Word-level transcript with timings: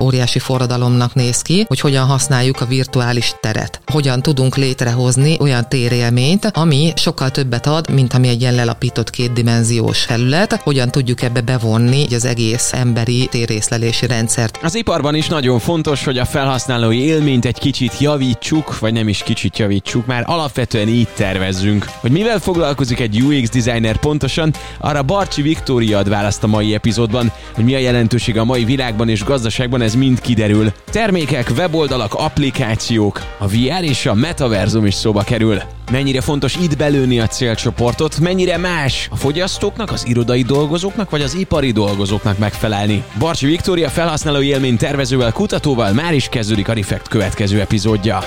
óriási 0.00 0.38
forradalomnak 0.38 1.14
néz 1.14 1.42
ki, 1.42 1.64
hogy 1.68 1.80
hogyan 1.80 2.06
használjuk 2.06 2.60
a 2.60 2.66
virtuális 2.66 3.34
teret. 3.40 3.80
Hogyan 3.86 4.22
tudunk 4.22 4.56
létrehozni 4.56 5.36
olyan 5.40 5.68
térélményt, 5.68 6.44
ami 6.44 6.92
sokkal 6.96 7.30
többet 7.30 7.66
ad, 7.66 7.90
mint 7.90 8.14
ami 8.14 8.28
egy 8.28 8.40
ilyen 8.40 8.54
lelapított 8.54 9.10
kétdimenziós 9.10 10.02
felület. 10.02 10.52
Hogyan 10.52 10.90
tudjuk 10.90 11.22
ebbe 11.22 11.40
bevonni 11.40 12.14
az 12.14 12.24
egész 12.24 12.72
emberi 12.72 13.28
térészlelési 13.30 14.06
rendszert. 14.06 14.58
Az 14.62 14.74
iparban 14.74 15.14
is 15.14 15.26
nagyon 15.26 15.58
fontos, 15.58 16.04
hogy 16.04 16.18
a 16.18 16.24
felhasználói 16.24 17.04
élményt 17.04 17.44
egy 17.44 17.58
kicsit 17.58 17.98
javítsuk, 17.98 18.78
vagy 18.78 18.92
nem 18.92 19.08
is 19.08 19.22
kicsit 19.22 19.58
javítsuk, 19.58 20.06
már 20.06 20.22
alapvetően 20.26 20.88
így 20.88 21.08
tervezzünk. 21.08 21.84
Hogy 22.00 22.10
mivel 22.10 22.38
foglalkozik 22.38 23.00
egy 23.00 23.22
UX 23.22 23.50
designer 23.50 23.96
pontosan, 23.96 24.54
arra 24.78 25.02
Barcsi 25.02 25.42
Viktória 25.42 25.98
ad 25.98 26.08
választ 26.08 26.42
a 26.42 26.46
mai 26.46 26.74
epizódban, 26.74 27.32
hogy 27.54 27.64
mi 27.64 27.74
a 27.74 27.78
jelentőség 27.78 28.38
a 28.38 28.44
mai 28.44 28.64
világban 28.64 29.08
és 29.08 29.24
gazdaságban, 29.24 29.79
ez 29.80 29.94
mind 29.94 30.20
kiderül. 30.20 30.72
Termékek, 30.90 31.52
weboldalak, 31.56 32.14
applikációk, 32.14 33.20
a 33.38 33.46
VR 33.48 33.82
és 33.82 34.06
a 34.06 34.14
metaverzum 34.14 34.86
is 34.86 34.94
szóba 34.94 35.22
kerül. 35.22 35.60
Mennyire 35.90 36.20
fontos 36.20 36.56
itt 36.56 36.76
belőni 36.76 37.20
a 37.20 37.26
célcsoportot, 37.26 38.18
mennyire 38.18 38.56
más 38.56 39.08
a 39.10 39.16
fogyasztóknak, 39.16 39.90
az 39.90 40.06
irodai 40.06 40.42
dolgozóknak 40.42 41.10
vagy 41.10 41.22
az 41.22 41.34
ipari 41.34 41.70
dolgozóknak 41.70 42.38
megfelelni. 42.38 43.04
Barcsi 43.18 43.46
Viktória 43.46 43.88
felhasználói 43.88 44.46
élmény 44.46 44.76
tervezővel, 44.76 45.32
kutatóval 45.32 45.92
már 45.92 46.14
is 46.14 46.28
kezdődik 46.28 46.68
a 46.68 46.72
Refekt 46.72 47.08
következő 47.08 47.60
epizódja. 47.60 48.18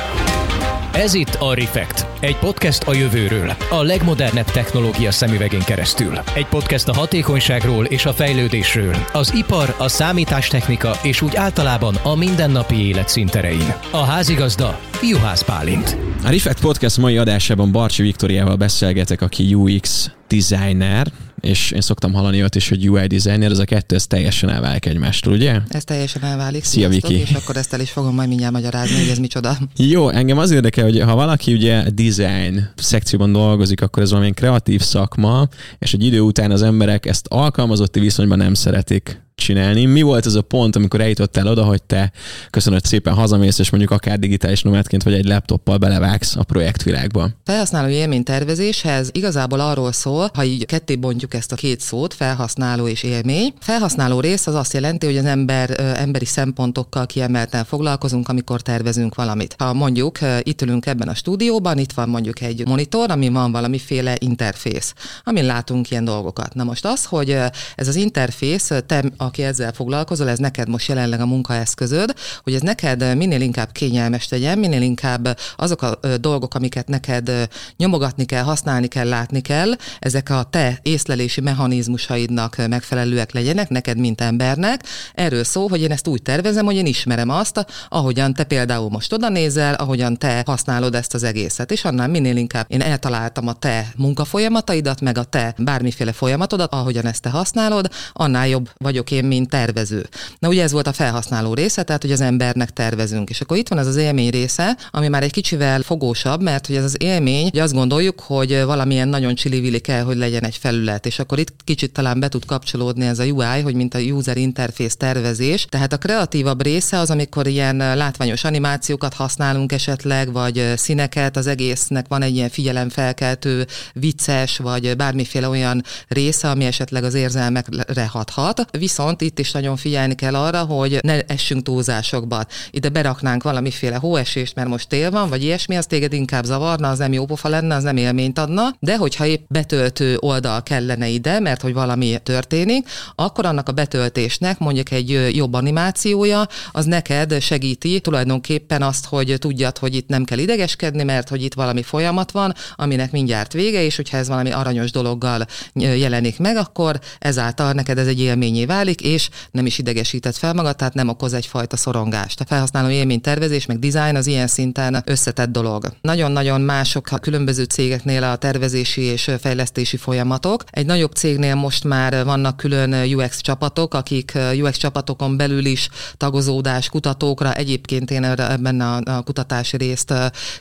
Ez 0.94 1.14
itt 1.14 1.36
a 1.40 1.54
Refekt, 1.54 2.06
egy 2.20 2.36
podcast 2.36 2.84
a 2.84 2.94
jövőről, 2.94 3.54
a 3.70 3.82
legmodernebb 3.82 4.46
technológia 4.46 5.12
szemüvegén 5.12 5.64
keresztül. 5.64 6.20
Egy 6.36 6.46
podcast 6.46 6.88
a 6.88 6.94
hatékonyságról 6.94 7.86
és 7.86 8.06
a 8.06 8.14
fejlődésről, 8.14 8.96
az 9.14 9.34
ipar, 9.36 9.76
a 9.80 9.88
számítástechnika 9.88 11.00
és 11.04 11.22
úgy 11.22 11.36
általában 11.36 11.96
a 12.04 12.16
mindennapi 12.16 12.88
élet 12.88 13.10
szinterein. 13.10 13.74
A 13.92 14.04
házigazda 14.04 14.80
Juhász 15.02 15.44
Pálint. 15.44 15.98
A 16.24 16.30
Refekt 16.30 16.62
Podcast 16.62 16.98
mai 16.98 17.18
adásában 17.18 17.72
Barcsi 17.72 18.02
Viktoriával 18.02 18.56
beszélgetek, 18.56 19.22
aki 19.22 19.54
UX 19.54 20.12
designer, 20.28 21.08
és 21.44 21.72
én 21.72 21.82
szoktam 21.82 22.14
hallani 22.14 22.44
ott 22.44 22.56
is, 22.56 22.70
hogy 22.70 22.90
UI 22.90 23.08
designer, 23.08 23.52
ez 23.52 23.58
a 23.58 23.66
kettő, 23.66 23.96
ez 23.96 24.08
teljesen 24.08 24.50
elválik 24.50 24.86
egymástól, 24.86 25.34
ugye? 25.34 25.60
Ez 25.70 25.84
teljesen 25.84 26.24
elválik. 26.24 26.64
Szia, 26.64 26.90
Viki. 26.90 27.20
És 27.20 27.32
akkor 27.32 27.58
ezt 27.58 27.74
el 27.74 27.80
is 27.80 27.90
fogom 27.90 28.16
majd 28.16 28.28
mindjárt 28.28 28.54
magyarázni, 28.54 29.00
hogy 29.00 29.10
ez 29.10 29.18
micsoda. 29.18 29.58
Jó, 29.76 30.10
engem 30.10 30.38
az 30.38 30.52
érdekel, 30.52 30.84
hogy 30.84 31.00
ha 31.00 31.16
valaki 31.16 31.54
ugye 31.54 31.90
design 31.90 32.70
szekcióban 32.76 33.32
dolgozik, 33.32 33.82
akkor 33.82 34.04
ez 34.04 34.10
valamilyen 34.10 34.36
kreatív 34.36 34.82
szakma, 34.82 35.48
és 35.80 35.94
egy 35.94 36.06
idő 36.06 36.20
után 36.20 36.52
az 36.52 36.62
emberek 36.62 37.06
ezt 37.06 37.28
alkalmazotti 37.30 38.00
viszonyban 38.00 38.38
nem 38.38 38.54
szeretik 38.54 39.23
csinálni. 39.44 39.86
Mi 39.86 40.02
volt 40.02 40.26
az 40.26 40.36
a 40.36 40.42
pont, 40.42 40.76
amikor 40.76 41.02
eljutottál 41.02 41.48
oda, 41.48 41.64
hogy 41.64 41.84
te 41.84 42.12
köszönöd 42.50 42.86
szépen 42.86 43.14
hazamész, 43.14 43.60
és 43.60 43.70
mondjuk 43.70 43.92
akár 43.92 44.20
digitális 44.20 44.62
nomádként 44.62 45.04
vagy 45.04 45.14
egy 45.14 45.26
laptoppal 45.26 45.78
belevágsz 45.78 46.36
a 46.36 46.44
projektvilágba? 46.44 47.30
Felhasználó 47.44 47.88
élménytervezéshez 47.88 49.10
igazából 49.12 49.60
arról 49.60 49.92
szól, 49.92 50.30
ha 50.34 50.44
így 50.44 50.66
ketté 50.66 50.96
bontjuk 50.96 51.34
ezt 51.34 51.52
a 51.52 51.56
két 51.56 51.80
szót, 51.80 52.14
felhasználó 52.14 52.88
és 52.88 53.04
élmény. 53.04 53.54
Felhasználó 53.60 54.20
rész 54.20 54.48
az 54.48 54.56
azt 54.56 54.74
jelenti, 54.74 55.06
hogy 55.06 55.18
az 55.18 55.26
ember 55.26 55.80
emberi 55.80 56.26
szempontokkal 56.26 57.06
kiemelten 57.06 57.66
foglalkozunk, 57.66 58.30
amikor 58.30 58.62
tervezünk 58.62 59.16
valamit. 59.16 59.56
Ha 59.58 59.74
mondjuk 59.74 60.20
itt 60.42 60.62
ülünk 60.62 60.86
ebben 60.86 61.08
a 61.08 61.16
stúdióban, 61.16 61.78
itt 61.78 61.92
van 61.92 62.10
mondjuk 62.10 62.42
egy 62.42 62.68
monitor, 62.68 63.12
ami 63.12 63.30
van 63.30 63.52
valamiféle 63.52 64.16
interfész, 64.20 64.94
amin 65.24 65.46
látunk 65.46 65.90
ilyen 65.90 66.06
dolgokat. 66.06 66.54
Na 66.54 66.64
most 66.64 66.86
az, 66.86 67.06
hogy 67.06 67.38
ez 67.76 67.88
az 67.88 67.96
interfész, 67.96 68.72
te 68.86 69.04
aki 69.34 69.44
ezzel 69.44 69.72
foglalkozol, 69.72 70.30
ez 70.30 70.38
neked 70.38 70.68
most 70.70 70.88
jelenleg 70.88 71.20
a 71.20 71.26
munkaeszközöd, 71.26 72.14
hogy 72.44 72.54
ez 72.54 72.62
neked 72.62 73.18
minél 73.18 73.42
inkább 73.42 73.72
kényelmes 73.72 74.26
tegyen, 74.26 74.60
minél 74.60 74.82
inkább 74.82 75.38
azok 75.56 75.82
a 75.82 76.00
dolgok, 76.18 76.56
amiket 76.56 76.88
neked 76.88 77.32
nyomogatni 77.78 78.26
kell, 78.26 78.44
használni 78.44 78.88
kell, 78.88 79.08
látni 79.08 79.42
kell, 79.42 79.72
ezek 80.00 80.30
a 80.30 80.44
te 80.50 80.80
észlelési 80.82 81.42
mechanizmusaidnak 81.42 82.68
megfelelőek 82.68 83.32
legyenek, 83.32 83.70
neked, 83.70 83.98
mint 83.98 84.22
embernek. 84.22 84.84
Erről 85.14 85.44
szó, 85.44 85.68
hogy 85.68 85.82
én 85.82 85.92
ezt 85.92 86.08
úgy 86.08 86.22
tervezem, 86.22 86.66
hogy 86.66 86.76
én 86.76 86.86
ismerem 86.86 87.30
azt, 87.30 87.66
ahogyan 87.90 88.34
te 88.34 88.44
például 88.44 88.90
most 88.90 89.14
oda 89.14 89.30
nézel, 89.30 89.74
ahogyan 89.74 90.18
te 90.18 90.44
használod 90.46 90.96
ezt 90.96 91.14
az 91.14 91.24
egészet, 91.24 91.72
és 91.72 91.86
annál 91.86 92.08
minél 92.08 92.36
inkább 92.38 92.66
én 92.68 92.82
eltaláltam 92.82 93.48
a 93.48 93.54
te 93.54 93.88
munkafolyamataidat, 93.98 95.02
meg 95.02 95.18
a 95.18 95.24
te 95.24 95.56
bármiféle 95.58 96.12
folyamatodat, 96.12 96.74
ahogyan 96.74 97.06
ezt 97.06 97.22
te 97.22 97.30
használod, 97.30 97.90
annál 98.14 98.48
jobb 98.48 98.70
vagyok 98.78 99.12
én, 99.12 99.23
mint 99.24 99.50
tervező. 99.50 100.06
Na 100.40 100.48
ugye 100.48 100.64
ez 100.64 100.72
volt 100.72 100.88
a 100.88 100.94
felhasználó 100.94 101.54
része, 101.54 101.84
tehát 101.84 102.02
hogy 102.02 102.12
az 102.12 102.22
embernek 102.22 102.70
tervezünk. 102.70 103.30
És 103.30 103.42
akkor 103.42 103.58
itt 103.58 103.68
van 103.68 103.80
ez 103.80 103.88
az 103.88 103.96
élmény 103.96 104.30
része, 104.30 104.78
ami 104.92 105.08
már 105.08 105.24
egy 105.24 105.32
kicsivel 105.32 105.82
fogósabb, 105.82 106.42
mert 106.42 106.68
hogy 106.68 106.76
ez 106.76 106.84
az 106.84 106.96
élmény, 107.00 107.50
hogy 107.50 107.60
azt 107.60 107.74
gondoljuk, 107.74 108.20
hogy 108.20 108.62
valamilyen 108.64 109.08
nagyon 109.08 109.36
csili 109.36 109.80
kell, 109.80 110.04
hogy 110.04 110.18
legyen 110.18 110.44
egy 110.44 110.58
felület. 110.58 111.06
És 111.06 111.20
akkor 111.20 111.40
itt 111.40 111.54
kicsit 111.64 111.92
talán 111.92 112.20
be 112.20 112.28
tud 112.28 112.46
kapcsolódni 112.46 113.06
ez 113.06 113.20
a 113.20 113.24
UI, 113.24 113.62
hogy 113.62 113.76
mint 113.76 113.94
a 113.94 114.00
user 114.00 114.38
interface 114.38 114.96
tervezés. 114.98 115.66
Tehát 115.70 115.94
a 115.94 115.98
kreatívabb 115.98 116.64
része 116.64 117.00
az, 117.00 117.10
amikor 117.10 117.48
ilyen 117.48 117.78
látványos 117.78 118.44
animációkat 118.44 119.14
használunk 119.14 119.72
esetleg, 119.72 120.32
vagy 120.32 120.74
színeket, 120.76 121.38
az 121.38 121.48
egésznek 121.48 122.06
van 122.08 122.22
egy 122.22 122.36
ilyen 122.36 122.50
figyelemfelkeltő, 122.50 123.68
vicces, 123.94 124.58
vagy 124.58 124.96
bármiféle 124.96 125.50
olyan 125.50 125.84
része, 126.08 126.50
ami 126.50 126.66
esetleg 126.66 127.04
az 127.04 127.14
érzelmekre 127.14 128.06
hathat. 128.08 128.66
Viszont 128.72 129.02
viszont 129.04 129.32
itt 129.32 129.40
is 129.40 129.52
nagyon 129.52 129.76
figyelni 129.76 130.16
kell 130.16 130.36
arra, 130.36 130.60
hogy 130.64 131.00
ne 131.02 131.22
essünk 131.22 131.64
túlzásokba. 131.64 132.46
Ide 132.72 132.90
beraknánk 132.90 133.44
valamiféle 133.44 133.96
hóesést, 133.96 134.56
mert 134.56 134.68
most 134.68 134.88
tél 134.88 135.12
van, 135.12 135.30
vagy 135.30 135.44
ilyesmi, 135.44 135.76
az 135.76 135.86
téged 135.86 136.14
inkább 136.14 136.44
zavarna, 136.44 136.90
az 136.90 136.98
nem 136.98 137.14
jó 137.14 137.26
pofa 137.26 137.50
lenne, 137.50 137.76
az 137.76 137.84
nem 137.84 137.98
élményt 137.98 138.40
adna, 138.40 138.76
de 138.80 138.98
hogyha 138.98 139.26
épp 139.26 139.46
betöltő 139.48 140.18
oldal 140.20 140.64
kellene 140.64 141.08
ide, 141.08 141.40
mert 141.40 141.62
hogy 141.62 141.74
valami 141.74 142.18
történik, 142.24 142.88
akkor 143.16 143.46
annak 143.46 143.70
a 143.70 143.72
betöltésnek 143.72 144.60
mondjuk 144.60 144.92
egy 144.92 145.36
jobb 145.36 145.54
animációja, 145.54 146.48
az 146.72 146.86
neked 146.86 147.42
segíti 147.42 148.00
tulajdonképpen 148.00 148.82
azt, 148.82 149.06
hogy 149.06 149.36
tudjad, 149.40 149.78
hogy 149.78 149.96
itt 149.96 150.08
nem 150.08 150.24
kell 150.24 150.38
idegeskedni, 150.38 151.04
mert 151.04 151.30
hogy 151.30 151.44
itt 151.44 151.54
valami 151.54 151.84
folyamat 151.84 152.32
van, 152.32 152.54
aminek 152.76 153.12
mindjárt 153.12 153.54
vége, 153.54 153.84
és 153.84 153.96
hogyha 153.96 154.18
ez 154.18 154.28
valami 154.28 154.52
aranyos 154.52 154.92
dologgal 154.92 155.46
jelenik 155.74 156.40
meg, 156.40 156.58
akkor 156.58 157.00
ezáltal 157.20 157.72
neked 157.72 157.98
ez 157.98 158.08
egy 158.08 158.20
élményé 158.20 158.66
válik, 158.66 158.93
válik, 158.94 159.14
és 159.14 159.30
nem 159.52 159.66
is 159.66 159.78
idegesített 159.78 160.36
fel 160.36 160.54
magad, 160.54 160.76
tehát 160.76 160.94
nem 160.94 161.10
okoz 161.10 161.34
egyfajta 161.34 161.78
szorongást. 161.78 162.40
A 162.40 162.46
felhasználó 162.46 162.90
élmény 162.90 163.22
tervezés, 163.22 163.66
meg 163.66 163.80
design 163.80 164.16
az 164.16 164.28
ilyen 164.28 164.48
szinten 164.48 165.02
összetett 165.06 165.52
dolog. 165.52 165.94
Nagyon-nagyon 166.02 166.62
mások 166.62 167.12
a 167.12 167.18
különböző 167.18 167.64
cégeknél 167.64 168.24
a 168.24 168.36
tervezési 168.36 169.02
és 169.02 169.32
fejlesztési 169.40 169.98
folyamatok. 169.98 170.64
Egy 170.70 170.86
nagyobb 170.86 171.14
cégnél 171.14 171.56
most 171.56 171.84
már 171.84 172.26
vannak 172.26 172.58
külön 172.58 172.94
UX 173.14 173.42
csapatok, 173.42 173.94
akik 173.94 174.38
UX 174.62 174.78
csapatokon 174.78 175.38
belül 175.38 175.66
is 175.66 175.90
tagozódás 176.18 176.90
kutatókra, 176.90 177.54
egyébként 177.54 178.12
én 178.12 178.24
ebben 178.24 178.82
a, 178.82 179.02
a 179.06 179.22
kutatási 179.22 179.78
részt 179.78 180.14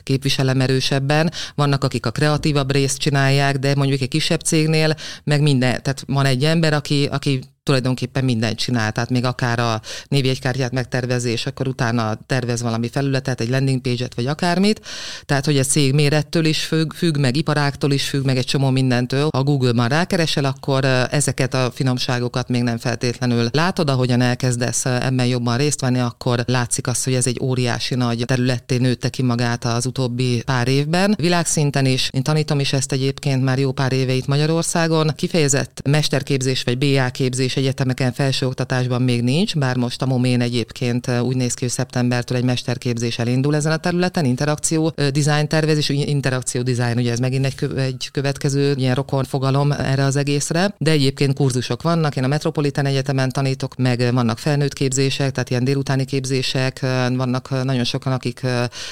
képviselem 0.03 0.61
erősebben. 0.61 1.31
Vannak, 1.55 1.83
akik 1.83 2.05
a 2.05 2.11
kreatívabb 2.11 2.71
részt 2.71 2.97
csinálják, 2.97 3.57
de 3.57 3.75
mondjuk 3.75 4.01
egy 4.01 4.07
kisebb 4.07 4.41
cégnél 4.41 4.95
meg 5.23 5.41
minden, 5.41 5.81
tehát 5.83 6.03
van 6.07 6.25
egy 6.25 6.43
ember, 6.43 6.73
aki, 6.73 7.07
aki 7.11 7.39
tulajdonképpen 7.63 8.23
mindent 8.23 8.57
csinál, 8.57 8.91
tehát 8.91 9.09
még 9.09 9.25
akár 9.25 9.59
a 9.59 9.81
névjegykártyát 10.07 10.71
megtervezés, 10.71 11.45
akkor 11.45 11.67
utána 11.67 12.17
tervez 12.25 12.61
valami 12.61 12.89
felületet, 12.89 13.41
egy 13.41 13.49
landing 13.49 13.81
page-et, 13.81 14.15
vagy 14.15 14.27
akármit. 14.27 14.81
Tehát, 15.25 15.45
hogy 15.45 15.57
a 15.57 15.63
cég 15.63 15.93
mérettől 15.93 16.45
is 16.45 16.63
függ, 16.63 16.93
függ, 16.93 17.17
meg 17.17 17.35
iparáktól 17.35 17.91
is 17.91 18.09
függ, 18.09 18.25
meg 18.25 18.37
egy 18.37 18.45
csomó 18.45 18.69
mindentől. 18.69 19.27
Ha 19.31 19.43
Google-ban 19.43 19.87
rákeresel, 19.87 20.45
akkor 20.45 20.85
ezeket 21.11 21.53
a 21.53 21.71
finomságokat 21.73 22.49
még 22.49 22.63
nem 22.63 22.77
feltétlenül 22.77 23.47
látod, 23.51 23.89
ahogyan 23.89 24.21
elkezdesz 24.21 24.85
ebben 24.85 25.25
jobban 25.25 25.57
részt 25.57 25.81
venni, 25.81 25.99
akkor 25.99 26.43
látszik 26.47 26.87
az, 26.87 27.03
hogy 27.03 27.13
ez 27.13 27.27
egy 27.27 27.39
óriási 27.41 27.95
nagy 27.95 28.23
területté 28.25 28.77
nőtte 28.77 29.09
ki 29.09 29.21
magát 29.21 29.65
az 29.65 29.85
utóbbi 29.85 30.41
pár 30.45 30.67
évben. 30.67 31.15
Világszinten 31.17 31.85
is, 31.85 32.09
én 32.11 32.23
tanítom 32.23 32.59
is 32.59 32.73
ezt 32.73 32.91
egyébként 32.91 33.43
már 33.43 33.59
jó 33.59 33.71
pár 33.71 33.91
éve 33.91 34.13
itt 34.13 34.27
Magyarországon, 34.27 35.11
kifejezett 35.15 35.81
mesterképzés 35.89 36.63
vagy 36.63 36.77
BA 36.77 37.09
képzés 37.09 37.52
és 37.53 37.59
egyetemeken 37.59 38.11
felsőoktatásban 38.13 39.01
még 39.01 39.21
nincs, 39.21 39.55
bár 39.55 39.75
most 39.75 40.01
a 40.01 40.05
Momén 40.05 40.41
egyébként 40.41 41.07
úgy 41.21 41.35
néz 41.35 41.53
ki, 41.53 41.63
hogy 41.63 41.73
szeptembertől 41.73 42.37
egy 42.37 42.43
mesterképzés 42.43 43.19
elindul 43.19 43.55
ezen 43.55 43.71
a 43.71 43.77
területen, 43.77 44.25
interakció 44.25 44.93
design 44.95 45.47
tervezés, 45.47 45.89
interakció 45.89 46.61
design, 46.61 46.97
ugye 46.97 47.11
ez 47.11 47.19
megint 47.19 47.45
egy, 47.45 47.77
egy 47.77 48.09
következő 48.11 48.73
ilyen 48.77 48.95
rokon 48.95 49.23
fogalom 49.23 49.71
erre 49.71 50.03
az 50.03 50.15
egészre, 50.15 50.75
de 50.77 50.91
egyébként 50.91 51.33
kurzusok 51.33 51.81
vannak, 51.81 52.15
én 52.15 52.23
a 52.23 52.27
Metropolitan 52.27 52.85
Egyetemen 52.85 53.29
tanítok, 53.29 53.75
meg 53.75 54.13
vannak 54.13 54.37
felnőtt 54.37 54.73
képzések, 54.73 55.31
tehát 55.31 55.49
ilyen 55.49 55.63
délutáni 55.63 56.05
képzések, 56.05 56.79
vannak 57.15 57.63
nagyon 57.63 57.83
sokan, 57.83 58.13
akik 58.13 58.41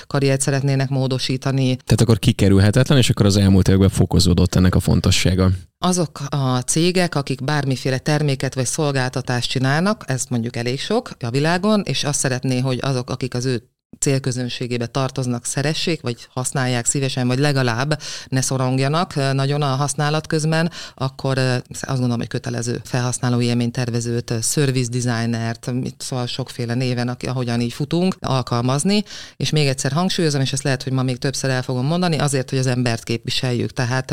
karriert 0.07 0.41
szeretnének 0.41 0.89
módosítani. 0.89 1.75
Tehát 1.75 2.01
akkor 2.01 2.19
kikerülhetetlen, 2.19 2.97
és 2.97 3.09
akkor 3.09 3.25
az 3.25 3.37
elmúlt 3.37 3.67
években 3.67 3.89
fokozódott 3.89 4.55
ennek 4.55 4.75
a 4.75 4.79
fontossága. 4.79 5.51
Azok 5.83 6.19
a 6.30 6.60
cégek, 6.60 7.16
akik 7.16 7.44
bármiféle 7.44 7.98
terméket 7.98 8.54
vagy 8.54 8.66
szolgáltatást 8.66 9.50
csinálnak, 9.50 10.04
ez 10.07 10.25
mondjuk 10.30 10.56
elég 10.56 10.80
sok 10.80 11.12
a 11.19 11.30
világon, 11.30 11.81
és 11.81 12.04
azt 12.04 12.19
szeretné, 12.19 12.60
hogy 12.60 12.80
azok, 12.81 13.10
akik 13.10 13.33
az 13.33 13.45
ő 13.45 13.70
célközönségébe 13.99 14.85
tartoznak, 14.85 15.45
szeressék, 15.45 16.01
vagy 16.01 16.27
használják 16.33 16.85
szívesen, 16.85 17.27
vagy 17.27 17.39
legalább 17.39 18.01
ne 18.27 18.41
szorongjanak 18.41 19.33
nagyon 19.33 19.61
a 19.61 19.65
használat 19.65 20.27
közben, 20.27 20.71
akkor 20.95 21.38
azt 21.69 21.85
gondolom, 21.88 22.17
hogy 22.17 22.27
kötelező 22.27 22.81
felhasználó 22.83 23.41
élménytervezőt, 23.41 24.33
service 24.41 24.89
designert, 24.89 25.71
szóval 25.97 26.25
sokféle 26.27 26.73
néven, 26.73 27.17
ahogyan 27.27 27.61
így 27.61 27.73
futunk, 27.73 28.15
alkalmazni, 28.19 29.03
és 29.38 29.49
még 29.49 29.67
egyszer 29.67 29.91
hangsúlyozom, 29.91 30.41
és 30.41 30.53
ezt 30.53 30.63
lehet, 30.63 30.83
hogy 30.83 30.94
ma 30.94 31.03
még 31.03 31.17
többször 31.17 31.49
el 31.49 31.61
fogom 31.61 31.85
mondani, 31.85 32.17
azért, 32.17 32.49
hogy 32.49 32.59
az 32.59 32.67
embert 32.67 33.03
képviseljük. 33.03 33.71
Tehát 33.71 34.11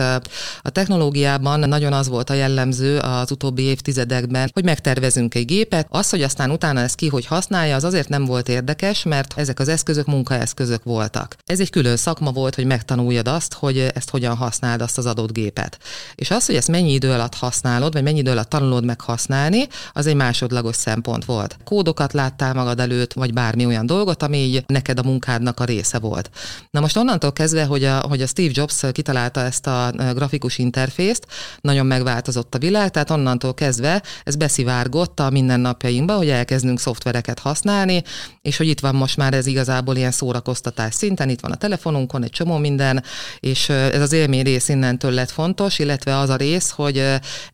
a 0.63 0.71
technológiában 0.71 1.59
nagyon 1.69 1.93
az 1.93 2.09
volt 2.09 2.31
a 2.31 2.35
jellemző 2.35 2.99
az 2.99 3.31
utóbbi 3.31 3.63
évtizedekben, 3.63 4.51
hogy 4.53 4.65
megtervezünk 4.65 5.35
egy 5.35 5.45
gépet, 5.45 5.87
az, 5.91 6.11
hogy 6.11 6.23
aztán 6.23 6.51
utána 6.51 6.81
ezt 6.81 6.95
ki 6.95 7.09
hogy 7.09 7.27
használja, 7.27 7.77
az 7.77 7.85
azért 7.85 8.09
nem 8.09 8.25
volt 8.25 8.49
érdekes, 8.49 9.03
mert 9.03 9.39
ezek 9.39 9.61
az 9.61 9.68
eszközök 9.69 10.07
munkaeszközök 10.07 10.83
voltak. 10.85 11.37
Ez 11.47 11.61
egy 11.61 11.71
külön 11.71 11.97
szakma 11.97 12.31
volt, 12.31 12.55
hogy 12.55 12.65
megtanuljad 12.65 13.29
azt, 13.29 13.55
hogy 13.55 13.79
ezt 13.95 14.11
hogyan 14.11 14.37
használd 14.37 14.81
azt 14.81 14.99
az 14.99 15.07
adott 15.07 15.33
gépet. 15.33 15.79
És 16.15 16.31
az, 16.31 16.47
hogy 16.47 16.55
ezt 16.55 16.69
mennyi 16.69 16.93
idő 16.93 17.11
alatt 17.11 17.35
használod, 17.35 17.93
vagy 17.93 18.03
mennyi 18.03 18.19
idő 18.19 18.31
alatt 18.31 18.49
tanulod 18.49 18.85
meg 18.85 19.01
használni, 19.01 19.67
az 19.93 20.07
egy 20.07 20.15
másodlagos 20.15 20.77
szempont 20.77 21.25
volt. 21.25 21.57
Kódokat 21.65 22.13
láttál 22.13 22.55
magad 22.55 22.81
előtt, 22.81 23.13
vagy 23.13 23.33
bármi 23.33 23.67
olyan 23.67 23.87
dolgot, 23.87 24.23
ami 24.23 24.37
így 24.37 24.65
neked 24.67 24.99
a 24.99 25.03
munkádnak 25.03 25.61
a 25.61 25.65
része 25.65 25.99
volt. 25.99 26.31
Na 26.71 26.81
most 26.81 26.97
onnantól 26.97 27.33
kezdve, 27.33 27.65
hogy 27.65 27.85
a, 27.85 28.01
hogy 28.01 28.23
a 28.23 28.27
Steve 28.27 28.51
Jobs 28.53 28.85
kitalálta 28.93 29.41
ezt 29.41 29.67
a 29.67 29.93
grafikus 30.15 30.59
interfészt, 30.59 31.27
nagyon 31.61 31.87
megváltozott 31.87 32.55
a 32.55 32.59
világ, 32.59 32.91
tehát 32.91 33.11
onnantól 33.11 33.55
kezdve 33.55 34.03
ez 34.25 34.37
beszivárgott 34.37 35.21
a 35.21 35.31
mindennapjainkba, 35.31 36.17
hogy 36.17 36.29
elkezdünk 36.29 36.81
szoftvereket 36.81 37.39
használni, 37.39 38.03
és 38.43 38.57
hogy 38.57 38.69
itt 38.69 38.81
van 38.81 38.95
most 38.95 39.17
már 39.17 39.35
ez 39.35 39.47
igazából 39.59 39.97
ilyen 39.97 40.11
szórakoztatás 40.11 40.95
szinten, 40.95 41.29
itt 41.29 41.41
van 41.41 41.51
a 41.51 41.57
telefonunkon 41.57 42.23
egy 42.23 42.31
csomó 42.31 42.57
minden, 42.57 43.03
és 43.41 43.69
ez 43.69 44.01
az 44.01 44.13
élmény 44.13 44.43
rész 44.43 44.69
innentől 44.69 45.11
lett 45.11 45.31
fontos, 45.31 45.79
illetve 45.79 46.17
az 46.19 46.29
a 46.29 46.37
rész, 46.37 46.71
hogy 46.71 46.99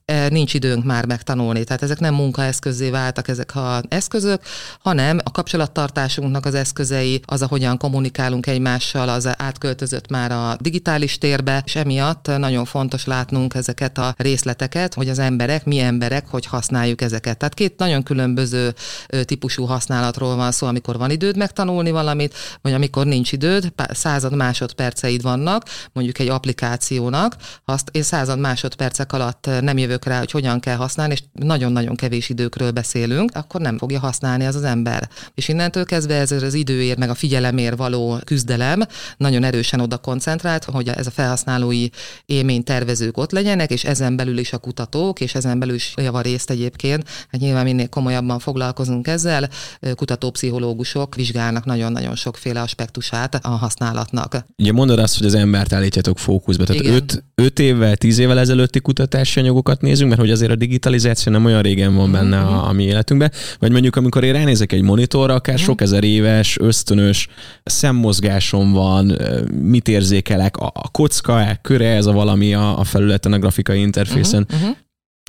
e, 0.04 0.28
nincs 0.28 0.54
időnk 0.54 0.84
már 0.84 1.06
megtanulni. 1.06 1.64
Tehát 1.64 1.82
ezek 1.82 1.98
nem 1.98 2.14
munkaeszközé 2.14 2.90
váltak 2.90 3.28
ezek 3.28 3.50
az 3.54 3.82
eszközök, 3.88 4.42
hanem 4.80 5.18
a 5.22 5.30
kapcsolattartásunknak 5.30 6.46
az 6.46 6.54
eszközei, 6.54 7.20
az, 7.26 7.42
a 7.42 7.46
hogyan 7.46 7.78
kommunikálunk 7.78 8.46
egymással, 8.46 9.08
az 9.08 9.28
átköltözött 9.36 10.10
már 10.10 10.32
a 10.32 10.56
digitális 10.60 11.18
térbe, 11.18 11.62
és 11.64 11.76
emiatt 11.76 12.26
nagyon 12.38 12.64
fontos 12.64 13.06
látnunk 13.06 13.54
ezeket 13.54 13.98
a 13.98 14.14
részleteket, 14.16 14.94
hogy 14.94 15.08
az 15.08 15.18
emberek, 15.18 15.64
mi 15.64 15.78
emberek, 15.78 16.26
hogy 16.28 16.46
használjuk 16.46 17.00
ezeket. 17.00 17.38
Tehát 17.38 17.54
két 17.54 17.76
nagyon 17.76 18.02
különböző 18.02 18.74
típusú 19.24 19.64
használatról 19.64 20.36
van 20.36 20.52
szó, 20.52 20.66
amikor 20.66 20.98
van 20.98 21.10
időd 21.10 21.36
megtanulni 21.36 21.90
valamit, 21.94 22.34
vagy 22.62 22.72
amikor 22.72 23.06
nincs 23.06 23.32
időd, 23.32 23.72
század 23.90 24.34
másodperceid 24.34 25.22
vannak, 25.22 25.64
mondjuk 25.92 26.18
egy 26.18 26.28
applikációnak, 26.28 27.36
azt 27.64 27.88
én 27.92 28.02
század 28.02 28.38
másodpercek 28.38 29.12
alatt 29.12 29.48
nem 29.60 29.78
jövök 29.78 30.04
rá, 30.04 30.18
hogy 30.18 30.30
hogyan 30.30 30.60
kell 30.60 30.76
használni, 30.76 31.12
és 31.12 31.22
nagyon-nagyon 31.32 31.96
kevés 31.96 32.28
időkről 32.28 32.70
beszélünk, 32.70 33.30
akkor 33.34 33.60
nem 33.60 33.78
fogja 33.78 33.98
használni 33.98 34.46
az 34.46 34.54
az 34.54 34.64
ember. 34.64 35.08
És 35.34 35.48
innentől 35.48 35.84
kezdve 35.84 36.14
ez 36.14 36.30
az 36.30 36.54
időért, 36.54 36.98
meg 36.98 37.10
a 37.10 37.14
figyelemért 37.14 37.76
való 37.76 38.18
küzdelem 38.24 38.80
nagyon 39.16 39.44
erősen 39.44 39.80
oda 39.80 39.96
koncentrált, 39.96 40.64
hogy 40.64 40.88
ez 40.88 41.06
a 41.06 41.10
felhasználói 41.10 41.88
élménytervezők 42.26 43.16
ott 43.16 43.30
legyenek, 43.30 43.70
és 43.70 43.84
ezen 43.84 44.16
belül 44.16 44.38
is 44.38 44.52
a 44.52 44.58
kutatók, 44.58 45.20
és 45.20 45.34
ezen 45.34 45.58
belül 45.58 45.74
is 45.74 45.94
javarészt 45.96 46.50
egyébként, 46.50 47.08
hát 47.30 47.40
nyilván 47.40 47.64
minél 47.64 47.88
komolyabban 47.88 48.38
foglalkozunk 48.38 49.06
ezzel, 49.06 49.48
kutatópszichológusok 49.94 51.14
vizsgálnak 51.14 51.64
nagyon-nagyon 51.84 52.16
sokféle 52.16 52.60
aspektusát 52.60 53.34
a 53.34 53.48
használatnak. 53.48 54.44
Ugye 54.58 54.72
mondod 54.72 54.98
azt, 54.98 55.18
hogy 55.18 55.26
az 55.26 55.34
embert 55.34 55.72
állítjátok 55.72 56.18
fókuszba. 56.18 56.64
Tehát 56.64 56.84
öt, 56.84 57.24
öt 57.34 57.58
évvel, 57.58 57.96
tíz 57.96 58.18
évvel 58.18 58.38
ezelőtti 58.38 58.80
kutatási 58.80 59.40
anyagokat 59.40 59.80
nézünk, 59.80 60.08
mert 60.08 60.20
hogy 60.20 60.30
azért 60.30 60.50
a 60.50 60.56
digitalizáció 60.56 61.32
nem 61.32 61.44
olyan 61.44 61.62
régen 61.62 61.94
van 61.94 62.12
benne 62.12 62.36
mm-hmm. 62.36 62.52
a, 62.52 62.68
a 62.68 62.72
mi 62.72 62.84
életünkben. 62.84 63.32
Vagy 63.58 63.70
mondjuk, 63.70 63.96
amikor 63.96 64.24
én 64.24 64.32
ránézek 64.32 64.72
egy 64.72 64.82
monitorra, 64.82 65.34
akár 65.34 65.54
mm-hmm. 65.54 65.64
sok 65.64 65.80
ezer 65.80 66.04
éves, 66.04 66.58
ösztönös 66.60 67.28
szemmozgásom 67.64 68.72
van, 68.72 69.18
mit 69.60 69.88
érzékelek, 69.88 70.56
a, 70.56 70.70
a 70.74 70.88
kocka, 70.88 71.36
a 71.36 71.58
köre, 71.62 71.88
ez 71.94 72.06
a 72.06 72.12
valami 72.12 72.54
a, 72.54 72.78
a 72.78 72.84
felületen, 72.84 73.32
a 73.32 73.38
grafikai 73.38 73.80
interfészen. 73.80 74.46
Mm-hmm. 74.54 74.70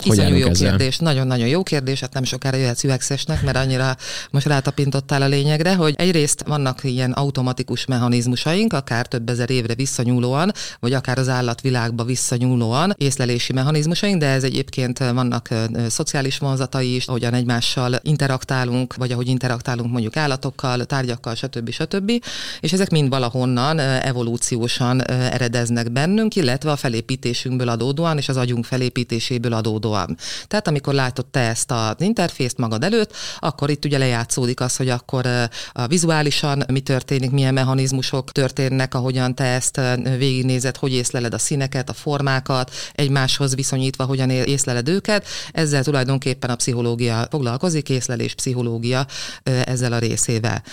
Iszonyú 0.03 0.35
jó 0.35 0.47
ezzel? 0.47 0.69
kérdés, 0.69 0.97
nagyon-nagyon 0.97 1.47
jó 1.47 1.63
kérdés, 1.63 1.99
hát 1.99 2.13
nem 2.13 2.23
sokára 2.23 2.57
jöhetsz 2.57 2.83
üvegszesnek, 2.83 3.43
mert 3.43 3.57
annyira 3.57 3.95
most 4.31 4.45
rátapintottál 4.45 5.21
a 5.21 5.27
lényegre, 5.27 5.75
hogy 5.75 5.93
egyrészt 5.97 6.43
vannak 6.47 6.83
ilyen 6.83 7.11
automatikus 7.11 7.85
mechanizmusaink, 7.85 8.73
akár 8.73 9.07
több 9.07 9.29
ezer 9.29 9.49
évre 9.49 9.75
visszanyúlóan, 9.75 10.51
vagy 10.79 10.93
akár 10.93 11.17
az 11.17 11.29
állatvilágba 11.29 12.03
visszanyúlóan 12.03 12.93
észlelési 12.97 13.53
mechanizmusaink, 13.53 14.19
de 14.19 14.27
ez 14.27 14.43
egyébként 14.43 14.97
vannak 14.97 15.49
szociális 15.87 16.37
vonzatai 16.37 16.95
is, 16.95 17.07
ahogyan 17.07 17.33
egymással 17.33 17.99
interaktálunk, 18.01 18.95
vagy 18.95 19.11
ahogy 19.11 19.27
interaktálunk 19.27 19.91
mondjuk 19.91 20.17
állatokkal, 20.17 20.85
tárgyakkal, 20.85 21.35
stb. 21.35 21.69
stb. 21.69 22.11
És 22.59 22.73
ezek 22.73 22.89
mind 22.89 23.09
valahonnan 23.09 23.79
evolúciósan 23.79 25.07
eredeznek 25.09 25.91
bennünk, 25.91 26.35
illetve 26.35 26.71
a 26.71 26.75
felépítésünkből 26.75 27.69
adódóan, 27.69 28.17
és 28.17 28.29
az 28.29 28.37
agyunk 28.37 28.65
felépítéséből 28.65 29.53
adódóan 29.53 29.83
adódóan. 29.85 30.17
Tehát 30.47 30.67
amikor 30.67 30.93
látod 30.93 31.25
te 31.25 31.39
ezt 31.39 31.71
az 31.71 31.95
interfészt 31.97 32.57
magad 32.57 32.83
előtt, 32.83 33.15
akkor 33.39 33.69
itt 33.69 33.85
ugye 33.85 33.97
lejátszódik 33.97 34.59
az, 34.59 34.75
hogy 34.75 34.89
akkor 34.89 35.25
a 35.71 35.87
vizuálisan 35.87 36.63
mi 36.71 36.79
történik, 36.79 37.31
milyen 37.31 37.53
mechanizmusok 37.53 38.31
történnek, 38.31 38.93
ahogyan 38.93 39.35
te 39.35 39.43
ezt 39.43 39.81
végignézed, 40.17 40.77
hogy 40.77 40.93
észleled 40.93 41.33
a 41.33 41.37
színeket, 41.37 41.89
a 41.89 41.93
formákat, 41.93 42.71
egymáshoz 42.93 43.55
viszonyítva, 43.55 44.03
hogyan 44.03 44.29
észleled 44.29 44.87
őket. 44.87 45.27
Ezzel 45.51 45.83
tulajdonképpen 45.83 46.49
a 46.49 46.55
pszichológia 46.55 47.27
foglalkozik, 47.29 47.89
észlelés 47.89 48.33
pszichológia 48.33 49.05
ezzel 49.43 49.93
a 49.93 49.99
részével. 49.99 50.63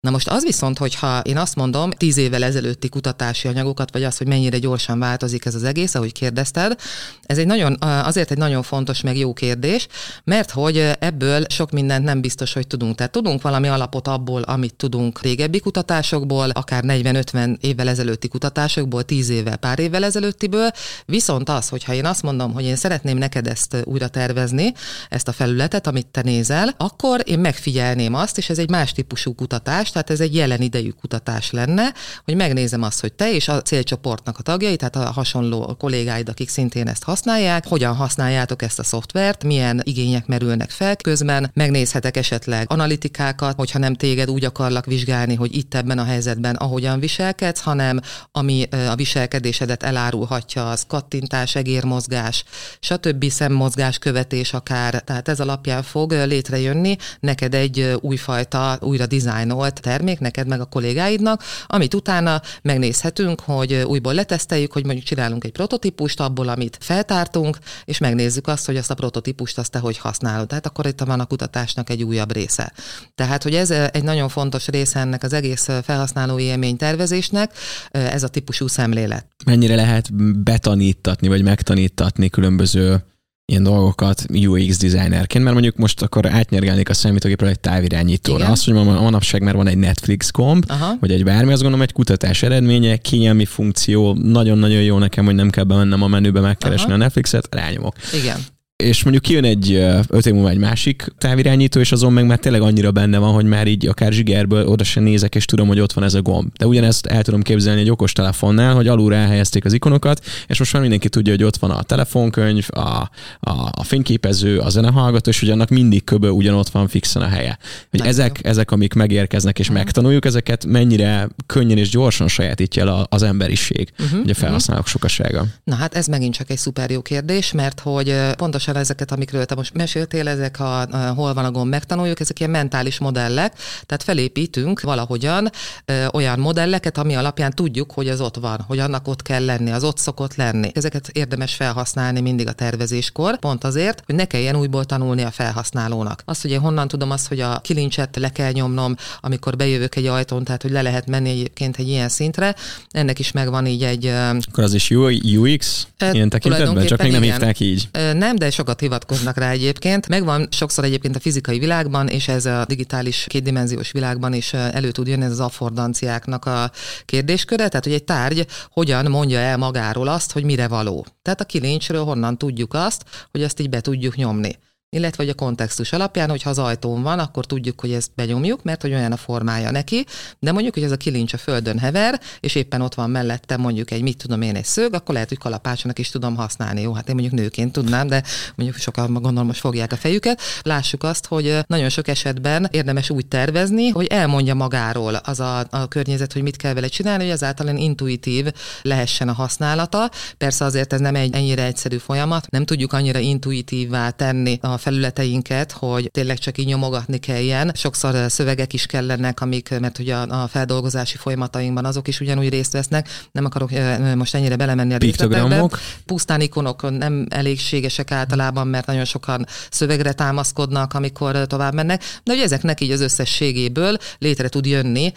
Na 0.00 0.12
most 0.12 0.28
az 0.28 0.44
viszont, 0.44 0.78
hogyha 0.78 1.20
én 1.20 1.36
azt 1.36 1.54
mondom, 1.54 1.90
tíz 1.90 2.16
évvel 2.16 2.44
ezelőtti 2.44 2.88
kutatási 2.88 3.48
anyagokat, 3.48 3.92
vagy 3.92 4.04
az, 4.04 4.16
hogy 4.16 4.26
mennyire 4.26 4.58
gyorsan 4.58 4.98
változik 4.98 5.44
ez 5.44 5.54
az 5.54 5.64
egész, 5.64 5.94
ahogy 5.94 6.12
kérdezted, 6.12 6.80
ez 7.22 7.38
egy 7.38 7.46
nagyon, 7.46 7.76
azért 7.80 8.30
egy 8.30 8.38
nagyon 8.38 8.62
fontos, 8.62 9.00
meg 9.00 9.16
jó 9.18 9.32
kérdés, 9.32 9.86
mert 10.24 10.50
hogy 10.50 10.90
ebből 10.98 11.44
sok 11.48 11.70
mindent 11.70 12.04
nem 12.04 12.20
biztos, 12.20 12.52
hogy 12.52 12.66
tudunk. 12.66 12.94
Tehát 12.94 13.12
tudunk 13.12 13.42
valami 13.42 13.68
alapot 13.68 14.08
abból, 14.08 14.42
amit 14.42 14.74
tudunk 14.74 15.20
régebbi 15.20 15.60
kutatásokból, 15.60 16.50
akár 16.50 16.82
40-50 16.86 17.56
évvel 17.60 17.88
ezelőtti 17.88 18.28
kutatásokból, 18.28 19.02
10 19.02 19.28
évvel, 19.28 19.56
pár 19.56 19.78
évvel 19.78 20.04
ezelőttiből, 20.04 20.70
viszont 21.06 21.48
az, 21.48 21.68
hogyha 21.68 21.94
én 21.94 22.06
azt 22.06 22.22
mondom, 22.22 22.52
hogy 22.52 22.64
én 22.64 22.76
szeretném 22.76 23.18
neked 23.18 23.46
ezt 23.46 23.76
újra 23.84 24.08
tervezni, 24.08 24.72
ezt 25.08 25.28
a 25.28 25.32
felületet, 25.32 25.86
amit 25.86 26.06
te 26.06 26.22
nézel, 26.22 26.74
akkor 26.76 27.22
én 27.24 27.38
megfigyelném 27.38 28.14
azt, 28.14 28.38
és 28.38 28.48
ez 28.48 28.58
egy 28.58 28.70
más 28.70 28.92
típusú 28.92 29.34
kutatás, 29.34 29.94
tehát 29.96 30.10
ez 30.10 30.20
egy 30.20 30.34
jelen 30.34 30.60
idejű 30.60 30.90
kutatás 30.90 31.50
lenne, 31.50 31.92
hogy 32.24 32.34
megnézem 32.34 32.82
azt, 32.82 33.00
hogy 33.00 33.12
te 33.12 33.32
és 33.32 33.48
a 33.48 33.62
célcsoportnak 33.62 34.38
a 34.38 34.42
tagjai, 34.42 34.76
tehát 34.76 34.96
a 34.96 35.10
hasonló 35.12 35.76
kollégáid, 35.78 36.28
akik 36.28 36.48
szintén 36.48 36.88
ezt 36.88 37.02
használják, 37.02 37.66
hogyan 37.66 37.94
használjátok 37.94 38.62
ezt 38.62 38.78
a 38.78 38.82
szoftvert, 38.82 39.44
milyen 39.44 39.80
igények 39.84 40.26
merülnek 40.26 40.70
fel. 40.70 40.96
Közben, 40.96 41.50
megnézhetek 41.54 42.16
esetleg 42.16 42.66
analitikákat, 42.70 43.56
hogyha 43.56 43.78
nem 43.78 43.94
téged 43.94 44.30
úgy 44.30 44.44
akarlak 44.44 44.86
vizsgálni, 44.86 45.34
hogy 45.34 45.56
itt 45.56 45.74
ebben 45.74 45.98
a 45.98 46.04
helyzetben 46.04 46.54
ahogyan 46.54 47.00
viselkedsz, 47.00 47.60
hanem 47.60 48.00
ami 48.32 48.62
a 48.88 48.94
viselkedésedet 48.94 49.82
elárulhatja, 49.82 50.70
az 50.70 50.84
kattintás, 50.88 51.54
egérmozgás, 51.54 52.44
stb. 52.80 53.30
szemmozgás 53.30 53.98
követés 53.98 54.52
akár, 54.52 55.02
tehát 55.02 55.28
ez 55.28 55.40
alapján 55.40 55.82
fog 55.82 56.12
létrejönni. 56.12 56.96
Neked 57.20 57.54
egy 57.54 57.96
újfajta, 58.00 58.78
újra 58.80 59.06
dizájnolt 59.06 59.75
termék 59.80 60.18
neked 60.18 60.46
meg 60.46 60.60
a 60.60 60.64
kollégáidnak, 60.64 61.42
amit 61.66 61.94
utána 61.94 62.40
megnézhetünk, 62.62 63.40
hogy 63.40 63.74
újból 63.74 64.14
leteszteljük, 64.14 64.72
hogy 64.72 64.84
mondjuk 64.84 65.06
csinálunk 65.06 65.44
egy 65.44 65.52
prototípust 65.52 66.20
abból, 66.20 66.48
amit 66.48 66.78
feltártunk, 66.80 67.58
és 67.84 67.98
megnézzük 67.98 68.46
azt, 68.46 68.66
hogy 68.66 68.76
azt 68.76 68.90
a 68.90 68.94
prototípust 68.94 69.58
azt 69.58 69.70
te 69.70 69.78
hogy 69.78 69.98
használod. 69.98 70.48
Tehát 70.48 70.66
akkor 70.66 70.86
itt 70.86 71.00
van 71.00 71.20
a 71.20 71.24
kutatásnak 71.24 71.90
egy 71.90 72.02
újabb 72.02 72.32
része. 72.32 72.72
Tehát, 73.14 73.42
hogy 73.42 73.54
ez 73.54 73.70
egy 73.70 74.04
nagyon 74.04 74.28
fontos 74.28 74.66
része 74.66 75.00
ennek 75.00 75.22
az 75.22 75.32
egész 75.32 75.68
felhasználói 75.82 76.42
élmény 76.42 76.76
tervezésnek, 76.76 77.52
ez 77.90 78.22
a 78.22 78.28
típusú 78.28 78.66
szemlélet. 78.66 79.26
Mennyire 79.44 79.74
lehet 79.74 80.14
betanítatni, 80.42 81.28
vagy 81.28 81.42
megtanítatni 81.42 82.28
különböző 82.28 83.04
ilyen 83.48 83.62
dolgokat 83.62 84.26
UX 84.28 84.78
designerként, 84.78 85.44
mert 85.44 85.54
mondjuk 85.54 85.76
most 85.76 86.02
akkor 86.02 86.26
átnyergelnék 86.26 86.88
a 86.88 86.94
számítógépről 86.94 87.48
egy 87.48 87.60
távirányítóra. 87.60 88.38
Igen. 88.38 88.50
Azt, 88.50 88.64
hogy 88.64 88.74
ma 88.74 88.82
manapság 88.82 89.42
már 89.42 89.54
van 89.54 89.66
egy 89.66 89.78
Netflix 89.78 90.30
komp, 90.30 90.64
Aha. 90.68 90.96
vagy 91.00 91.10
egy 91.10 91.24
bármi, 91.24 91.52
azt 91.52 91.62
gondolom 91.62 91.86
egy 91.86 91.92
kutatás 91.92 92.42
eredménye, 92.42 92.96
kényelmi 92.96 93.44
funkció, 93.44 94.14
nagyon-nagyon 94.14 94.82
jó 94.82 94.98
nekem, 94.98 95.24
hogy 95.24 95.34
nem 95.34 95.50
kell 95.50 95.64
bemennem 95.64 96.02
a 96.02 96.06
menübe 96.06 96.40
megkeresni 96.40 96.86
Aha. 96.86 96.94
a 96.94 96.96
Netflixet, 96.96 97.54
rányomok. 97.54 97.94
Igen 98.12 98.38
és 98.76 99.02
mondjuk 99.02 99.24
kijön 99.24 99.44
egy 99.44 99.72
öt 100.08 100.26
év 100.26 100.32
múlva 100.32 100.48
egy 100.48 100.58
másik 100.58 101.12
távirányító, 101.18 101.80
és 101.80 101.92
azon 101.92 102.12
meg 102.12 102.26
már 102.26 102.38
tényleg 102.38 102.60
annyira 102.60 102.90
benne 102.90 103.18
van, 103.18 103.32
hogy 103.32 103.44
már 103.44 103.66
így 103.66 103.86
akár 103.86 104.12
zsigerből 104.12 104.66
oda 104.66 104.84
sem 104.84 105.02
nézek, 105.02 105.34
és 105.34 105.44
tudom, 105.44 105.66
hogy 105.66 105.80
ott 105.80 105.92
van 105.92 106.04
ez 106.04 106.14
a 106.14 106.22
gomb. 106.22 106.52
De 106.58 106.66
ugyanezt 106.66 107.06
el 107.06 107.22
tudom 107.22 107.42
képzelni 107.42 107.80
egy 107.80 107.90
okos 107.90 108.12
telefonnál, 108.12 108.74
hogy 108.74 108.88
alulra 108.88 109.14
elhelyezték 109.14 109.64
az 109.64 109.72
ikonokat, 109.72 110.24
és 110.46 110.58
most 110.58 110.72
már 110.72 110.82
mindenki 110.82 111.08
tudja, 111.08 111.32
hogy 111.32 111.42
ott 111.42 111.56
van 111.56 111.70
a 111.70 111.82
telefonkönyv, 111.82 112.66
a, 112.70 112.80
a, 112.80 113.70
a 113.70 113.82
fényképező, 113.82 114.58
a 114.58 114.68
zenehallgató, 114.68 115.30
és 115.30 115.40
hogy 115.40 115.50
annak 115.50 115.68
mindig 115.68 116.04
köbö 116.04 116.28
ugyanott 116.28 116.68
van 116.68 116.88
fixen 116.88 117.22
a 117.22 117.28
helye. 117.28 117.58
Hogy 117.90 118.00
ezek, 118.00 118.38
ezek, 118.42 118.70
amik 118.70 118.94
megérkeznek 118.94 119.58
és 119.58 119.68
uh-huh. 119.68 119.82
megtanuljuk, 119.82 120.24
ezeket 120.24 120.64
mennyire 120.64 121.28
könnyen 121.46 121.78
és 121.78 121.88
gyorsan 121.88 122.28
sajátítja 122.28 122.86
el 122.86 123.06
az 123.08 123.22
emberiség, 123.22 123.92
uh-huh. 123.98 124.20
hogy 124.20 124.30
a 124.30 124.34
felhasználók 124.34 124.84
uh-huh. 124.84 125.00
sokasága. 125.00 125.46
Na 125.64 125.74
hát 125.74 125.94
ez 125.94 126.06
megint 126.06 126.34
csak 126.34 126.50
egy 126.50 126.58
szuper 126.58 126.90
jó 126.90 127.02
kérdés, 127.02 127.52
mert 127.52 127.80
hogy 127.80 128.14
pontosan 128.36 128.65
pontosan 128.66 128.76
ezeket, 128.76 129.12
amikről 129.12 129.44
te 129.44 129.54
most 129.54 129.74
meséltél, 129.74 130.28
ezek 130.28 130.60
a, 130.60 130.80
a 130.80 131.12
hol 131.14 131.34
van 131.34 131.44
a 131.44 131.50
gomb, 131.50 131.70
megtanuljuk, 131.70 132.20
ezek 132.20 132.38
ilyen 132.38 132.50
mentális 132.50 132.98
modellek, 132.98 133.52
tehát 133.86 134.02
felépítünk 134.02 134.80
valahogyan 134.80 135.50
ö, 135.84 136.06
olyan 136.12 136.38
modelleket, 136.38 136.98
ami 136.98 137.14
alapján 137.14 137.50
tudjuk, 137.50 137.92
hogy 137.92 138.08
az 138.08 138.20
ott 138.20 138.36
van, 138.36 138.64
hogy 138.66 138.78
annak 138.78 139.08
ott 139.08 139.22
kell 139.22 139.44
lenni, 139.44 139.70
az 139.70 139.84
ott 139.84 139.98
szokott 139.98 140.34
lenni. 140.34 140.70
Ezeket 140.74 141.08
érdemes 141.08 141.54
felhasználni 141.54 142.20
mindig 142.20 142.48
a 142.48 142.52
tervezéskor, 142.52 143.38
pont 143.38 143.64
azért, 143.64 144.02
hogy 144.06 144.14
ne 144.14 144.24
kelljen 144.24 144.56
újból 144.56 144.84
tanulni 144.84 145.22
a 145.22 145.30
felhasználónak. 145.30 146.22
Azt, 146.24 146.42
hogy 146.42 146.50
én 146.50 146.60
honnan 146.60 146.88
tudom 146.88 147.10
azt, 147.10 147.28
hogy 147.28 147.40
a 147.40 147.60
kilincset 147.60 148.16
le 148.16 148.28
kell 148.28 148.52
nyomnom, 148.52 148.94
amikor 149.20 149.56
bejövök 149.56 149.96
egy 149.96 150.06
ajtón, 150.06 150.44
tehát 150.44 150.62
hogy 150.62 150.70
le 150.70 150.82
lehet 150.82 151.06
menni 151.06 151.30
egyébként 151.30 151.76
egy 151.76 151.88
ilyen 151.88 152.08
szintre, 152.08 152.54
ennek 152.90 153.18
is 153.18 153.32
megvan 153.32 153.66
így 153.66 153.82
egy... 153.82 154.06
Akkor 154.50 154.64
az 154.64 154.74
is 154.74 154.90
UX? 154.90 155.86
Ilyen 156.12 156.28
tekintetben? 156.28 156.86
Csak 156.86 157.02
még 157.02 157.12
nem 157.12 157.22
igen. 157.22 157.34
hívták 157.34 157.60
így. 157.60 157.88
Nem, 157.92 158.36
de 158.36 158.50
sokat 158.56 158.80
hivatkoznak 158.80 159.36
rá 159.36 159.50
egyébként. 159.50 160.08
Megvan 160.08 160.48
sokszor 160.50 160.84
egyébként 160.84 161.16
a 161.16 161.20
fizikai 161.20 161.58
világban, 161.58 162.08
és 162.08 162.28
ez 162.28 162.46
a 162.46 162.64
digitális 162.68 163.24
kétdimenziós 163.28 163.90
világban 163.90 164.32
is 164.32 164.52
elő 164.52 164.90
tud 164.90 165.06
jönni 165.06 165.24
ez 165.24 165.30
az 165.30 165.40
affordanciáknak 165.40 166.44
a 166.44 166.70
kérdésköre, 167.04 167.68
tehát 167.68 167.84
hogy 167.84 167.94
egy 167.94 168.04
tárgy 168.04 168.46
hogyan 168.70 169.10
mondja 169.10 169.38
el 169.38 169.56
magáról 169.56 170.08
azt, 170.08 170.32
hogy 170.32 170.44
mire 170.44 170.68
való. 170.68 171.06
Tehát 171.22 171.40
a 171.40 171.44
kilincsről 171.44 172.04
honnan 172.04 172.38
tudjuk 172.38 172.74
azt, 172.74 173.04
hogy 173.30 173.42
azt 173.42 173.60
így 173.60 173.68
be 173.68 173.80
tudjuk 173.80 174.16
nyomni 174.16 174.58
illetve 174.90 175.22
hogy 175.22 175.32
a 175.32 175.44
kontextus 175.44 175.92
alapján, 175.92 176.30
hogyha 176.30 176.50
az 176.50 176.58
ajtón 176.58 177.02
van, 177.02 177.18
akkor 177.18 177.46
tudjuk, 177.46 177.80
hogy 177.80 177.92
ezt 177.92 178.10
benyomjuk, 178.14 178.62
mert 178.62 178.82
hogy 178.82 178.92
olyan 178.92 179.12
a 179.12 179.16
formája 179.16 179.70
neki, 179.70 180.06
de 180.38 180.52
mondjuk, 180.52 180.74
hogy 180.74 180.82
ez 180.82 180.90
a 180.90 180.96
kilincs 180.96 181.32
a 181.32 181.38
földön 181.38 181.78
hever, 181.78 182.20
és 182.40 182.54
éppen 182.54 182.80
ott 182.80 182.94
van 182.94 183.10
mellette 183.10 183.56
mondjuk 183.56 183.90
egy, 183.90 184.02
mit 184.02 184.16
tudom 184.16 184.42
én, 184.42 184.56
egy 184.56 184.64
szög, 184.64 184.94
akkor 184.94 185.14
lehet, 185.14 185.28
hogy 185.28 185.38
kalapácsnak 185.38 185.98
is 185.98 186.10
tudom 186.10 186.36
használni. 186.36 186.80
Jó, 186.80 186.92
hát 186.92 187.08
én 187.08 187.14
mondjuk 187.14 187.40
nőként 187.40 187.72
tudnám, 187.72 188.06
de 188.06 188.22
mondjuk 188.54 188.78
sokan 188.78 189.12
gondolom 189.12 189.46
most 189.46 189.60
fogják 189.60 189.92
a 189.92 189.96
fejüket. 189.96 190.40
Lássuk 190.62 191.02
azt, 191.02 191.26
hogy 191.26 191.58
nagyon 191.66 191.88
sok 191.88 192.08
esetben 192.08 192.68
érdemes 192.70 193.10
úgy 193.10 193.26
tervezni, 193.26 193.88
hogy 193.88 194.06
elmondja 194.06 194.54
magáról 194.54 195.14
az 195.14 195.40
a, 195.40 195.58
a 195.70 195.88
környezet, 195.88 196.32
hogy 196.32 196.42
mit 196.42 196.56
kell 196.56 196.74
vele 196.74 196.88
csinálni, 196.88 197.22
hogy 197.22 197.32
ezáltal 197.32 197.68
intuitív 197.68 198.46
lehessen 198.82 199.28
a 199.28 199.32
használata. 199.32 200.10
Persze 200.38 200.64
azért 200.64 200.92
ez 200.92 201.00
nem 201.00 201.14
egy 201.14 201.34
ennyire 201.34 201.64
egyszerű 201.64 201.96
folyamat, 201.96 202.50
nem 202.50 202.64
tudjuk 202.64 202.92
annyira 202.92 203.18
intuitívvá 203.18 204.10
tenni 204.10 204.58
a 204.60 204.75
felületeinket, 204.78 205.72
hogy 205.72 206.10
tényleg 206.10 206.38
csak 206.38 206.58
így 206.58 206.66
nyomogatni 206.66 207.18
kelljen. 207.18 207.72
Sokszor 207.74 208.30
szövegek 208.30 208.72
is 208.72 208.86
kellenek, 208.86 209.40
amik, 209.40 209.80
mert 209.80 209.98
ugye 209.98 210.14
a, 210.14 210.42
a 210.42 210.46
feldolgozási 210.48 211.16
folyamatainkban 211.16 211.84
azok 211.84 212.08
is 212.08 212.20
ugyanúgy 212.20 212.48
részt 212.48 212.72
vesznek. 212.72 213.08
Nem 213.32 213.44
akarok 213.44 213.70
most 214.14 214.34
ennyire 214.34 214.56
belemenni 214.56 214.94
a 214.94 214.96
részletekbe. 214.96 215.68
Pusztán 216.06 216.40
ikonok 216.40 216.98
nem 216.98 217.26
elégségesek 217.30 218.10
általában, 218.10 218.66
mert 218.66 218.86
nagyon 218.86 219.04
sokan 219.04 219.46
szövegre 219.70 220.12
támaszkodnak, 220.12 220.94
amikor 220.94 221.46
tovább 221.46 221.74
mennek. 221.74 222.02
De 222.24 222.32
ugye 222.32 222.42
ezeknek 222.42 222.80
így 222.80 222.90
az 222.90 223.00
összességéből 223.00 223.96
létre 224.18 224.48
tud 224.48 224.66
jönni 224.66 225.12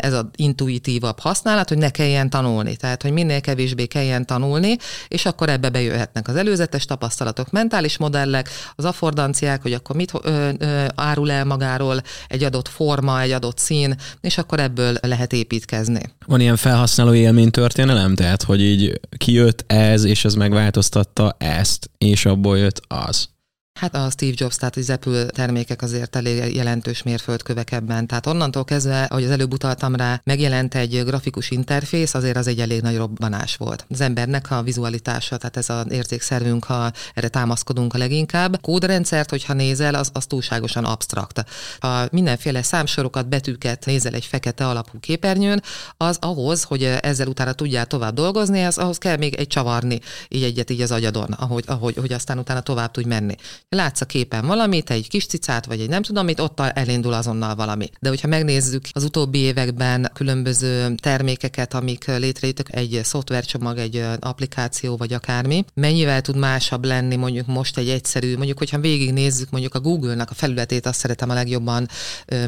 ez 0.00 0.12
az 0.12 0.24
intuitívabb 0.36 1.18
használat, 1.18 1.68
hogy 1.68 1.78
ne 1.78 1.90
kelljen 1.90 2.30
tanulni. 2.30 2.76
Tehát, 2.76 3.02
hogy 3.02 3.12
minél 3.12 3.40
kevésbé 3.40 3.86
kelljen 3.86 4.26
tanulni, 4.26 4.76
és 5.08 5.26
akkor 5.26 5.48
ebbe 5.48 5.68
bejöhetnek 5.68 6.28
az 6.28 6.36
előzetes 6.36 6.84
tapasztalatok, 6.84 7.50
mentális 7.50 7.98
modellek, 7.98 8.48
az 8.74 8.84
affordanciák, 8.96 9.62
hogy 9.62 9.72
akkor 9.72 9.96
mit 9.96 10.12
ö, 10.22 10.50
ö, 10.58 10.84
árul 10.94 11.30
el 11.30 11.44
magáról 11.44 12.02
egy 12.28 12.42
adott 12.42 12.68
forma, 12.68 13.20
egy 13.20 13.30
adott 13.30 13.58
szín, 13.58 13.94
és 14.20 14.38
akkor 14.38 14.60
ebből 14.60 14.96
lehet 15.02 15.32
építkezni. 15.32 16.00
Van 16.26 16.40
ilyen 16.40 16.56
felhasználó 16.56 17.14
élmény 17.14 17.50
történelem, 17.50 18.14
tehát 18.14 18.42
hogy 18.42 18.62
így 18.62 19.00
kijött 19.16 19.64
ez, 19.66 20.04
és 20.04 20.24
ez 20.24 20.34
megváltoztatta 20.34 21.36
ezt, 21.38 21.90
és 21.98 22.26
abból 22.26 22.58
jött 22.58 22.80
az. 22.88 23.28
Hát 23.76 23.94
a 23.94 24.10
Steve 24.10 24.32
Jobs, 24.36 24.56
tehát 24.56 24.76
az 24.76 24.90
Apple 24.90 25.26
termékek 25.26 25.82
azért 25.82 26.16
elég 26.16 26.54
jelentős 26.54 27.02
mérföldkövek 27.02 27.72
ebben. 27.72 28.06
Tehát 28.06 28.26
onnantól 28.26 28.64
kezdve, 28.64 29.02
ahogy 29.02 29.24
az 29.24 29.30
előbb 29.30 29.52
utaltam 29.52 29.94
rá, 29.94 30.20
megjelent 30.24 30.74
egy 30.74 31.04
grafikus 31.04 31.50
interfész, 31.50 32.14
azért 32.14 32.36
az 32.36 32.46
egy 32.46 32.60
elég 32.60 32.80
nagy 32.80 32.96
robbanás 32.96 33.56
volt. 33.56 33.86
Az 33.90 34.00
embernek 34.00 34.50
a 34.50 34.62
vizualitása, 34.62 35.36
tehát 35.36 35.56
ez 35.56 35.70
az 35.70 35.84
érzékszervünk, 35.90 36.64
ha 36.64 36.92
erre 37.14 37.28
támaszkodunk 37.28 37.94
a 37.94 37.98
leginkább. 37.98 38.54
A 38.54 38.58
kódrendszert, 38.58 39.30
hogyha 39.30 39.52
nézel, 39.52 39.94
az, 39.94 40.10
az 40.12 40.26
túlságosan 40.26 40.84
absztrakt. 40.84 41.44
Ha 41.80 42.08
mindenféle 42.10 42.62
számsorokat, 42.62 43.28
betűket 43.28 43.84
nézel 43.84 44.14
egy 44.14 44.24
fekete 44.24 44.66
alapú 44.66 44.98
képernyőn, 45.00 45.62
az 45.96 46.16
ahhoz, 46.20 46.62
hogy 46.62 46.82
ezzel 46.82 47.26
utána 47.26 47.52
tudjál 47.52 47.86
tovább 47.86 48.14
dolgozni, 48.14 48.62
az 48.62 48.78
ahhoz 48.78 48.98
kell 48.98 49.16
még 49.16 49.34
egy 49.34 49.46
csavarni, 49.46 50.00
így 50.28 50.42
egyet 50.42 50.70
így 50.70 50.80
az 50.80 50.92
agyadon, 50.92 51.32
ahogy, 51.32 51.64
ahogy 51.66 51.96
hogy 51.96 52.12
aztán 52.12 52.38
utána 52.38 52.60
tovább 52.60 52.90
tudj 52.90 53.08
menni 53.08 53.34
látsz 53.68 54.00
a 54.00 54.04
képen 54.04 54.46
valamit, 54.46 54.90
egy 54.90 55.08
kis 55.08 55.26
cicát, 55.26 55.66
vagy 55.66 55.80
egy 55.80 55.88
nem 55.88 56.02
tudom 56.02 56.24
mit, 56.24 56.40
ott 56.40 56.60
elindul 56.60 57.12
azonnal 57.12 57.54
valami. 57.54 57.90
De 58.00 58.08
hogyha 58.08 58.28
megnézzük 58.28 58.84
az 58.92 59.04
utóbbi 59.04 59.38
években 59.38 60.10
különböző 60.14 60.94
termékeket, 60.94 61.74
amik 61.74 62.04
létrejöttek, 62.06 62.74
egy 62.74 63.00
szoftvercsomag, 63.02 63.78
egy 63.78 64.04
applikáció, 64.20 64.96
vagy 64.96 65.12
akármi, 65.12 65.64
mennyivel 65.74 66.20
tud 66.20 66.36
másabb 66.36 66.84
lenni 66.84 67.16
mondjuk 67.16 67.46
most 67.46 67.78
egy 67.78 67.88
egyszerű, 67.88 68.36
mondjuk, 68.36 68.58
hogyha 68.58 68.78
végignézzük 68.78 69.50
mondjuk 69.50 69.74
a 69.74 69.80
Google-nak 69.80 70.30
a 70.30 70.34
felületét, 70.34 70.86
azt 70.86 70.98
szeretem 70.98 71.30
a 71.30 71.34
legjobban 71.34 71.88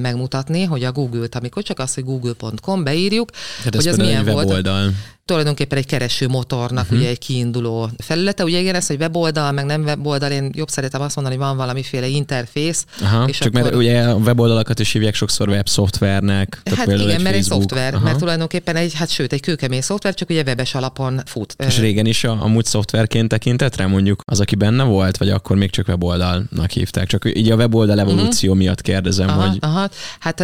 megmutatni, 0.00 0.64
hogy 0.64 0.84
a 0.84 0.92
Google-t, 0.92 1.34
amikor 1.34 1.62
csak 1.62 1.78
az, 1.78 1.94
hogy 1.94 2.04
google.com 2.04 2.84
beírjuk, 2.84 3.30
Tehát 3.56 3.75
hogy 3.75 3.88
az 3.88 3.96
milyen 3.96 4.25
volt. 4.25 4.50
Oldal 4.50 4.92
tulajdonképpen 5.28 5.78
egy 5.78 5.87
kereső 5.87 6.28
motornak 6.28 6.85
uh-huh. 6.85 6.99
ugye 6.99 7.08
egy 7.08 7.18
kiinduló 7.18 7.90
felülete. 7.99 8.44
Ugye 8.44 8.58
igen, 8.58 8.75
ez, 8.75 8.87
hogy 8.87 9.00
weboldal, 9.00 9.52
meg 9.52 9.64
nem 9.64 9.82
weboldal, 9.82 10.30
én 10.30 10.50
jobb 10.54 10.68
szeretem 10.68 11.00
azt 11.00 11.16
mondani, 11.16 11.37
hogy 11.37 11.47
van 11.47 11.56
valamiféle 11.56 12.06
interfész. 12.06 12.85
Aha, 13.00 13.28
és 13.28 13.38
csak 13.38 13.49
akkor... 13.49 13.62
mert 13.62 13.75
ugye 13.75 14.02
a 14.02 14.14
weboldalakat 14.14 14.78
is 14.78 14.92
hívják 14.92 15.14
sokszor 15.14 15.49
webszoftvernek. 15.49 16.61
Hát 16.76 16.87
igen, 16.87 17.08
egy 17.08 17.23
mert 17.23 17.37
egy 17.37 17.42
szoftver, 17.42 17.94
Aha. 17.94 18.04
mert 18.04 18.18
tulajdonképpen 18.18 18.76
egy, 18.76 18.94
hát 18.94 19.11
sőt, 19.11 19.32
egy 19.32 19.40
kőkemény 19.40 19.80
szoftver, 19.80 20.14
csak 20.14 20.30
ugye 20.30 20.42
webes 20.42 20.75
alapon 20.75 21.23
fut. 21.26 21.54
És 21.66 21.78
régen 21.78 22.06
is 22.06 22.25
a, 22.25 22.42
amúgy 22.42 22.64
szoftverként 22.64 23.28
tekintett 23.28 23.76
rá 23.76 23.87
mondjuk 23.87 24.23
az, 24.25 24.40
aki 24.40 24.54
benne 24.54 24.85
volt, 24.85 25.16
vagy 25.16 25.30
akkor 25.30 25.56
még 25.56 25.70
csak 25.70 25.88
weboldalnak 25.88 26.70
hívták? 26.70 27.06
Csak 27.06 27.37
így 27.38 27.50
a 27.50 27.56
weboldal 27.56 28.00
evolúció 28.00 28.50
uh-huh. 28.50 28.64
miatt 28.64 28.82
kérdezem, 28.82 29.28
aha, 29.28 29.49
hogy... 29.49 29.58
Aha, 29.61 29.88
hát 30.18 30.40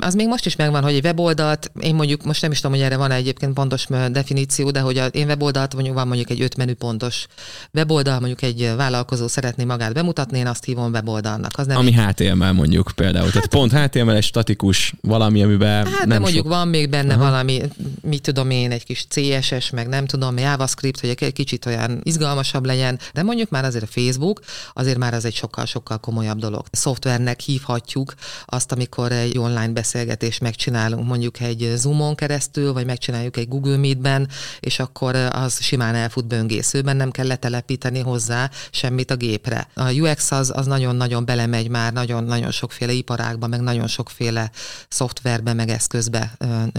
az 0.00 0.14
még 0.14 0.26
most 0.26 0.46
is 0.46 0.56
megvan, 0.56 0.82
hogy 0.82 0.94
egy 0.94 1.04
weboldalt, 1.04 1.70
én 1.80 1.94
mondjuk 1.94 2.24
most 2.24 2.42
nem 2.42 2.50
is 2.50 2.60
tudom, 2.60 2.76
hogy 2.76 2.84
erre 2.84 2.96
van 2.96 3.10
egyébként 3.10 3.52
pontos 3.52 3.86
definíció, 4.18 4.70
de 4.70 4.80
hogy 4.80 4.98
a 4.98 5.06
én 5.06 5.26
weboldalt 5.26 5.74
mondjuk 5.74 5.94
van 5.94 6.06
mondjuk 6.06 6.30
egy 6.30 6.40
öt 6.40 6.56
menüpontos 6.56 7.26
weboldal, 7.74 8.18
mondjuk 8.18 8.42
egy 8.42 8.72
vállalkozó 8.76 9.26
szeretné 9.26 9.64
magát 9.64 9.92
bemutatni, 9.92 10.38
én 10.38 10.46
azt 10.46 10.64
hívom 10.64 10.92
weboldalnak. 10.92 11.50
Az 11.52 11.66
nem 11.66 11.76
Ami 11.76 11.94
egy... 11.98 12.04
HTML 12.04 12.52
mondjuk 12.52 12.92
például. 12.94 13.24
Hát, 13.24 13.32
Tehát 13.32 13.48
pont 13.48 13.72
HTML 13.72 14.14
egy 14.14 14.22
statikus 14.22 14.94
valami, 15.00 15.42
amiben 15.42 15.86
Hát 15.86 15.98
nem 15.98 16.08
de 16.08 16.18
mondjuk 16.18 16.44
sok... 16.44 16.52
van 16.52 16.68
még 16.68 16.88
benne 16.88 17.14
Aha. 17.14 17.22
valami, 17.30 17.62
mit 18.00 18.22
tudom 18.22 18.50
én, 18.50 18.70
egy 18.70 18.84
kis 18.84 19.06
CSS, 19.08 19.70
meg 19.70 19.88
nem 19.88 20.06
tudom, 20.06 20.38
JavaScript, 20.38 21.00
hogy 21.00 21.16
egy 21.20 21.32
kicsit 21.32 21.66
olyan 21.66 22.00
izgalmasabb 22.02 22.64
legyen, 22.64 22.98
de 23.12 23.22
mondjuk 23.22 23.50
már 23.50 23.64
azért 23.64 23.84
a 23.84 23.86
Facebook, 23.86 24.40
azért 24.74 24.98
már 24.98 25.14
az 25.14 25.24
egy 25.24 25.34
sokkal-sokkal 25.34 25.98
komolyabb 25.98 26.38
dolog. 26.38 26.66
Szoftvernek 26.70 27.40
hívhatjuk 27.40 28.14
azt, 28.46 28.72
amikor 28.72 29.12
egy 29.12 29.38
online 29.38 29.68
beszélgetést 29.68 30.40
megcsinálunk, 30.40 31.06
mondjuk 31.06 31.40
egy 31.40 31.72
Zoomon 31.76 32.14
keresztül, 32.14 32.72
vagy 32.72 32.86
megcsináljuk 32.86 33.36
egy 33.36 33.48
Google 33.48 33.76
Meet 33.76 33.98
Meetben, 34.08 34.28
és 34.60 34.78
akkor 34.78 35.14
az 35.14 35.62
simán 35.62 35.94
elfut 35.94 36.26
böngészőben, 36.26 36.96
nem 36.96 37.10
kell 37.10 37.26
letelepíteni 37.26 38.00
hozzá 38.00 38.50
semmit 38.70 39.10
a 39.10 39.16
gépre. 39.16 39.68
A 39.74 39.92
UX 39.92 40.30
az, 40.30 40.52
az 40.54 40.66
nagyon-nagyon 40.66 41.24
belemegy 41.24 41.68
már 41.68 41.92
nagyon-nagyon 41.92 42.50
sokféle 42.50 42.92
iparágba, 42.92 43.46
meg 43.46 43.60
nagyon 43.60 43.86
sokféle 43.86 44.50
szoftverbe, 44.88 45.52
meg 45.52 45.68
eszközbe, 45.68 46.36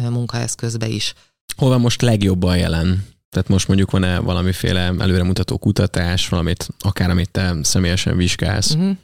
munkaeszközbe 0.10 0.88
is. 0.88 1.14
Hol 1.58 1.70
van 1.70 1.80
most 1.80 2.02
legjobban 2.02 2.58
jelen? 2.58 3.08
Tehát 3.30 3.48
most 3.48 3.68
mondjuk 3.68 3.92
van-e 3.92 4.20
valamiféle 4.20 4.94
előremutató 5.00 5.58
kutatás, 5.58 6.28
valamit, 6.28 6.68
akár 6.80 7.10
amit 7.10 7.32
te 7.32 7.56
személyesen 7.62 8.18
vizsgálsz? 8.18 8.74
Uh-huh. 8.74 8.98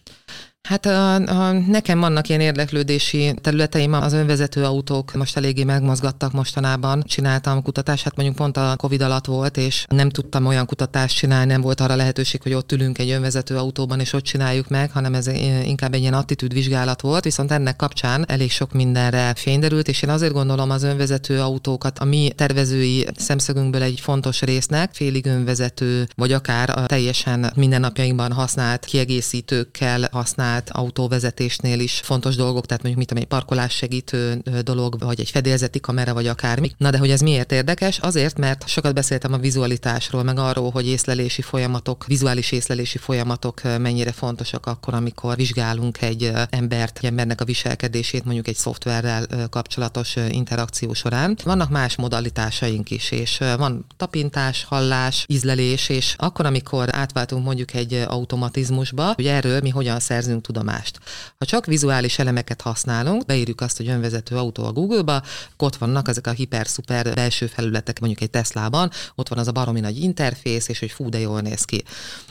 Hát 0.65 0.85
a, 0.85 1.13
a, 1.15 1.51
nekem 1.51 1.99
vannak 1.99 2.29
ilyen 2.29 2.41
érdeklődési 2.41 3.33
területeim, 3.41 3.93
az 3.93 4.13
önvezető 4.13 4.63
autók 4.63 5.13
most 5.13 5.37
eléggé 5.37 5.63
megmozgattak 5.63 6.31
mostanában. 6.31 7.03
Csináltam 7.03 7.61
kutatást, 7.61 8.03
hát 8.03 8.15
mondjuk 8.15 8.37
pont 8.37 8.57
a 8.57 8.75
Covid 8.77 9.01
alatt 9.01 9.25
volt, 9.25 9.57
és 9.57 9.85
nem 9.89 10.09
tudtam 10.09 10.45
olyan 10.45 10.65
kutatást 10.65 11.15
csinálni, 11.15 11.51
nem 11.51 11.61
volt 11.61 11.79
arra 11.79 11.95
lehetőség, 11.95 12.41
hogy 12.41 12.53
ott 12.53 12.71
ülünk 12.71 12.97
egy 12.97 13.09
önvezető 13.09 13.57
autóban, 13.57 13.99
és 13.99 14.13
ott 14.13 14.23
csináljuk 14.23 14.67
meg, 14.67 14.91
hanem 14.91 15.13
ez 15.13 15.27
inkább 15.63 15.93
egy 15.93 16.01
ilyen 16.01 16.13
attitűdvizsgálat 16.13 17.01
volt, 17.01 17.23
viszont 17.23 17.51
ennek 17.51 17.75
kapcsán 17.75 18.25
elég 18.27 18.51
sok 18.51 18.73
mindenre 18.73 19.33
fényderült, 19.35 19.87
és 19.87 20.01
én 20.01 20.09
azért 20.09 20.33
gondolom 20.33 20.69
az 20.69 20.83
önvezető 20.83 21.41
autókat 21.41 21.99
a 21.99 22.05
mi 22.05 22.31
tervezői 22.35 23.07
szemszögünkből 23.17 23.81
egy 23.81 23.99
fontos 23.99 24.41
résznek, 24.41 24.93
félig 24.93 25.25
önvezető, 25.25 26.07
vagy 26.15 26.31
akár 26.31 26.69
a 26.69 26.85
teljesen 26.85 27.51
mindennapjainkban 27.55 28.31
használt 28.31 28.85
kiegészítőkkel 28.85 30.07
használt 30.11 30.54
használt 30.55 30.85
autóvezetésnél 30.85 31.79
is 31.79 32.01
fontos 32.03 32.35
dolgok, 32.35 32.65
tehát 32.65 32.83
mondjuk 32.83 32.97
mit 32.97 33.07
tudom, 33.07 33.23
egy 33.23 33.29
parkolás 33.29 33.73
segítő 33.73 34.41
dolog, 34.63 34.99
vagy 34.99 35.19
egy 35.19 35.29
fedélzeti 35.29 35.79
kamera, 35.79 36.13
vagy 36.13 36.27
akármi. 36.27 36.71
Na 36.77 36.89
de 36.89 36.97
hogy 36.97 37.09
ez 37.09 37.21
miért 37.21 37.51
érdekes? 37.51 37.99
Azért, 37.99 38.37
mert 38.37 38.67
sokat 38.67 38.93
beszéltem 38.93 39.33
a 39.33 39.37
vizualitásról, 39.37 40.23
meg 40.23 40.39
arról, 40.39 40.71
hogy 40.71 40.87
észlelési 40.87 41.41
folyamatok, 41.41 42.05
vizuális 42.05 42.51
észlelési 42.51 42.97
folyamatok 42.97 43.61
mennyire 43.79 44.11
fontosak 44.11 44.65
akkor, 44.65 44.93
amikor 44.93 45.35
vizsgálunk 45.35 46.01
egy 46.01 46.31
embert, 46.49 46.97
egy 46.97 47.05
embernek 47.05 47.41
a 47.41 47.45
viselkedését 47.45 48.25
mondjuk 48.25 48.47
egy 48.47 48.55
szoftverrel 48.55 49.27
kapcsolatos 49.49 50.15
interakció 50.29 50.93
során. 50.93 51.37
Vannak 51.43 51.69
más 51.69 51.95
modalitásaink 51.95 52.91
is, 52.91 53.11
és 53.11 53.37
van 53.57 53.85
tapintás, 53.97 54.63
hallás, 54.63 55.25
ízlelés, 55.27 55.89
és 55.89 56.13
akkor, 56.17 56.45
amikor 56.45 56.95
átváltunk 56.95 57.45
mondjuk 57.45 57.73
egy 57.73 57.93
automatizmusba, 58.07 59.13
hogy 59.15 59.27
erről 59.27 59.59
mi 59.61 59.69
hogyan 59.69 59.99
szerzünk 59.99 60.41
tudomást. 60.45 60.99
Ha 61.37 61.45
csak 61.45 61.65
vizuális 61.65 62.19
elemeket 62.19 62.61
használunk, 62.61 63.25
beírjuk 63.25 63.61
azt, 63.61 63.77
hogy 63.77 63.87
önvezető 63.87 64.35
autó 64.35 64.63
a 64.63 64.71
Google-ba, 64.71 65.21
ott 65.57 65.75
vannak 65.75 66.07
ezek 66.07 66.27
a 66.27 66.31
hiper-szuper 66.31 67.13
belső 67.13 67.47
felületek, 67.47 67.99
mondjuk 67.99 68.21
egy 68.21 68.29
Teslában, 68.29 68.91
ott 69.15 69.27
van 69.27 69.37
az 69.37 69.47
a 69.47 69.51
baromi 69.51 69.79
nagy 69.79 69.99
interfész, 69.99 70.67
és 70.67 70.79
hogy 70.79 70.91
fú, 70.91 71.09
de 71.09 71.19
jól 71.19 71.41
néz 71.41 71.63
ki. 71.63 71.83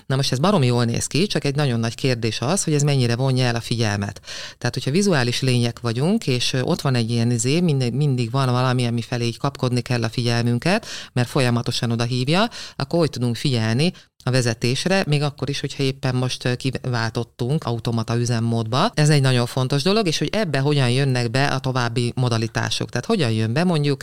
Na 0.06 0.16
most 0.16 0.32
ez 0.32 0.38
baromi 0.38 0.66
jól 0.66 0.84
néz 0.84 1.06
ki, 1.06 1.26
csak 1.26 1.44
egy 1.44 1.54
nagyon 1.54 1.80
nagy 1.80 1.94
kérdés 1.94 2.40
az, 2.40 2.64
hogy 2.64 2.74
ez 2.74 2.82
mennyire 2.82 3.16
vonja 3.16 3.44
el 3.44 3.54
a 3.54 3.60
figyelmet. 3.60 4.20
Tehát, 4.58 4.74
hogyha 4.74 4.90
vizuális 4.90 5.40
lények 5.40 5.80
vagyunk, 5.80 6.26
és 6.26 6.52
ott 6.62 6.80
van 6.80 6.94
egy 6.94 7.10
ilyen 7.10 7.30
izé, 7.30 7.60
mindig, 7.60 8.30
van 8.30 8.50
valami, 8.50 8.86
ami 8.86 9.02
felé 9.02 9.24
így 9.24 9.38
kapkodni 9.38 9.80
kell 9.80 10.02
a 10.02 10.08
figyelmünket, 10.08 10.86
mert 11.12 11.28
folyamatosan 11.28 11.90
oda 11.90 12.04
hívja, 12.04 12.48
akkor 12.76 12.98
hogy 12.98 13.10
tudunk 13.10 13.36
figyelni, 13.36 13.92
a 14.26 14.30
vezetésre, 14.30 15.04
még 15.06 15.22
akkor 15.22 15.48
is, 15.48 15.60
hogyha 15.60 15.82
éppen 15.82 16.14
most 16.14 16.56
kiváltottunk 16.56 17.64
automata 18.04 18.16
üzemmódba. 18.16 18.90
Ez 18.94 19.08
egy 19.08 19.20
nagyon 19.20 19.46
fontos 19.46 19.82
dolog, 19.82 20.06
és 20.06 20.18
hogy 20.18 20.28
ebbe 20.32 20.58
hogyan 20.58 20.90
jönnek 20.90 21.30
be 21.30 21.46
a 21.46 21.58
további 21.58 22.12
modalitások. 22.14 22.90
Tehát 22.90 23.06
hogyan 23.06 23.30
jön 23.30 23.52
be 23.52 23.64
mondjuk, 23.64 24.02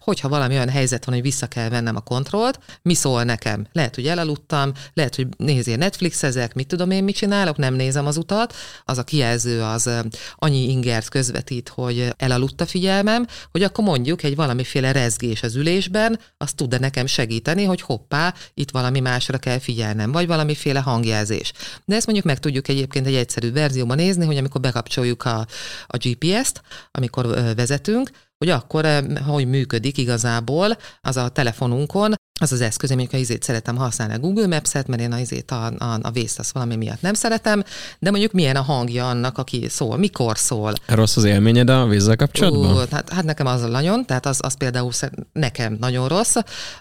hogyha 0.00 0.28
valami 0.28 0.54
olyan 0.54 0.68
helyzet 0.68 1.04
van, 1.04 1.14
hogy 1.14 1.24
vissza 1.24 1.46
kell 1.46 1.68
vennem 1.68 1.96
a 1.96 2.00
kontrollt, 2.00 2.58
mi 2.82 2.94
szól 2.94 3.22
nekem? 3.22 3.66
Lehet, 3.72 3.94
hogy 3.94 4.06
elaludtam, 4.06 4.72
lehet, 4.94 5.14
hogy 5.14 5.26
nézzél 5.36 5.76
Netflix 5.76 6.22
ezek, 6.22 6.54
mit 6.54 6.66
tudom 6.66 6.90
én, 6.90 7.04
mit 7.04 7.16
csinálok, 7.16 7.56
nem 7.56 7.74
nézem 7.74 8.06
az 8.06 8.16
utat, 8.16 8.54
az 8.84 8.98
a 8.98 9.02
kijelző 9.02 9.62
az 9.62 9.90
annyi 10.36 10.70
ingert 10.70 11.08
közvetít, 11.08 11.68
hogy 11.68 12.14
elaludt 12.16 12.60
a 12.60 12.66
figyelmem, 12.66 13.26
hogy 13.50 13.62
akkor 13.62 13.84
mondjuk 13.84 14.22
egy 14.22 14.36
valamiféle 14.36 14.92
rezgés 14.92 15.42
az 15.42 15.54
ülésben, 15.54 16.18
az 16.36 16.52
tud-e 16.52 16.78
nekem 16.78 17.06
segíteni, 17.06 17.64
hogy 17.64 17.80
hoppá, 17.80 18.34
itt 18.54 18.70
valami 18.70 19.00
másra 19.00 19.38
kell 19.38 19.58
figyelnem, 19.58 20.12
vagy 20.12 20.26
valamiféle 20.26 20.80
hangjelzés. 20.80 21.52
De 21.84 21.94
ezt 21.94 22.06
mondjuk 22.06 22.26
meg 22.26 22.38
tudjuk 22.38 22.68
egyébként 22.68 23.06
egy 23.06 23.14
egyszerű 23.24 23.52
verzióban 23.52 23.96
nézni, 23.96 24.24
hogy 24.26 24.36
amikor 24.36 24.60
bekapcsoljuk 24.60 25.24
a, 25.24 25.46
a 25.86 25.96
GPS-t, 25.96 26.62
amikor 26.90 27.26
vezetünk, 27.56 28.10
hogy 28.38 28.48
akkor 28.48 28.86
hogy 29.26 29.48
működik 29.48 29.98
igazából 29.98 30.76
az 31.00 31.16
a 31.16 31.28
telefonunkon, 31.28 32.14
az 32.40 32.52
az 32.52 32.60
eszköz, 32.60 32.90
amikor 32.90 33.18
izét 33.18 33.42
szeretem 33.42 33.76
használni 33.76 34.14
a 34.14 34.18
Google 34.18 34.46
Maps-et, 34.46 34.86
mert 34.86 35.02
én 35.02 35.12
a, 35.12 35.18
izét 35.18 35.50
a, 35.50 35.66
a, 35.66 35.98
a 36.02 36.10
vészt 36.10 36.38
azt 36.38 36.52
valami 36.52 36.76
miatt 36.76 37.00
nem 37.00 37.14
szeretem, 37.14 37.64
de 37.98 38.10
mondjuk 38.10 38.32
milyen 38.32 38.56
a 38.56 38.62
hangja 38.62 39.08
annak, 39.08 39.38
aki 39.38 39.66
szól, 39.68 39.96
mikor 39.96 40.38
szól. 40.38 40.72
Rossz 40.86 41.16
az 41.16 41.24
élményed 41.24 41.70
a 41.70 41.86
vízzel 41.86 42.16
kapcsolatban? 42.16 42.74
Ú, 42.74 42.78
hát, 42.90 43.12
hát 43.12 43.24
nekem 43.24 43.46
az 43.46 43.62
a 43.62 43.66
nagyon, 43.66 44.04
tehát 44.06 44.26
az, 44.26 44.38
az 44.42 44.56
például 44.56 44.90
nekem 45.32 45.76
nagyon 45.80 46.08
rossz. 46.08 46.36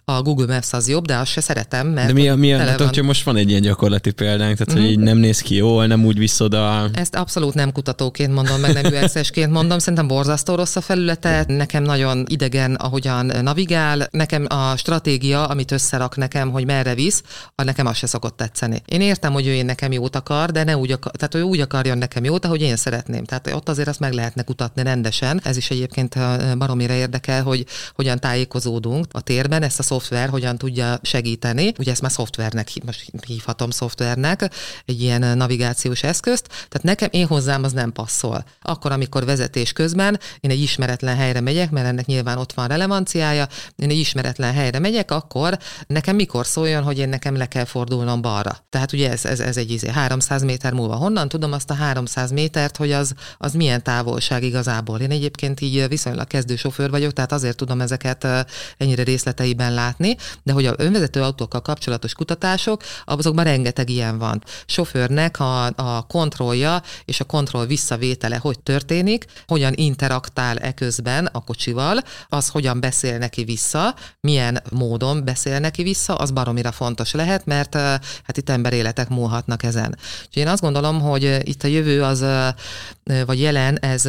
A 0.05 0.21
Google 0.21 0.45
Maps 0.45 0.73
az 0.73 0.87
jobb, 0.89 1.05
de 1.05 1.17
azt 1.17 1.31
se 1.31 1.41
szeretem, 1.41 1.87
mert 1.87 2.07
De 2.07 2.13
mi 2.13 2.29
a, 2.29 2.35
mi 2.35 2.53
a 2.53 2.57
hát, 2.57 2.95
van... 2.95 3.05
most 3.05 3.23
van 3.23 3.35
egy 3.35 3.49
ilyen 3.49 3.61
gyakorlati 3.61 4.11
példánk, 4.11 4.57
tehát 4.57 4.73
mm-hmm. 4.73 4.81
hogy 4.81 4.91
így 4.91 4.99
nem 4.99 5.17
néz 5.17 5.39
ki 5.39 5.55
jól, 5.55 5.85
nem 5.85 6.05
úgy 6.05 6.17
visz 6.17 6.39
oda. 6.39 6.89
Ezt 6.93 7.15
abszolút 7.15 7.53
nem 7.53 7.71
kutatóként 7.71 8.33
mondom, 8.33 8.59
meg 8.59 8.73
nem 8.73 8.93
UX-esként 8.93 9.51
mondom, 9.51 9.79
szerintem 9.79 10.07
borzasztó 10.07 10.55
rossz 10.55 10.75
a 10.75 10.81
felülete, 10.81 11.43
nekem 11.47 11.83
nagyon 11.83 12.25
idegen, 12.27 12.73
ahogyan 12.73 13.31
navigál, 13.41 14.07
nekem 14.11 14.45
a 14.49 14.77
stratégia 14.77 15.41
amit 15.49 15.71
összerak 15.71 16.15
nekem, 16.15 16.51
hogy 16.51 16.65
merre 16.65 16.93
visz, 16.95 17.23
a 17.55 17.63
nekem 17.63 17.85
az 17.85 17.97
se 17.97 18.07
szokott 18.07 18.37
tetszeni. 18.37 18.81
Én 18.85 19.01
értem, 19.01 19.33
hogy 19.33 19.47
ő 19.47 19.53
én 19.53 19.65
nekem 19.65 19.91
jót 19.91 20.15
akar, 20.15 20.51
de 20.51 20.63
ne 20.63 20.77
úgy 20.77 20.91
akar, 20.91 21.11
tehát 21.11 21.35
ő 21.35 21.41
úgy 21.41 21.59
akarjon 21.59 21.97
nekem 21.97 22.23
jót, 22.23 22.45
ahogy 22.45 22.61
én 22.61 22.75
szeretném. 22.75 23.23
Tehát 23.23 23.53
ott 23.53 23.69
azért 23.69 23.87
azt 23.87 23.99
meg 23.99 24.13
lehetne 24.13 24.43
kutatni 24.43 24.83
rendesen. 24.83 25.41
Ez 25.43 25.57
is 25.57 25.69
egyébként 25.69 26.17
baromira 26.57 26.93
érdekel, 26.93 27.43
hogy 27.43 27.65
hogyan 27.95 28.19
tájékozódunk 28.19 29.05
a 29.11 29.21
térben, 29.21 29.63
ezt 29.63 29.79
a 29.79 29.83
szoftver 29.83 30.29
hogyan 30.29 30.57
tudja 30.57 30.99
segíteni. 31.01 31.73
Ugye 31.77 31.91
ezt 31.91 32.01
már 32.01 32.11
szoftvernek, 32.11 32.71
most 32.85 33.11
hívhatom 33.25 33.69
szoftvernek, 33.69 34.49
egy 34.85 35.01
ilyen 35.01 35.37
navigációs 35.37 36.03
eszközt. 36.03 36.47
Tehát 36.47 36.83
nekem, 36.83 37.09
én 37.11 37.27
hozzám 37.27 37.63
az 37.63 37.71
nem 37.71 37.91
passzol. 37.91 38.45
Akkor, 38.61 38.91
amikor 38.91 39.25
vezetés 39.25 39.73
közben 39.73 40.19
én 40.39 40.51
egy 40.51 40.61
ismeretlen 40.61 41.15
helyre 41.15 41.41
megyek, 41.41 41.71
mert 41.71 41.87
ennek 41.87 42.05
nyilván 42.05 42.37
ott 42.37 42.53
van 42.53 42.67
relevanciája, 42.67 43.47
én 43.75 43.89
egy 43.89 43.97
ismeretlen 43.97 44.53
helyre 44.53 44.79
megyek, 44.79 45.11
akkor 45.11 45.32
akkor 45.33 45.57
nekem 45.87 46.15
mikor 46.15 46.45
szóljon, 46.45 46.83
hogy 46.83 46.97
én 46.97 47.09
nekem 47.09 47.37
le 47.37 47.45
kell 47.45 47.65
fordulnom 47.65 48.21
balra. 48.21 48.57
Tehát 48.69 48.93
ugye 48.93 49.11
ez, 49.11 49.25
ez, 49.25 49.39
ez 49.39 49.57
egy 49.57 49.71
izé, 49.71 49.89
300 49.89 50.43
méter 50.43 50.73
múlva. 50.73 50.95
Honnan 50.95 51.29
tudom 51.29 51.51
azt 51.51 51.69
a 51.69 51.73
300 51.73 52.31
métert, 52.31 52.77
hogy 52.77 52.91
az, 52.91 53.13
az 53.37 53.53
milyen 53.53 53.83
távolság 53.83 54.43
igazából? 54.43 54.99
Én 54.99 55.11
egyébként 55.11 55.61
így 55.61 55.87
viszonylag 55.87 56.27
kezdő 56.27 56.55
sofőr 56.55 56.89
vagyok, 56.89 57.13
tehát 57.13 57.31
azért 57.31 57.57
tudom 57.57 57.81
ezeket 57.81 58.27
ennyire 58.77 59.03
részleteiben 59.03 59.73
látni, 59.73 60.15
de 60.43 60.51
hogy 60.53 60.65
a 60.65 60.73
önvezető 60.77 61.21
autókkal 61.21 61.61
kapcsolatos 61.61 62.13
kutatások, 62.13 62.83
azokban 63.05 63.43
rengeteg 63.43 63.89
ilyen 63.89 64.17
van. 64.17 64.43
Sofőrnek 64.65 65.39
a, 65.39 65.65
a 65.65 66.05
kontrollja 66.07 66.81
és 67.05 67.19
a 67.19 67.23
kontroll 67.23 67.65
visszavétele 67.65 68.35
hogy 68.35 68.59
történik, 68.59 69.25
hogyan 69.47 69.73
interaktál 69.75 70.57
e 70.57 70.73
a 71.31 71.43
kocsival, 71.43 71.97
az 72.29 72.49
hogyan 72.49 72.79
beszél 72.79 73.17
neki 73.17 73.43
vissza, 73.43 73.95
milyen 74.19 74.61
módon 74.69 75.22
beszél 75.23 75.59
neki 75.59 75.83
vissza, 75.83 76.15
az 76.15 76.31
baromira 76.31 76.71
fontos 76.71 77.13
lehet, 77.13 77.45
mert 77.45 77.75
hát 78.23 78.37
itt 78.37 78.49
emberéletek 78.49 79.09
múlhatnak 79.09 79.63
ezen. 79.63 79.97
Úgyhogy 80.25 80.43
én 80.43 80.47
azt 80.47 80.61
gondolom, 80.61 81.01
hogy 81.01 81.39
itt 81.43 81.63
a 81.63 81.67
jövő 81.67 82.03
az, 82.03 82.25
vagy 83.25 83.39
jelen, 83.39 83.79
ez 83.79 84.03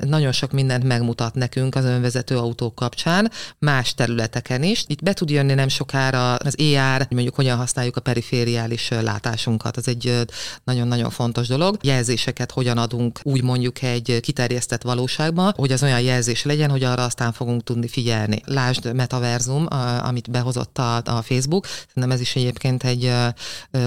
nagyon 0.00 0.32
sok 0.32 0.52
mindent 0.52 0.84
megmutat 0.84 1.34
nekünk 1.34 1.74
az 1.74 1.84
önvezető 1.84 2.36
autók 2.36 2.74
kapcsán, 2.74 3.30
más 3.58 3.94
területeken 3.94 4.62
is. 4.62 4.84
Itt 4.86 5.02
be 5.02 5.12
tud 5.12 5.30
jönni 5.30 5.54
nem 5.54 5.68
sokára 5.68 6.34
az 6.34 6.58
ER, 6.58 7.06
mondjuk 7.10 7.34
hogyan 7.34 7.56
használjuk 7.56 7.96
a 7.96 8.00
perifériális 8.00 8.88
látásunkat. 8.88 9.76
Az 9.76 9.88
egy 9.88 10.26
nagyon-nagyon 10.64 11.10
fontos 11.10 11.46
dolog. 11.46 11.76
Jelzéseket 11.82 12.50
hogyan 12.50 12.78
adunk 12.78 13.20
úgy 13.22 13.42
mondjuk 13.42 13.82
egy 13.82 14.18
kiterjesztett 14.20 14.82
valóságban, 14.82 15.52
hogy 15.56 15.72
az 15.72 15.82
olyan 15.82 16.00
jelzés 16.00 16.44
legyen, 16.44 16.70
hogy 16.70 16.82
arra 16.82 17.04
aztán 17.04 17.32
fogunk 17.32 17.62
tudni 17.62 17.88
figyelni. 17.88 18.40
Lásd 18.44 18.94
metaverzum, 18.94 19.66
amit 20.02 20.30
be 20.30 20.44
behozott 20.46 20.78
a, 20.78 20.96
a 20.96 21.22
Facebook. 21.22 21.66
Szerintem 21.66 22.10
ez 22.10 22.20
is 22.20 22.36
egyébként 22.36 22.84
egy 22.84 23.12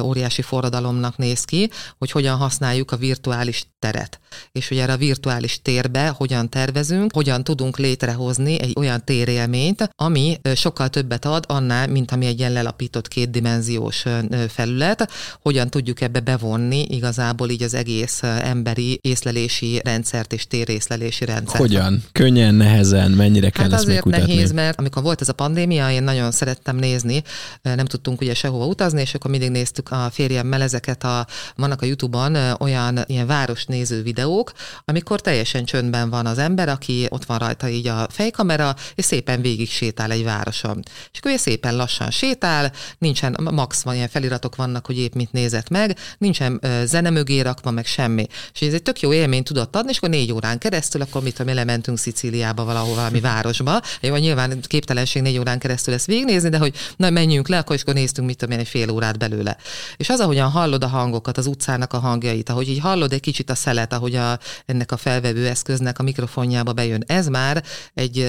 óriási 0.01 0.41
forradalomnak 0.41 1.17
néz 1.17 1.43
ki, 1.43 1.69
hogy 1.97 2.11
hogyan 2.11 2.37
használjuk 2.37 2.91
a 2.91 2.97
virtuális 2.97 3.65
teret. 3.79 4.19
És 4.51 4.67
hogy 4.67 4.77
erre 4.77 4.93
a 4.93 4.97
virtuális 4.97 5.61
térbe 5.61 6.07
hogyan 6.07 6.49
tervezünk, 6.49 7.13
hogyan 7.13 7.43
tudunk 7.43 7.77
létrehozni 7.77 8.61
egy 8.61 8.73
olyan 8.77 9.05
térélményt, 9.05 9.89
ami 9.95 10.37
sokkal 10.55 10.89
többet 10.89 11.25
ad 11.25 11.43
annál, 11.47 11.87
mint 11.87 12.11
ami 12.11 12.25
egy 12.25 12.39
ilyen 12.39 12.51
lelapított 12.51 13.07
kétdimenziós 13.07 14.03
felület, 14.47 15.09
hogyan 15.41 15.69
tudjuk 15.69 16.01
ebbe 16.01 16.19
bevonni 16.19 16.85
igazából 16.89 17.49
így 17.49 17.63
az 17.63 17.73
egész 17.73 18.23
emberi 18.23 18.99
észlelési 19.01 19.81
rendszert 19.83 20.33
és 20.33 20.47
térészlelési 20.47 21.25
rendszert. 21.25 21.59
Hogyan? 21.59 22.03
Könnyen, 22.11 22.55
nehezen, 22.55 23.11
mennyire 23.11 23.49
kell 23.49 23.63
hát 23.63 23.73
ezt 23.73 23.83
azért 23.83 24.05
nehéz, 24.05 24.51
mert 24.51 24.79
amikor 24.79 25.03
volt 25.03 25.21
ez 25.21 25.29
a 25.29 25.33
pandémia, 25.33 25.91
én 25.91 26.03
nagyon 26.03 26.31
szerettem 26.31 26.75
nézni, 26.75 27.23
nem 27.61 27.85
tudtunk 27.85 28.21
ugye 28.21 28.33
sehova 28.33 28.65
utazni, 28.65 29.01
és 29.01 29.13
akkor 29.13 29.31
mindig 29.31 29.49
néztük 29.49 29.91
a 29.91 30.09
férjemmel 30.11 30.61
ezeket 30.61 31.03
a, 31.03 31.27
vannak 31.55 31.81
a 31.81 31.85
Youtube-on 31.85 32.35
olyan 32.59 32.99
ilyen 33.05 33.27
városnéző 33.27 34.01
videók, 34.01 34.28
videók, 34.29 34.51
amikor 34.85 35.21
teljesen 35.21 35.65
csöndben 35.65 36.09
van 36.09 36.25
az 36.25 36.37
ember, 36.37 36.69
aki 36.69 37.07
ott 37.09 37.25
van 37.25 37.37
rajta 37.37 37.69
így 37.69 37.87
a 37.87 38.07
fejkamera, 38.09 38.75
és 38.95 39.05
szépen 39.05 39.41
végig 39.41 39.69
sétál 39.69 40.11
egy 40.11 40.23
városon. 40.23 40.83
És 41.11 41.19
akkor 41.19 41.39
szépen 41.39 41.75
lassan 41.75 42.11
sétál, 42.11 42.71
nincsen, 42.97 43.37
max 43.51 43.81
van 43.81 43.95
ilyen 43.95 44.07
feliratok 44.07 44.55
vannak, 44.55 44.85
hogy 44.85 44.97
épp 44.97 45.13
mit 45.13 45.31
nézett 45.31 45.69
meg, 45.69 45.97
nincsen 46.17 46.61
zene 46.85 47.09
mögé 47.09 47.39
rakva, 47.39 47.71
meg 47.71 47.85
semmi. 47.85 48.27
És 48.53 48.61
ez 48.61 48.73
egy 48.73 48.83
tök 48.83 48.99
jó 48.99 49.13
élmény 49.13 49.43
tudott 49.43 49.75
adni, 49.75 49.89
és 49.89 49.97
akkor 49.97 50.09
négy 50.09 50.31
órán 50.31 50.57
keresztül, 50.57 51.01
akkor 51.01 51.21
mit 51.21 51.35
tudom, 51.35 51.51
elementünk 51.51 51.97
Szicíliába 51.97 52.63
valahol 52.63 52.95
valami 52.95 53.19
városba. 53.19 53.81
Jó, 54.01 54.15
nyilván 54.15 54.59
képtelenség 54.61 55.21
négy 55.21 55.37
órán 55.37 55.59
keresztül 55.59 55.93
ezt 55.93 56.05
végignézni, 56.05 56.49
de 56.49 56.57
hogy 56.57 56.75
na 56.95 57.09
menjünk 57.09 57.47
le, 57.47 57.57
akkor 57.57 57.75
is 57.75 57.81
akkor 57.81 57.93
néztünk, 57.93 58.27
mit 58.27 58.37
tudom 58.37 58.53
én, 58.53 58.59
egy 58.59 58.67
fél 58.67 58.89
órát 58.89 59.17
belőle. 59.17 59.57
És 59.97 60.09
az, 60.09 60.19
ahogyan 60.19 60.49
hallod 60.49 60.83
a 60.83 60.87
hangokat, 60.87 61.37
az 61.37 61.45
utcának 61.45 61.93
a 61.93 61.99
hangjait, 61.99 62.49
ahogy 62.49 62.69
így 62.69 62.79
hallod 62.79 63.13
egy 63.13 63.19
kicsit 63.19 63.49
a 63.49 63.55
szelet, 63.55 63.93
ahogy 63.93 64.15
a, 64.19 64.39
ennek 64.65 64.91
a 64.91 64.97
felvevő 64.97 65.47
eszköznek 65.47 65.99
a 65.99 66.03
mikrofonjába 66.03 66.73
bejön, 66.73 67.03
ez 67.07 67.27
már 67.27 67.63
egy 67.93 68.27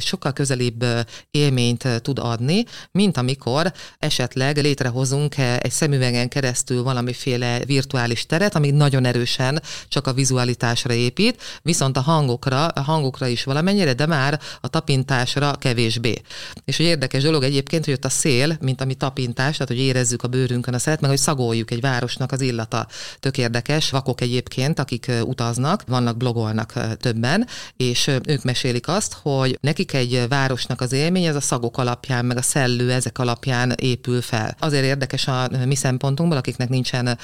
sokkal 0.00 0.32
közelébb 0.32 0.84
élményt 1.30 1.88
tud 2.02 2.18
adni, 2.18 2.64
mint 2.92 3.16
amikor 3.16 3.72
esetleg 3.98 4.56
létrehozunk 4.56 5.38
egy 5.38 5.70
szemüvegen 5.70 6.28
keresztül 6.28 6.82
valamiféle 6.82 7.64
virtuális 7.64 8.26
teret, 8.26 8.54
ami 8.54 8.70
nagyon 8.70 9.04
erősen 9.04 9.62
csak 9.88 10.06
a 10.06 10.12
vizualitásra 10.12 10.92
épít, 10.92 11.42
viszont 11.62 11.96
a 11.96 12.00
hangokra, 12.00 12.66
a 12.66 12.80
hangokra 12.80 13.26
is 13.26 13.44
valamennyire, 13.44 13.92
de 13.92 14.06
már 14.06 14.40
a 14.60 14.68
tapintásra 14.68 15.54
kevésbé. 15.56 16.22
És 16.64 16.76
hogy 16.76 16.86
érdekes 16.86 17.22
dolog 17.22 17.42
egyébként, 17.42 17.84
hogy 17.84 17.94
ott 17.94 18.04
a 18.04 18.08
szél, 18.08 18.56
mint 18.60 18.80
ami 18.80 18.94
tapintás, 18.94 19.52
tehát 19.52 19.68
hogy 19.68 19.78
érezzük 19.78 20.22
a 20.22 20.28
bőrünkön 20.28 20.74
a 20.74 20.78
szelet, 20.78 21.00
meg 21.00 21.10
hogy 21.10 21.18
szagoljuk 21.18 21.70
egy 21.70 21.80
városnak 21.80 22.32
az 22.32 22.40
illata. 22.40 22.86
Tök 23.20 23.38
érdekes, 23.38 23.90
vakok 23.90 24.20
egyébként, 24.20 24.78
akik 24.78 25.10
utaznak, 25.30 25.82
vannak, 25.86 26.16
blogolnak 26.16 26.96
többen, 26.96 27.46
és 27.76 28.10
ők 28.26 28.42
mesélik 28.42 28.88
azt, 28.88 29.16
hogy 29.22 29.58
nekik 29.60 29.92
egy 29.92 30.24
városnak 30.28 30.80
az 30.80 30.92
élmény, 30.92 31.24
ez 31.24 31.36
a 31.36 31.40
szagok 31.40 31.78
alapján, 31.78 32.24
meg 32.24 32.36
a 32.36 32.42
szellő 32.42 32.92
ezek 32.92 33.18
alapján 33.18 33.72
épül 33.76 34.22
fel. 34.22 34.56
Azért 34.58 34.84
érdekes 34.84 35.26
a 35.26 35.48
mi 35.64 35.74
szempontunkból, 35.74 36.38
akiknek 36.38 36.68
nincsen 36.68 37.18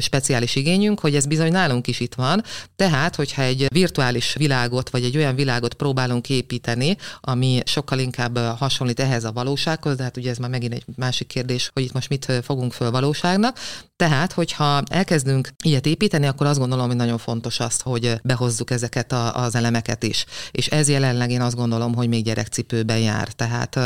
speciális 0.00 0.54
igényünk, 0.54 1.00
hogy 1.00 1.14
ez 1.14 1.26
bizony 1.26 1.50
nálunk 1.52 1.86
is 1.86 2.00
itt 2.00 2.14
van. 2.14 2.42
Tehát, 2.76 3.16
hogyha 3.16 3.42
egy 3.42 3.66
virtuális 3.72 4.34
világot, 4.34 4.90
vagy 4.90 5.04
egy 5.04 5.16
olyan 5.16 5.34
világot 5.34 5.74
próbálunk 5.74 6.28
építeni, 6.28 6.96
ami 7.20 7.60
sokkal 7.64 7.98
inkább 7.98 8.38
hasonlít 8.38 9.00
ehhez 9.00 9.24
a 9.24 9.32
valósághoz, 9.32 9.96
de 9.96 10.02
hát 10.02 10.16
ugye 10.16 10.30
ez 10.30 10.38
már 10.38 10.50
megint 10.50 10.72
egy 10.72 10.84
másik 10.96 11.26
kérdés, 11.26 11.70
hogy 11.72 11.82
itt 11.82 11.92
most 11.92 12.08
mit 12.08 12.32
fogunk 12.42 12.72
föl 12.72 12.90
valóságnak. 12.90 13.58
Tehát, 13.96 14.32
hogyha 14.32 14.82
elkezdünk 14.90 15.48
ilyet 15.64 15.86
építeni, 15.86 16.26
akkor 16.26 16.46
azt 16.46 16.58
gondolom, 16.58 16.86
hogy 16.86 16.96
nagyon 16.96 17.18
fontos 17.18 17.51
azt, 17.60 17.82
hogy 17.82 18.14
behozzuk 18.22 18.70
ezeket 18.70 19.12
a, 19.12 19.36
az 19.36 19.54
elemeket 19.54 20.02
is. 20.02 20.24
És 20.50 20.66
ez 20.66 20.88
jelenleg 20.88 21.30
én 21.30 21.40
azt 21.40 21.56
gondolom, 21.56 21.94
hogy 21.94 22.08
még 22.08 22.24
gyerekcipőben 22.24 22.98
jár. 22.98 23.28
Tehát 23.28 23.78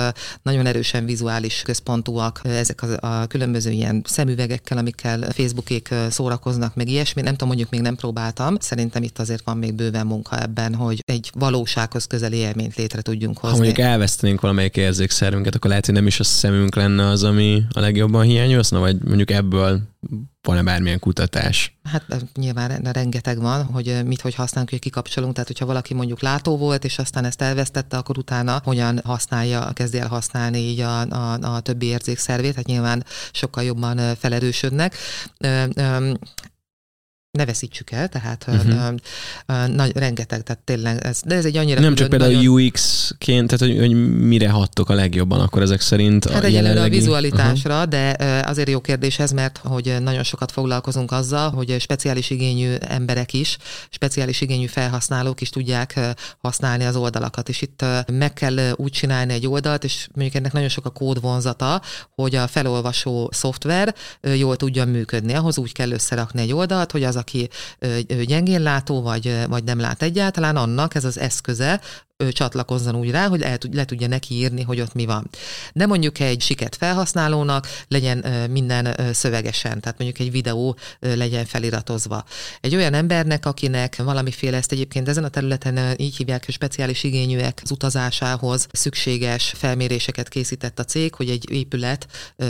nagyon 0.43 0.67
erősen 0.67 1.05
vizuális 1.05 1.63
központúak 1.63 2.41
ezek 2.45 2.83
a, 2.83 3.21
a 3.21 3.27
különböző 3.27 3.71
ilyen 3.71 4.03
szemüvegekkel, 4.05 4.79
amikkel 4.79 5.21
Facebookék 5.33 5.95
szórakoznak, 6.11 6.75
meg 6.75 6.89
ilyesmi. 6.89 7.23
Nem 7.23 7.33
tudom, 7.33 7.49
mondjuk 7.49 7.71
még 7.71 7.81
nem 7.81 7.95
próbáltam. 7.97 8.57
Szerintem 8.61 9.03
itt 9.03 9.19
azért 9.19 9.45
van 9.45 9.57
még 9.57 9.75
bőven 9.75 10.07
munka 10.07 10.41
ebben, 10.43 10.75
hogy 10.75 11.03
egy 11.07 11.31
valósághoz 11.35 12.05
közeli 12.05 12.37
élményt 12.37 12.75
létre 12.75 13.03
tudjunk 13.03 13.39
hozni. 13.39 13.57
Ha 13.57 13.65
mondjuk 13.65 13.87
elvesztenénk 13.87 14.41
valamelyik 14.41 14.77
érzékszerünket, 14.77 15.55
akkor 15.55 15.69
lehet, 15.69 15.87
hogy 15.87 15.95
nem 15.95 16.07
is 16.07 16.21
a 16.21 16.25
szemünk 16.25 16.75
lenne 16.75 17.09
az, 17.09 17.23
ami 17.23 17.63
a 17.73 17.81
legjobban 17.81 18.25
hiányozna, 18.25 18.79
vagy 18.79 18.97
mondjuk 19.05 19.31
ebből 19.31 19.81
van-e 20.43 20.63
bármilyen 20.63 20.99
kutatás? 20.99 21.79
Hát 21.83 22.05
nyilván 22.35 22.79
rengeteg 22.83 23.41
van, 23.41 23.65
hogy 23.65 24.05
mit 24.05 24.21
hogy 24.21 24.35
használunk, 24.35 24.71
hogy 24.71 24.79
kikapcsolunk, 24.79 25.33
tehát 25.33 25.49
hogyha 25.49 25.67
valaki 25.67 25.95
mondjuk 25.95 26.21
látó 26.21 26.57
volt, 26.57 26.85
és 26.85 26.99
aztán 26.99 27.25
ezt 27.25 27.43
elvesztette, 27.43 27.97
akkor 27.97 28.19
utána 28.19 28.61
hogyan 28.65 29.01
használja, 29.05 29.73
kezdi 29.73 29.99
el 29.99 30.09
használni 30.09 30.59
így 30.59 30.81
a, 30.81 31.01
a, 31.01 31.33
a 31.33 31.61
többi 31.61 31.87
érzékszervét, 31.87 32.55
hát 32.55 32.67
nyilván 32.67 33.05
sokkal 33.33 33.65
jobban 33.65 34.15
felerősödnek 34.17 34.95
ne 37.37 37.45
veszítsük 37.45 37.91
el, 37.91 38.09
tehát 38.09 38.45
uh-huh. 38.49 38.95
uh, 39.49 39.67
nagy, 39.67 39.97
rengeteg, 39.97 40.43
tehát 40.43 40.63
tényleg, 40.65 41.05
ez, 41.05 41.21
de 41.25 41.35
ez 41.35 41.45
egy 41.45 41.57
annyira... 41.57 41.81
Nem 41.81 41.95
csak 41.95 42.09
például 42.09 42.33
nagyon... 42.33 42.55
UX-ként, 42.55 43.47
tehát 43.47 43.75
hogy, 43.75 43.87
hogy 43.87 44.19
mire 44.19 44.49
hattok 44.49 44.89
a 44.89 44.95
legjobban 44.95 45.41
akkor 45.41 45.63
ezek 45.63 45.81
szerint 45.81 46.31
hát 46.31 46.45
a 46.45 46.47
jelenlegi... 46.47 46.97
a 46.97 46.99
vizualitásra, 46.99 47.75
uh-huh. 47.75 47.89
de 47.89 48.17
azért 48.47 48.69
jó 48.69 48.81
kérdés 48.81 49.19
ez, 49.19 49.31
mert 49.31 49.61
hogy 49.65 49.97
nagyon 50.01 50.23
sokat 50.23 50.53
foglalkozunk 50.53 51.13
azzal, 51.13 51.51
hogy 51.51 51.77
speciális 51.81 52.31
igényű 52.31 52.75
emberek 52.75 53.33
is, 53.33 53.57
speciális 53.91 54.41
igényű 54.41 54.67
felhasználók 54.67 55.41
is 55.41 55.51
tudják 55.51 56.01
használni 56.39 56.85
az 56.85 56.97
oldalakat, 56.97 57.49
és 57.49 57.63
itt 57.63 57.85
meg 58.13 58.33
kell 58.33 58.73
úgy 58.77 58.93
csinálni 58.93 59.33
egy 59.33 59.47
oldalt, 59.47 59.85
és 59.85 60.09
mondjuk 60.15 60.37
ennek 60.37 60.53
nagyon 60.53 60.69
sok 60.69 60.85
a 60.85 60.91
kódvonzata, 60.91 61.83
hogy 62.15 62.35
a 62.35 62.47
felolvasó 62.47 63.31
szoftver 63.33 63.95
jól 64.37 64.57
tudjon 64.57 64.89
működni. 64.89 65.33
Ahhoz 65.33 65.59
úgy 65.59 65.73
kell 65.73 65.91
összerakni 65.91 66.41
egy 66.41 66.53
oldalt, 66.53 66.93
hogy 66.93 67.05
az 67.05 67.17
a 67.17 67.23
aki 67.27 67.49
gyengén 68.25 68.63
látó, 68.63 69.03
vagy, 69.03 69.47
vagy 69.49 69.65
nem 69.65 69.81
lát 69.81 70.03
egyáltalán, 70.03 70.57
annak 70.57 70.95
ez 70.95 71.05
az 71.05 71.19
eszköze, 71.19 71.81
ő 72.19 72.33
csatlakozzon 72.33 72.97
úgy 72.97 73.11
rá, 73.11 73.27
hogy 73.27 73.43
el, 73.43 73.59
le 73.73 73.85
tudja 73.85 74.07
neki 74.07 74.35
írni, 74.35 74.63
hogy 74.63 74.81
ott 74.81 74.95
mi 74.95 75.07
van. 75.07 75.31
De 75.73 75.87
mondjuk 75.87 76.21
egy 76.21 76.41
siket 76.41 76.77
felhasználónak 76.77 77.67
legyen 77.89 78.25
minden 78.51 79.13
szövegesen, 79.13 79.81
tehát 79.81 79.99
mondjuk 79.99 80.19
egy 80.19 80.31
videó 80.31 80.77
legyen 81.01 81.45
feliratozva. 81.45 82.25
Egy 82.61 82.75
olyan 82.75 82.95
embernek, 82.95 83.47
akinek 83.47 83.97
valamiféle, 83.97 84.57
ezt 84.57 84.73
egyébként 84.73 85.09
ezen 85.09 85.25
a 85.25 85.29
területen 85.29 85.95
így 85.97 86.17
hívják, 86.17 86.45
hogy 86.45 86.55
speciális 86.55 87.05
igényűek 87.05 87.61
az 87.63 87.71
utazásához 87.71 88.67
szükséges 88.73 89.53
felméréseket 89.57 90.29
készített 90.29 90.79
a 90.79 90.85
cég, 90.85 91.15
hogy 91.15 91.31
egy 91.31 91.51
épület 91.51 92.07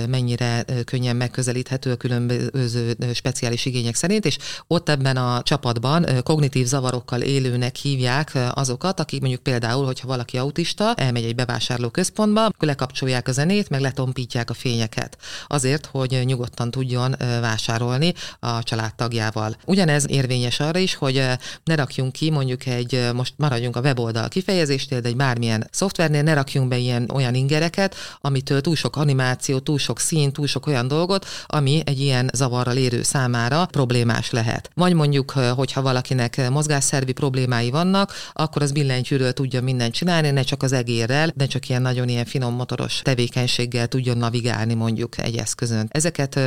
mennyire 0.09 0.64
könnyen 0.85 1.16
megközelíthető 1.16 1.90
a 1.90 1.96
különböző 1.96 2.96
speciális 3.14 3.66
igények 3.66 3.94
szerint, 3.94 4.24
és 4.24 4.38
ott 4.66 4.88
ebben 4.88 5.16
a 5.16 5.42
csapatban 5.42 6.07
kognitív 6.22 6.66
zavarokkal 6.66 7.20
élőnek 7.20 7.76
hívják 7.76 8.38
azokat, 8.50 9.00
akik 9.00 9.20
mondjuk 9.20 9.42
például 9.42 9.55
Például, 9.58 9.84
hogyha 9.84 10.06
valaki 10.06 10.38
autista, 10.38 10.94
elmegy 10.94 11.24
egy 11.24 11.34
bevásárló 11.34 11.88
központba, 11.88 12.44
akkor 12.44 12.68
lekapcsolják 12.68 13.28
a 13.28 13.32
zenét, 13.32 13.68
meg 13.68 13.80
letompítják 13.80 14.50
a 14.50 14.54
fényeket. 14.54 15.16
Azért, 15.46 15.86
hogy 15.86 16.22
nyugodtan 16.24 16.70
tudjon 16.70 17.16
vásárolni 17.18 18.14
a 18.40 18.62
családtagjával. 18.62 19.56
Ugyanez 19.64 20.04
érvényes 20.08 20.60
arra 20.60 20.78
is, 20.78 20.94
hogy 20.94 21.22
ne 21.64 21.74
rakjunk 21.74 22.12
ki 22.12 22.30
mondjuk 22.30 22.66
egy, 22.66 23.08
most 23.14 23.34
maradjunk 23.36 23.76
a 23.76 23.80
weboldal 23.80 24.28
kifejezésnél, 24.28 25.00
de 25.00 25.08
egy 25.08 25.16
bármilyen 25.16 25.68
szoftvernél 25.70 26.22
ne 26.22 26.34
rakjunk 26.34 26.68
be 26.68 26.76
ilyen 26.76 27.10
olyan 27.14 27.34
ingereket, 27.34 27.94
amitől 28.20 28.60
túl 28.60 28.76
sok 28.76 28.96
animáció, 28.96 29.58
túl 29.58 29.78
sok 29.78 30.00
szín, 30.00 30.32
túl 30.32 30.46
sok 30.46 30.66
olyan 30.66 30.88
dolgot, 30.88 31.26
ami 31.46 31.82
egy 31.84 32.00
ilyen 32.00 32.30
zavarral 32.32 32.76
érő 32.76 33.02
számára 33.02 33.66
problémás 33.66 34.30
lehet. 34.30 34.70
Vagy 34.74 34.92
mondjuk, 34.92 35.30
hogyha 35.30 35.82
valakinek 35.82 36.50
mozgásszervi 36.50 37.12
problémái 37.12 37.70
vannak, 37.70 38.12
akkor 38.32 38.62
az 38.62 38.72
billentyűről 38.72 39.32
tud 39.32 39.45
tudja 39.46 39.62
mindent 39.62 39.94
csinálni, 39.94 40.30
ne 40.30 40.42
csak 40.42 40.62
az 40.62 40.72
egérrel, 40.72 41.32
ne 41.37 41.46
csak 41.46 41.68
ilyen 41.68 41.82
nagyon 41.82 42.09
ilyen 42.09 42.24
finom 42.24 42.54
motoros 42.54 43.00
tevékenységgel 43.02 43.87
tudjon 43.87 44.18
navigálni 44.18 44.74
mondjuk 44.74 45.18
egy 45.18 45.37
eszközön. 45.37 45.88
Ezeket 45.90 46.40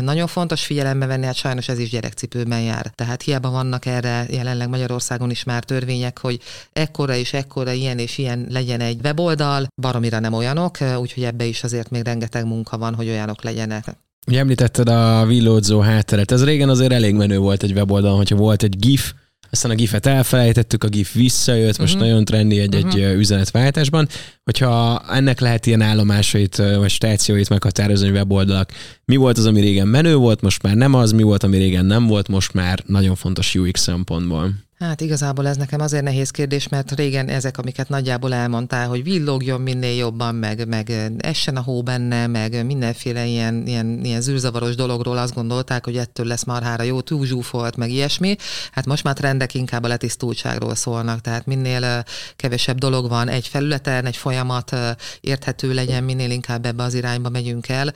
nagyon 0.00 0.26
fontos 0.26 0.64
figyelembe 0.64 1.06
venni, 1.06 1.24
hát 1.24 1.34
sajnos 1.34 1.68
ez 1.68 1.78
is 1.78 1.90
gyerekcipőben 1.90 2.60
jár. 2.60 2.92
Tehát 2.94 3.22
hiába 3.22 3.50
vannak 3.50 3.86
erre 3.86 4.26
jelenleg 4.30 4.68
Magyarországon 4.68 5.30
is 5.30 5.44
már 5.44 5.64
törvények, 5.64 6.18
hogy 6.18 6.40
ekkora 6.72 7.14
és 7.14 7.32
ekkora 7.32 7.72
ilyen 7.72 7.98
és 7.98 8.18
ilyen 8.18 8.46
legyen 8.50 8.80
egy 8.80 9.00
weboldal, 9.02 9.66
baromira 9.82 10.18
nem 10.18 10.32
olyanok, 10.32 10.78
úgyhogy 10.98 11.24
ebbe 11.24 11.44
is 11.44 11.62
azért 11.62 11.90
még 11.90 12.04
rengeteg 12.04 12.46
munka 12.46 12.78
van, 12.78 12.94
hogy 12.94 13.08
olyanok 13.08 13.42
legyenek. 13.42 13.84
Ugye 14.26 14.38
említetted 14.38 14.88
a 14.88 15.24
villódzó 15.26 15.80
hátteret. 15.80 16.32
Ez 16.32 16.44
régen 16.44 16.68
azért 16.68 16.92
elég 16.92 17.14
menő 17.14 17.38
volt 17.38 17.62
egy 17.62 17.72
weboldalon, 17.72 18.16
hogyha 18.16 18.36
volt 18.36 18.62
egy 18.62 18.78
GIF, 18.78 19.12
aztán 19.52 19.70
a 19.70 19.74
GIF-et 19.74 20.06
elfelejtettük, 20.06 20.84
a 20.84 20.88
GIF 20.88 21.14
visszajött, 21.14 21.78
most 21.78 21.94
uh-huh. 21.94 22.08
nagyon 22.08 22.24
trendi 22.24 22.58
egy-egy 22.58 22.84
uh-huh. 22.84 23.18
üzenetváltásban. 23.18 24.08
Hogyha 24.44 25.02
ennek 25.10 25.40
lehet 25.40 25.66
ilyen 25.66 25.80
állomásait 25.80 26.56
vagy 26.56 26.90
stációit 26.90 27.48
meghatározni 27.48 28.10
weboldalak, 28.10 28.72
mi 29.04 29.16
volt 29.16 29.38
az, 29.38 29.46
ami 29.46 29.60
régen 29.60 29.88
menő 29.88 30.14
volt, 30.14 30.40
most 30.40 30.62
már 30.62 30.74
nem 30.74 30.94
az, 30.94 31.12
mi 31.12 31.22
volt, 31.22 31.42
ami 31.42 31.56
régen 31.56 31.84
nem 31.84 32.06
volt, 32.06 32.28
most 32.28 32.52
már 32.52 32.82
nagyon 32.86 33.14
fontos 33.14 33.54
UX 33.54 33.80
szempontból. 33.80 34.52
Hát 34.82 35.00
igazából 35.00 35.46
ez 35.46 35.56
nekem 35.56 35.80
azért 35.80 36.02
nehéz 36.02 36.30
kérdés, 36.30 36.68
mert 36.68 36.92
régen 36.92 37.28
ezek, 37.28 37.58
amiket 37.58 37.88
nagyjából 37.88 38.34
elmondtál, 38.34 38.88
hogy 38.88 39.02
villogjon 39.02 39.60
minél 39.60 39.96
jobban, 39.96 40.34
meg, 40.34 40.68
meg 40.68 40.90
essen 41.18 41.56
a 41.56 41.62
hó 41.62 41.82
benne, 41.82 42.26
meg 42.26 42.66
mindenféle 42.66 43.26
ilyen, 43.26 43.66
ilyen, 43.66 44.04
ilyen 44.04 44.20
zűrzavaros 44.20 44.74
dologról 44.74 45.18
azt 45.18 45.34
gondolták, 45.34 45.84
hogy 45.84 45.96
ettől 45.96 46.26
lesz 46.26 46.44
marhára 46.44 46.82
jó, 46.82 47.00
túlzsúfolt, 47.00 47.76
meg 47.76 47.90
ilyesmi. 47.90 48.36
Hát 48.72 48.86
most 48.86 49.04
már 49.04 49.14
trendek 49.14 49.54
inkább 49.54 49.84
a 49.84 49.88
letisztultságról 49.88 50.74
szólnak, 50.74 51.20
tehát 51.20 51.46
minél 51.46 52.04
kevesebb 52.36 52.78
dolog 52.78 53.08
van 53.08 53.28
egy 53.28 53.46
felületen, 53.46 54.06
egy 54.06 54.16
folyamat 54.16 54.76
érthető 55.20 55.72
legyen, 55.72 56.04
minél 56.04 56.30
inkább 56.30 56.66
ebbe 56.66 56.82
az 56.82 56.94
irányba 56.94 57.28
megyünk 57.28 57.68
el, 57.68 57.92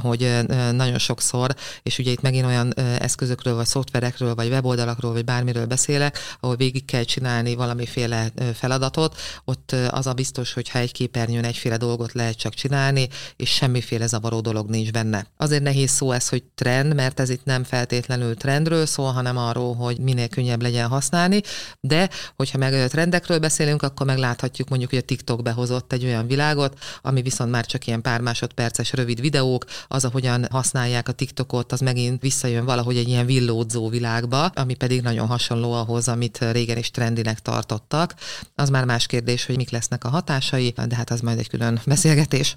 hogy 0.00 0.38
nagyon 0.72 0.98
sokszor, 0.98 1.54
és 1.82 1.98
ugye 1.98 2.10
itt 2.10 2.20
megint 2.20 2.46
olyan 2.46 2.74
eszközökről, 2.98 3.54
vagy 3.54 3.66
szoftverekről, 3.66 4.34
vagy 4.34 4.48
weboldalakról, 4.48 5.12
vagy 5.12 5.24
bármiről 5.24 5.66
beszélek, 5.66 6.17
ahol 6.40 6.56
végig 6.56 6.84
kell 6.84 7.02
csinálni 7.02 7.54
valamiféle 7.54 8.32
feladatot, 8.54 9.16
ott 9.44 9.72
az 9.90 10.06
a 10.06 10.12
biztos, 10.12 10.52
hogy 10.52 10.68
ha 10.68 10.78
egy 10.78 10.92
képernyőn 10.92 11.44
egyféle 11.44 11.76
dolgot 11.76 12.12
lehet 12.12 12.36
csak 12.36 12.54
csinálni, 12.54 13.08
és 13.36 13.50
semmiféle 13.50 14.06
zavaró 14.06 14.40
dolog 14.40 14.70
nincs 14.70 14.90
benne. 14.90 15.26
Azért 15.36 15.62
nehéz 15.62 15.90
szó 15.90 16.12
ez, 16.12 16.28
hogy 16.28 16.42
trend, 16.54 16.94
mert 16.94 17.20
ez 17.20 17.30
itt 17.30 17.44
nem 17.44 17.64
feltétlenül 17.64 18.36
trendről 18.36 18.86
szól, 18.86 19.12
hanem 19.12 19.36
arról, 19.36 19.74
hogy 19.74 19.98
minél 19.98 20.28
könnyebb 20.28 20.62
legyen 20.62 20.88
használni, 20.88 21.40
de 21.80 22.08
hogyha 22.36 22.58
meg 22.58 22.88
trendekről 22.88 23.38
beszélünk, 23.38 23.82
akkor 23.82 24.06
megláthatjuk 24.06 24.68
mondjuk, 24.68 24.90
hogy 24.90 24.98
a 24.98 25.02
TikTok 25.02 25.42
behozott 25.42 25.92
egy 25.92 26.04
olyan 26.04 26.26
világot, 26.26 26.78
ami 27.02 27.22
viszont 27.22 27.50
már 27.50 27.66
csak 27.66 27.86
ilyen 27.86 28.02
pár 28.02 28.20
másodperces 28.20 28.92
rövid 28.92 29.20
videók, 29.20 29.64
az, 29.88 30.04
ahogyan 30.04 30.46
használják 30.50 31.08
a 31.08 31.12
TikTokot, 31.12 31.72
az 31.72 31.80
megint 31.80 32.20
visszajön 32.20 32.64
valahogy 32.64 32.96
egy 32.96 33.08
ilyen 33.08 33.26
villódzó 33.26 33.88
világba, 33.88 34.46
ami 34.46 34.74
pedig 34.74 35.02
nagyon 35.02 35.26
hasonló 35.26 35.72
ahhoz, 35.72 36.07
amit 36.08 36.38
régen 36.38 36.76
is 36.76 36.90
trendinek 36.90 37.38
tartottak. 37.40 38.14
Az 38.54 38.68
már 38.70 38.84
más 38.84 39.06
kérdés, 39.06 39.46
hogy 39.46 39.56
mik 39.56 39.70
lesznek 39.70 40.04
a 40.04 40.08
hatásai, 40.08 40.74
de 40.86 40.96
hát 40.96 41.10
az 41.10 41.20
majd 41.20 41.38
egy 41.38 41.48
külön 41.48 41.80
beszélgetés. 41.86 42.56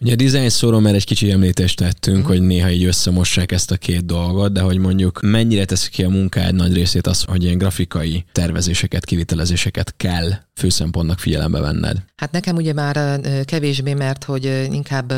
Ugye 0.00 0.12
a 0.12 0.16
design 0.16 0.48
szóról 0.48 0.80
már 0.80 0.94
egy 0.94 1.04
kicsi 1.04 1.30
említést 1.30 1.76
tettünk, 1.76 2.16
uh-huh. 2.16 2.32
hogy 2.32 2.46
néha 2.46 2.70
így 2.70 2.84
összemossák 2.84 3.52
ezt 3.52 3.70
a 3.70 3.76
két 3.76 4.06
dolgot, 4.06 4.52
de 4.52 4.60
hogy 4.60 4.78
mondjuk 4.78 5.20
mennyire 5.22 5.64
teszi 5.64 5.90
ki 5.90 6.02
a 6.02 6.08
munkád 6.08 6.54
nagy 6.54 6.72
részét 6.72 7.06
az, 7.06 7.22
hogy 7.22 7.42
ilyen 7.44 7.58
grafikai 7.58 8.24
tervezéseket, 8.32 9.04
kivitelezéseket 9.04 9.94
kell 9.96 10.30
főszempontnak 10.54 11.18
figyelembe 11.18 11.60
venned? 11.60 11.96
Hát 12.16 12.32
nekem 12.32 12.56
ugye 12.56 12.72
már 12.72 13.20
kevésbé, 13.44 13.94
mert 13.94 14.24
hogy 14.24 14.68
inkább 14.72 15.10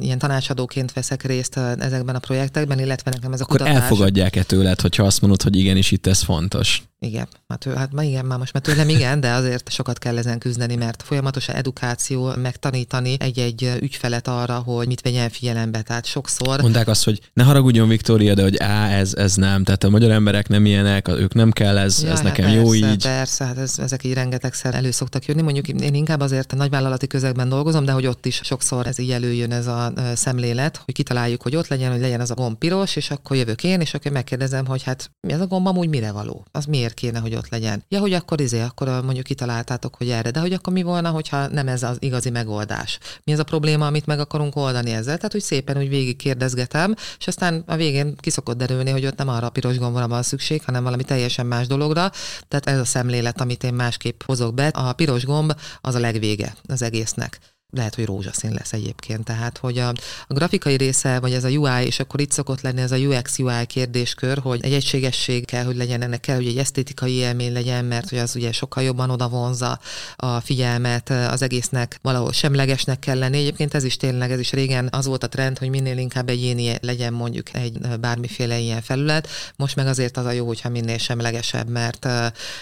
ilyen 0.00 0.18
tanácsadóként 0.18 0.92
veszek 0.92 1.22
részt 1.22 1.56
ezekben 1.56 2.14
a 2.14 2.18
projektekben, 2.18 2.78
illetve 2.78 3.10
nekem 3.10 3.32
ez 3.32 3.40
a 3.40 3.44
Akkor 3.44 3.58
kutatás... 3.58 3.82
elfogadják-e 3.82 4.42
tőled, 4.42 4.80
hogyha 4.80 5.04
azt 5.04 5.20
mondod, 5.20 5.42
hogy 5.42 5.56
igenis 5.56 5.90
itt 5.90 6.06
ez 6.06 6.22
fontos? 6.22 6.82
Igen, 7.06 7.28
hát, 7.48 7.64
hát 7.64 7.92
ma 7.92 8.02
igen, 8.02 8.24
már 8.24 8.38
most 8.38 8.52
már 8.52 8.62
tőlem 8.62 8.88
igen, 8.88 9.20
de 9.20 9.32
azért 9.32 9.70
sokat 9.70 9.98
kell 9.98 10.18
ezen 10.18 10.38
küzdeni, 10.38 10.74
mert 10.74 11.02
folyamatosan 11.02 11.54
edukáció, 11.54 12.32
megtanítani 12.36 13.16
egy-egy 13.18 13.72
ügyfelet 13.80 14.28
arra, 14.28 14.58
hogy 14.58 14.86
mit 14.86 15.00
vegyen 15.00 15.30
figyelembe. 15.30 15.82
Tehát 15.82 16.04
sokszor... 16.04 16.60
Mondták 16.60 16.88
azt, 16.88 17.04
hogy 17.04 17.20
ne 17.32 17.42
haragudjon 17.42 17.88
Viktória, 17.88 18.34
de 18.34 18.42
hogy 18.42 18.56
á, 18.58 18.88
ez, 18.88 19.14
ez 19.14 19.34
nem. 19.34 19.64
Tehát 19.64 19.84
a 19.84 19.90
magyar 19.90 20.10
emberek 20.10 20.48
nem 20.48 20.66
ilyenek, 20.66 21.08
ők 21.08 21.34
nem 21.34 21.50
kell, 21.50 21.78
ez, 21.78 22.02
ja, 22.02 22.08
ez 22.08 22.14
hát 22.14 22.22
nekem 22.22 22.44
persze, 22.44 22.60
jó 22.60 22.74
így. 22.74 23.02
Persze, 23.02 23.44
hát 23.44 23.58
ez, 23.58 23.78
ezek 23.78 24.04
így 24.04 24.14
rengetegszer 24.14 24.74
elő 24.74 24.90
szoktak 24.90 25.24
jönni. 25.24 25.42
Mondjuk 25.42 25.68
én 25.68 25.94
inkább 25.94 26.20
azért 26.20 26.52
a 26.52 26.56
nagyvállalati 26.56 27.06
közegben 27.06 27.48
dolgozom, 27.48 27.84
de 27.84 27.92
hogy 27.92 28.06
ott 28.06 28.26
is 28.26 28.40
sokszor 28.44 28.86
ez 28.86 28.98
így 28.98 29.10
előjön 29.10 29.52
ez 29.52 29.66
a 29.66 29.92
szemlélet, 30.14 30.82
hogy 30.84 30.94
kitaláljuk, 30.94 31.42
hogy 31.42 31.56
ott 31.56 31.68
legyen, 31.68 31.90
hogy 31.90 32.00
legyen 32.00 32.20
az 32.20 32.30
a 32.30 32.34
gomb 32.34 32.58
piros, 32.58 32.96
és 32.96 33.10
akkor 33.10 33.36
jövök 33.36 33.64
én, 33.64 33.80
és 33.80 33.94
akkor 33.94 34.12
megkérdezem, 34.12 34.66
hogy 34.66 34.82
hát 34.82 35.10
mi 35.20 35.32
ez 35.32 35.40
a 35.40 35.46
gomb 35.46 35.66
amúgy 35.66 35.88
mire 35.88 36.12
való? 36.12 36.46
Az 36.52 36.64
miért 36.64 36.88
miért 36.90 37.14
kéne, 37.14 37.28
hogy 37.28 37.34
ott 37.34 37.48
legyen. 37.48 37.84
Ja, 37.88 38.00
hogy 38.00 38.12
akkor 38.12 38.40
izé, 38.40 38.60
akkor 38.60 38.88
mondjuk 38.88 39.24
kitaláltátok, 39.24 39.94
hogy 39.94 40.10
erre, 40.10 40.30
de 40.30 40.40
hogy 40.40 40.52
akkor 40.52 40.72
mi 40.72 40.82
volna, 40.82 41.10
hogyha 41.10 41.46
nem 41.46 41.68
ez 41.68 41.82
az 41.82 41.96
igazi 42.00 42.30
megoldás? 42.30 42.98
Mi 43.24 43.32
ez 43.32 43.38
a 43.38 43.44
probléma, 43.44 43.86
amit 43.86 44.06
meg 44.06 44.20
akarunk 44.20 44.56
oldani 44.56 44.90
ezzel? 44.90 45.16
Tehát, 45.16 45.32
hogy 45.32 45.42
szépen 45.42 45.76
úgy 45.76 45.88
végig 45.88 46.16
kérdezgetem, 46.16 46.94
és 47.18 47.26
aztán 47.26 47.62
a 47.66 47.76
végén 47.76 48.16
kiszokott 48.16 48.56
derülni, 48.56 48.90
hogy 48.90 49.06
ott 49.06 49.16
nem 49.16 49.28
arra 49.28 49.46
a 49.46 49.50
piros 49.50 49.78
gombra 49.78 50.08
van 50.08 50.22
szükség, 50.22 50.62
hanem 50.64 50.82
valami 50.82 51.04
teljesen 51.04 51.46
más 51.46 51.66
dologra. 51.66 52.10
Tehát 52.48 52.66
ez 52.66 52.78
a 52.78 52.84
szemlélet, 52.84 53.40
amit 53.40 53.64
én 53.64 53.74
másképp 53.74 54.22
hozok 54.22 54.54
be. 54.54 54.66
A 54.66 54.92
piros 54.92 55.24
gomb 55.24 55.52
az 55.80 55.94
a 55.94 55.98
legvége 55.98 56.54
az 56.68 56.82
egésznek 56.82 57.38
lehet, 57.70 57.94
hogy 57.94 58.04
rózsaszín 58.04 58.52
lesz 58.52 58.72
egyébként. 58.72 59.24
Tehát, 59.24 59.58
hogy 59.58 59.78
a, 59.78 59.88
a 60.26 60.34
grafikai 60.34 60.76
része, 60.76 61.20
vagy 61.20 61.32
ez 61.32 61.44
a 61.44 61.48
UI, 61.48 61.84
és 61.84 62.00
akkor 62.00 62.20
itt 62.20 62.30
szokott 62.30 62.60
lenni 62.60 62.80
ez 62.80 62.92
a 62.92 62.96
UX-UI 62.96 63.66
kérdéskör, 63.66 64.38
hogy 64.38 64.64
egy 64.64 64.72
egységesség 64.72 65.44
kell, 65.44 65.64
hogy 65.64 65.76
legyen, 65.76 66.02
ennek 66.02 66.20
kell, 66.20 66.36
hogy 66.36 66.46
egy 66.46 66.58
esztétikai 66.58 67.12
élmény 67.12 67.52
legyen, 67.52 67.84
mert 67.84 68.08
hogy 68.08 68.18
az 68.18 68.36
ugye 68.36 68.52
sokkal 68.52 68.82
jobban 68.82 69.10
oda 69.10 69.28
vonza 69.28 69.80
a 70.16 70.40
figyelmet, 70.40 71.10
az 71.10 71.42
egésznek 71.42 71.98
valahol 72.02 72.32
semlegesnek 72.32 72.98
kell 72.98 73.18
lenni. 73.18 73.38
Egyébként 73.38 73.74
ez 73.74 73.84
is 73.84 73.96
tényleg, 73.96 74.30
ez 74.30 74.38
is 74.38 74.52
régen 74.52 74.88
az 74.90 75.06
volt 75.06 75.24
a 75.24 75.28
trend, 75.28 75.58
hogy 75.58 75.68
minél 75.68 75.98
inkább 75.98 76.28
egyéni 76.28 76.74
legyen 76.80 77.12
mondjuk 77.12 77.54
egy 77.54 77.78
bármiféle 78.00 78.58
ilyen 78.58 78.82
felület. 78.82 79.28
Most 79.56 79.76
meg 79.76 79.86
azért 79.86 80.16
az 80.16 80.24
a 80.24 80.30
jó, 80.30 80.46
hogyha 80.46 80.68
minél 80.68 80.98
semlegesebb, 80.98 81.68
mert 81.68 82.08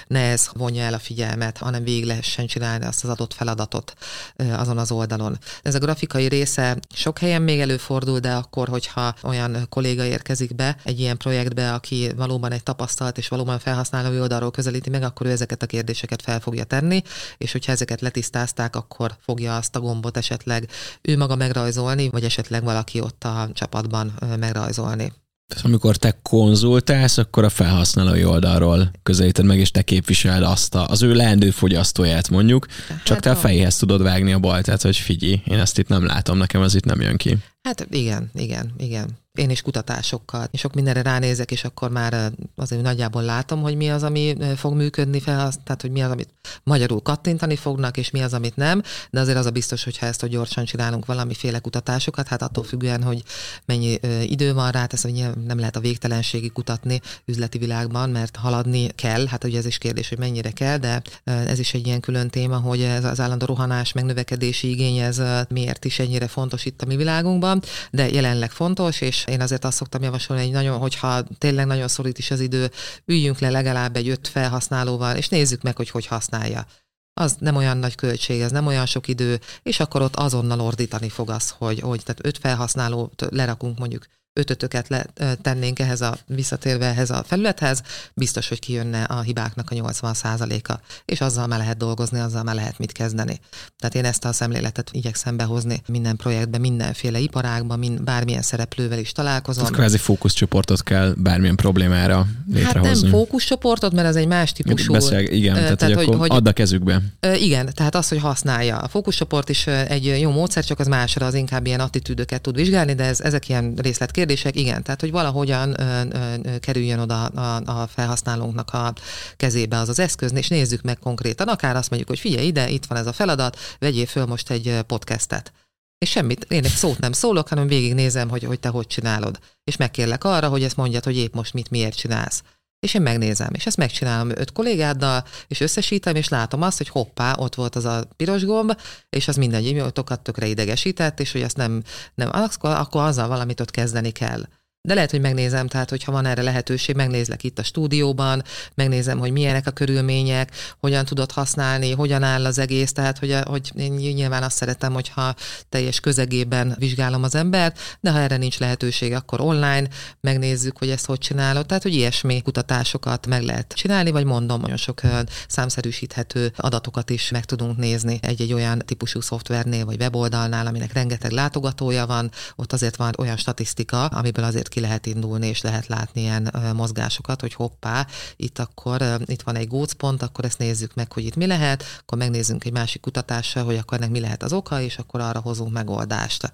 ne 0.07 0.21
ez 0.21 0.49
vonja 0.53 0.83
el 0.83 0.95
a 0.95 0.99
figyelmet, 0.99 1.59
hanem 1.59 1.85
végig 1.85 2.05
lehessen 2.05 2.47
csinálni 2.47 2.85
azt 2.85 3.05
az 3.05 3.11
adott 3.11 3.35
feladatot 3.35 3.95
azon 4.37 4.79
az 4.79 4.91
oldalon. 4.99 5.39
Ez 5.63 5.75
a 5.75 5.79
grafikai 5.79 6.29
része 6.29 6.79
sok 6.95 7.19
helyen 7.19 7.43
még 7.43 7.61
előfordul, 7.61 8.19
de 8.19 8.33
akkor, 8.33 8.69
hogyha 8.69 9.15
olyan 9.23 9.67
kolléga 9.69 10.05
érkezik 10.05 10.55
be 10.55 10.77
egy 10.85 11.01
ilyen 11.01 11.17
projektbe, 11.17 11.73
aki 11.73 12.11
valóban 12.17 12.53
egy 12.53 12.63
tapasztalt 12.63 13.19
és 13.19 13.29
valóban 13.29 13.59
felhasználói 13.59 14.21
oldalról 14.21 14.51
közelíti 14.51 14.91
meg, 14.91 15.03
akkor 15.03 15.27
ő 15.27 15.31
ezeket 15.31 15.63
a 15.63 15.67
kérdéseket 15.67 16.23
fel 16.23 16.41
fogja 16.41 16.65
tenni, 16.65 17.03
és 17.39 17.53
hogyha 17.53 17.73
ezeket 17.73 18.01
letisztázták, 18.01 18.77
akkor 18.77 19.17
fogja 19.21 19.57
azt 19.57 19.77
a 19.77 19.81
gombot 19.81 20.17
esetleg 20.17 20.69
ő 21.03 21.17
maga 21.17 21.37
megrajzolni, 21.37 22.09
vagy 22.09 22.25
esetleg 22.25 22.65
valaki 22.65 23.01
ott 23.01 23.25
a 23.25 23.49
csapatban 23.53 24.13
megrajzolni. 24.39 25.13
Tehát 25.49 25.65
amikor 25.65 25.97
te 25.97 26.19
konzultálsz, 26.23 27.19
akkor 27.19 27.45
a 27.45 27.49
felhasználói 27.49 28.25
oldalról 28.25 28.91
közelíted 29.03 29.45
meg, 29.45 29.59
és 29.59 29.71
te 29.71 29.83
képviseled 29.83 30.43
azt 30.43 30.75
a, 30.75 30.87
az 30.89 31.03
ő 31.03 31.15
leendő 31.15 31.51
fogyasztóját 31.51 32.29
mondjuk, 32.29 32.67
hát 32.89 33.03
csak 33.03 33.21
te 33.21 33.31
a 33.31 33.37
fejéhez 33.37 33.77
tudod 33.77 34.03
vágni 34.03 34.33
a 34.33 34.39
baltát, 34.39 34.83
hogy 34.83 34.97
figyelj, 34.97 35.43
én 35.45 35.59
ezt 35.59 35.79
itt 35.79 35.89
nem 35.89 36.07
látom, 36.07 36.39
nekem 36.39 36.61
az 36.61 36.75
itt 36.75 36.85
nem 36.85 37.01
jön 37.01 37.17
ki. 37.17 37.37
Hát 37.69 37.87
igen, 37.91 38.31
igen, 38.35 38.73
igen. 38.77 39.19
Én 39.35 39.51
is 39.51 39.63
kutatásokkal, 39.63 40.49
és 40.51 40.61
sok 40.61 40.75
mindenre 40.75 41.03
ránézek, 41.03 41.51
és 41.51 41.65
akkor 41.65 41.91
már 41.91 42.33
azért 42.57 42.83
nagyjából 42.83 43.23
látom, 43.23 43.63
hogy 43.63 43.77
mi 43.77 43.91
az, 43.91 44.03
ami 44.03 44.37
fog 44.57 44.75
működni 44.75 45.21
fel, 45.21 45.53
tehát 45.65 45.81
hogy 45.81 45.91
mi 45.91 46.03
az, 46.03 46.11
amit 46.11 46.29
magyarul 46.63 47.01
kattintani 47.01 47.57
fognak, 47.57 47.97
és 47.97 48.11
mi 48.11 48.23
az, 48.23 48.35
amit 48.35 48.57
nem, 48.57 48.83
de 49.11 49.21
azért 49.21 49.39
az 49.39 49.47
a 49.47 49.51
biztos, 49.51 49.85
hogy 49.85 49.99
ha 49.99 50.07
ezt 50.07 50.21
hogy 50.21 50.31
gyorsan 50.31 50.65
csinálunk 50.65 51.07
valamiféle 51.07 51.59
kutatásokat, 51.59 52.29
hát 52.29 52.43
attól 52.43 52.65
függően, 52.65 53.03
hogy 53.03 53.23
mennyi 53.65 53.99
idő 54.23 54.55
van 54.55 54.71
rá, 54.71 54.87
ez 54.91 55.03
nem 55.47 55.59
lehet 55.59 55.77
a 55.77 55.81
végtelenségi 55.81 56.49
kutatni 56.49 57.01
üzleti 57.25 57.59
világban, 57.59 58.11
mert 58.11 58.37
haladni 58.37 58.87
kell, 58.87 59.27
hát 59.27 59.45
ugye 59.45 59.59
ez 59.59 59.67
is 59.67 59.79
kérdés, 59.79 60.09
hogy 60.09 60.19
mennyire 60.19 60.51
kell, 60.51 60.79
de 60.79 61.03
ez 61.25 61.59
is 61.59 61.75
egy 61.75 61.87
ilyen 61.87 62.01
külön 62.01 62.29
téma, 62.29 62.57
hogy 62.57 62.83
ez 62.83 63.05
az 63.05 63.21
állandó 63.21 63.47
rohanás, 63.47 63.93
megnövekedési 63.93 64.71
igény, 64.71 64.97
ez 64.97 65.23
miért 65.49 65.85
is 65.85 65.99
ennyire 65.99 66.27
fontos 66.27 66.65
itt 66.65 66.83
a 66.83 66.87
mi 66.87 66.97
világunkban, 66.97 67.58
de 67.91 68.09
jelenleg 68.11 68.51
fontos, 68.51 69.01
és 69.01 69.25
én 69.27 69.41
azért 69.41 69.65
azt 69.65 69.77
szoktam 69.77 70.03
javasolni, 70.03 70.43
hogy 70.43 70.53
nagyon, 70.53 70.79
hogyha 70.79 71.23
tényleg 71.39 71.67
nagyon 71.67 71.89
szorít 71.89 72.19
is 72.19 72.31
az 72.31 72.41
idő, 72.41 72.71
üljünk 73.05 73.39
le 73.39 73.51
legalább 73.51 73.97
egy 73.97 74.09
öt 74.09 74.29
felhasználóval, 74.29 75.17
és 75.17 75.29
nézzük 75.29 75.63
meg, 75.63 75.77
hogy 75.77 75.91
hogy 75.91 76.07
használja. 76.07 76.67
Az 77.15 77.37
nem 77.39 77.57
olyan 77.57 77.77
nagy 77.77 77.95
költség, 77.95 78.41
ez 78.41 78.51
nem 78.51 78.67
olyan 78.67 78.87
sok 78.87 79.09
idő, 79.09 79.41
és 79.63 79.81
akkor 79.81 80.03
ott 80.03 80.17
azonnal 80.17 80.61
ordítani 80.61 81.09
fog 81.09 81.31
az, 81.31 81.55
hogy, 81.59 81.81
hogy 81.81 82.03
tehát 82.05 82.27
öt 82.27 82.39
felhasználót 82.39 83.27
lerakunk 83.31 83.79
mondjuk 83.79 84.07
ötötöket 84.39 84.89
le, 84.89 85.07
tennénk 85.43 85.79
ehhez 85.79 86.01
a, 86.01 86.19
visszatérve 86.27 86.87
ehhez 86.87 87.11
a 87.11 87.25
felülethez, 87.27 87.83
biztos, 88.15 88.49
hogy 88.49 88.59
kijönne 88.59 89.03
a 89.03 89.21
hibáknak 89.21 89.71
a 89.71 89.75
80%-a, 89.75 90.75
és 91.05 91.21
azzal 91.21 91.47
már 91.47 91.59
lehet 91.59 91.77
dolgozni, 91.77 92.19
azzal 92.19 92.43
már 92.43 92.55
lehet 92.55 92.79
mit 92.79 92.93
kezdeni. 92.93 93.41
Tehát 93.79 93.95
én 93.95 94.05
ezt 94.05 94.25
a 94.25 94.33
szemléletet 94.33 94.91
igyekszem 94.93 95.37
behozni 95.37 95.83
minden 95.87 96.17
projektben, 96.17 96.61
mindenféle 96.61 97.19
iparágban, 97.19 97.79
mind, 97.79 98.03
bármilyen 98.03 98.43
szereplővel 98.43 98.99
is 98.99 99.13
találkozom. 99.13 99.65
Tehát 99.65 99.79
kvázi 99.79 99.99
fókuszcsoportot 99.99 100.83
kell 100.83 101.15
bármilyen 101.17 101.57
problémára 101.57 102.27
létrehozni. 102.53 102.89
Hát 102.89 103.01
nem 103.01 103.11
fókuszcsoportot, 103.11 103.93
mert 103.93 104.09
az 104.09 104.17
egy 104.17 104.27
más 104.27 104.53
típusú. 104.53 104.93
Beszél, 104.93 105.19
igen, 105.19 105.55
tehát, 105.55 105.77
tehát 105.77 105.95
hogy, 105.95 106.15
hogy, 106.15 106.31
add 106.31 106.49
a 106.49 106.53
kezükbe. 106.53 107.03
Igen, 107.41 107.71
tehát 107.75 107.95
az, 107.95 108.09
hogy 108.09 108.19
használja. 108.19 108.79
A 108.79 108.89
fókuszcsoport 108.89 109.49
is 109.49 109.67
egy 109.67 110.05
jó 110.21 110.31
módszer, 110.31 110.65
csak 110.65 110.79
az 110.79 110.87
másra 110.87 111.27
az 111.27 111.35
inkább 111.35 111.67
ilyen 111.67 111.81
attitűdöket 111.81 112.41
tud 112.41 112.55
vizsgálni, 112.55 112.95
de 112.95 113.05
ez, 113.05 113.21
ezek 113.21 113.49
ilyen 113.49 113.75
részletkérdések 113.77 114.28
kérdések, 114.29 114.57
igen, 114.57 114.83
tehát 114.83 115.01
hogy 115.01 115.11
valahogyan 115.11 115.81
ö, 115.81 116.03
ö, 116.11 116.59
kerüljön 116.59 116.99
oda 116.99 117.25
a, 117.25 117.81
a 117.81 117.87
felhasználónknak 117.87 118.71
a 118.73 118.93
kezébe 119.37 119.79
az 119.79 119.89
az 119.89 119.99
eszköz, 119.99 120.33
és 120.33 120.49
nézzük 120.49 120.83
meg 120.83 120.99
konkrétan, 120.99 121.49
akár 121.49 121.77
azt 121.77 121.89
mondjuk, 121.91 122.11
hogy 122.11 122.19
figyelj 122.19 122.47
ide, 122.47 122.69
itt 122.69 122.85
van 122.85 122.99
ez 122.99 123.07
a 123.07 123.13
feladat, 123.13 123.59
vegyél 123.79 124.07
föl 124.07 124.27
most 124.27 124.51
egy 124.51 124.81
podcastet. 124.87 125.53
És 125.99 126.11
semmit, 126.11 126.45
én 126.49 126.65
egy 126.65 126.71
szót 126.71 126.99
nem 126.99 127.13
szólok, 127.13 127.49
hanem 127.49 127.67
végignézem, 127.67 128.29
hogy, 128.29 128.45
hogy 128.45 128.61
te 128.61 128.69
hogy 128.69 128.87
csinálod. 128.87 129.39
És 129.65 129.77
megkérlek 129.77 130.25
arra, 130.25 130.49
hogy 130.49 130.63
ezt 130.63 130.77
mondjad, 130.77 131.05
hogy 131.05 131.17
épp 131.17 131.35
most 131.35 131.53
mit, 131.53 131.71
miért 131.71 131.97
csinálsz. 131.97 132.43
És 132.81 132.95
én 132.95 133.03
megnézem, 133.03 133.51
és 133.53 133.67
ezt 133.67 133.77
megcsinálom 133.77 134.31
öt 134.31 134.53
kollégáddal, 134.53 135.25
és 135.47 135.61
összesítem, 135.61 136.17
és 136.17 136.29
látom 136.29 136.63
azt, 136.63 136.77
hogy 136.79 136.89
hoppá, 136.89 137.35
ott 137.39 137.55
volt 137.55 137.77
az 137.77 137.85
a 137.85 138.05
piros 138.17 138.45
gomb, 138.45 138.81
és 139.11 139.29
az 139.29 139.37
mindegy 139.37 139.67
imótokat 139.67 140.21
tökre 140.21 140.47
idegesített, 140.47 141.21
és 141.21 141.33
hogy 141.33 141.43
ezt 141.43 141.57
nem, 141.57 141.83
nem 142.15 142.29
akkor, 142.33 142.71
akkor 142.71 143.03
azzal 143.03 143.29
valamit 143.29 143.61
ott 143.61 143.71
kezdeni 143.71 144.11
kell. 144.11 144.43
De 144.89 144.95
lehet, 144.95 145.11
hogy 145.11 145.21
megnézem, 145.21 145.67
tehát 145.67 145.91
hogyha 145.91 146.13
van 146.13 146.27
erre 146.27 146.43
lehetőség, 146.43 146.97
megnézlek 146.97 147.45
itt 147.45 147.59
a 147.59 147.63
stúdióban, 147.63 148.43
megnézem, 148.75 149.19
hogy 149.19 149.31
milyenek 149.31 149.67
a 149.67 149.71
körülmények, 149.71 150.51
hogyan 150.81 151.05
tudod 151.05 151.33
használni, 151.33 151.93
hogyan 151.93 152.23
áll 152.23 152.45
az 152.45 152.59
egész, 152.59 152.93
tehát 152.93 153.19
hogy, 153.19 153.37
hogy 153.45 153.71
én 153.75 153.93
nyilván 153.93 154.43
azt 154.43 154.57
szeretem, 154.57 154.93
hogyha 154.93 155.35
teljes 155.69 156.01
közegében 156.01 156.75
vizsgálom 156.79 157.23
az 157.23 157.35
embert, 157.35 157.79
de 158.01 158.11
ha 158.11 158.19
erre 158.19 158.37
nincs 158.37 158.59
lehetőség, 158.59 159.13
akkor 159.13 159.41
online 159.41 159.89
megnézzük, 160.21 160.79
hogy 160.79 160.91
ezt 160.91 161.07
hogy 161.07 161.19
csinálod, 161.19 161.67
tehát 161.67 161.83
hogy 161.83 161.95
ilyesmi 161.95 162.43
kutatásokat 162.43 163.27
meg 163.27 163.43
lehet 163.43 163.73
csinálni, 163.77 164.11
vagy 164.11 164.25
mondom, 164.25 164.61
nagyon 164.61 164.77
sok 164.77 165.01
számszerűsíthető 165.49 166.53
adatokat 166.57 167.11
is 167.11 167.31
meg 167.31 167.45
tudunk 167.45 167.77
nézni 167.77 168.19
egy-egy 168.23 168.53
olyan 168.53 168.83
típusú 168.85 169.21
szoftvernél, 169.21 169.85
vagy 169.85 170.01
weboldalnál, 170.01 170.67
aminek 170.67 170.93
rengeteg 170.93 171.31
látogatója 171.31 172.07
van, 172.07 172.31
ott 172.57 172.73
azért 172.73 172.97
van 172.97 173.13
olyan 173.19 173.37
statisztika, 173.37 174.07
amiből 174.07 174.45
azért 174.45 174.69
ki 174.79 174.85
lehet 174.85 175.07
indulni, 175.07 175.47
és 175.47 175.61
lehet 175.61 175.87
látni 175.87 176.21
ilyen 176.21 176.55
mozgásokat, 176.75 177.41
hogy 177.41 177.55
hoppá, 177.55 178.07
itt 178.37 178.59
akkor 178.59 179.03
itt 179.27 179.43
van 179.43 179.57
egy 179.57 179.69
gócpont, 179.69 180.23
akkor 180.23 180.45
ezt 180.45 180.59
nézzük 180.59 180.95
meg, 180.95 181.13
hogy 181.13 181.25
itt 181.25 181.37
mi 181.37 181.47
lehet, 181.47 181.85
akkor 182.01 182.19
megnézzünk 182.19 182.65
egy 182.65 182.73
másik 182.73 183.01
kutatással, 183.01 183.65
hogy 183.65 183.77
akkor 183.77 183.99
ennek 183.99 184.11
mi 184.11 184.21
lehet 184.21 184.43
az 184.43 184.53
oka, 184.53 184.81
és 184.81 184.99
akkor 184.99 185.21
arra 185.21 185.41
hozunk 185.41 185.73
megoldást. 185.73 186.53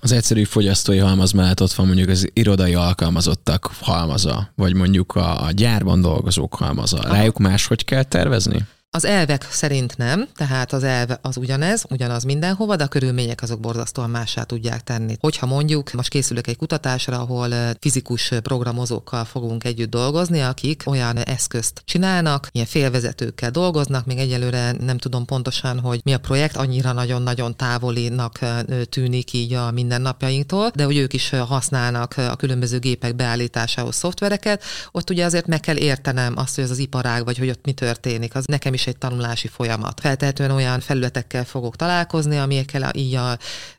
Az 0.00 0.12
egyszerű 0.12 0.44
fogyasztói 0.44 0.98
halmaz 0.98 1.32
mellett 1.32 1.62
ott 1.62 1.72
van 1.72 1.86
mondjuk 1.86 2.08
az 2.08 2.30
irodai 2.32 2.74
alkalmazottak 2.74 3.70
halmaza, 3.80 4.52
vagy 4.54 4.74
mondjuk 4.74 5.14
a, 5.14 5.44
a 5.44 5.50
gyárban 5.50 6.00
dolgozók 6.00 6.54
halmaza. 6.54 7.02
Rájuk 7.02 7.38
máshogy 7.38 7.84
kell 7.84 8.02
tervezni? 8.02 8.66
Az 8.90 9.04
elvek 9.04 9.46
szerint 9.50 9.96
nem, 9.96 10.28
tehát 10.34 10.72
az 10.72 10.82
elve 10.82 11.18
az 11.22 11.36
ugyanez, 11.36 11.84
ugyanaz 11.90 12.22
mindenhova, 12.24 12.76
de 12.76 12.84
a 12.84 12.88
körülmények 12.88 13.42
azok 13.42 13.60
borzasztóan 13.60 14.10
mássá 14.10 14.42
tudják 14.42 14.82
tenni. 14.82 15.16
Hogyha 15.20 15.46
mondjuk, 15.46 15.92
most 15.92 16.08
készülök 16.08 16.46
egy 16.46 16.56
kutatásra, 16.56 17.20
ahol 17.20 17.50
fizikus 17.80 18.32
programozókkal 18.42 19.24
fogunk 19.24 19.64
együtt 19.64 19.90
dolgozni, 19.90 20.40
akik 20.40 20.82
olyan 20.86 21.16
eszközt 21.16 21.82
csinálnak, 21.84 22.48
ilyen 22.52 22.66
félvezetőkkel 22.66 23.50
dolgoznak, 23.50 24.06
még 24.06 24.18
egyelőre 24.18 24.72
nem 24.72 24.98
tudom 24.98 25.24
pontosan, 25.24 25.80
hogy 25.80 26.00
mi 26.04 26.12
a 26.12 26.18
projekt, 26.18 26.56
annyira 26.56 26.92
nagyon-nagyon 26.92 27.56
távolinak 27.56 28.38
tűnik 28.88 29.32
így 29.32 29.52
a 29.52 29.70
mindennapjainktól, 29.70 30.70
de 30.74 30.84
hogy 30.84 30.96
ők 30.96 31.12
is 31.12 31.30
használnak 31.30 32.14
a 32.16 32.36
különböző 32.36 32.78
gépek 32.78 33.16
beállításához 33.16 33.96
szoftvereket, 33.96 34.62
ott 34.92 35.10
ugye 35.10 35.24
azért 35.24 35.46
meg 35.46 35.60
kell 35.60 35.76
értenem 35.76 36.36
azt, 36.36 36.54
hogy 36.54 36.64
az 36.64 36.70
az 36.70 36.78
iparág, 36.78 37.24
vagy 37.24 37.38
hogy 37.38 37.48
ott 37.50 37.64
mi 37.64 37.72
történik. 37.72 38.34
Az 38.34 38.44
nekem 38.44 38.74
is 38.74 38.77
egy 38.86 38.98
tanulási 38.98 39.48
folyamat. 39.48 40.00
Feltehetően 40.00 40.50
olyan 40.50 40.80
felületekkel 40.80 41.44
fogok 41.44 41.76
találkozni, 41.76 42.38
amikkel 42.38 42.90
így 42.94 43.14
a, 43.14 43.38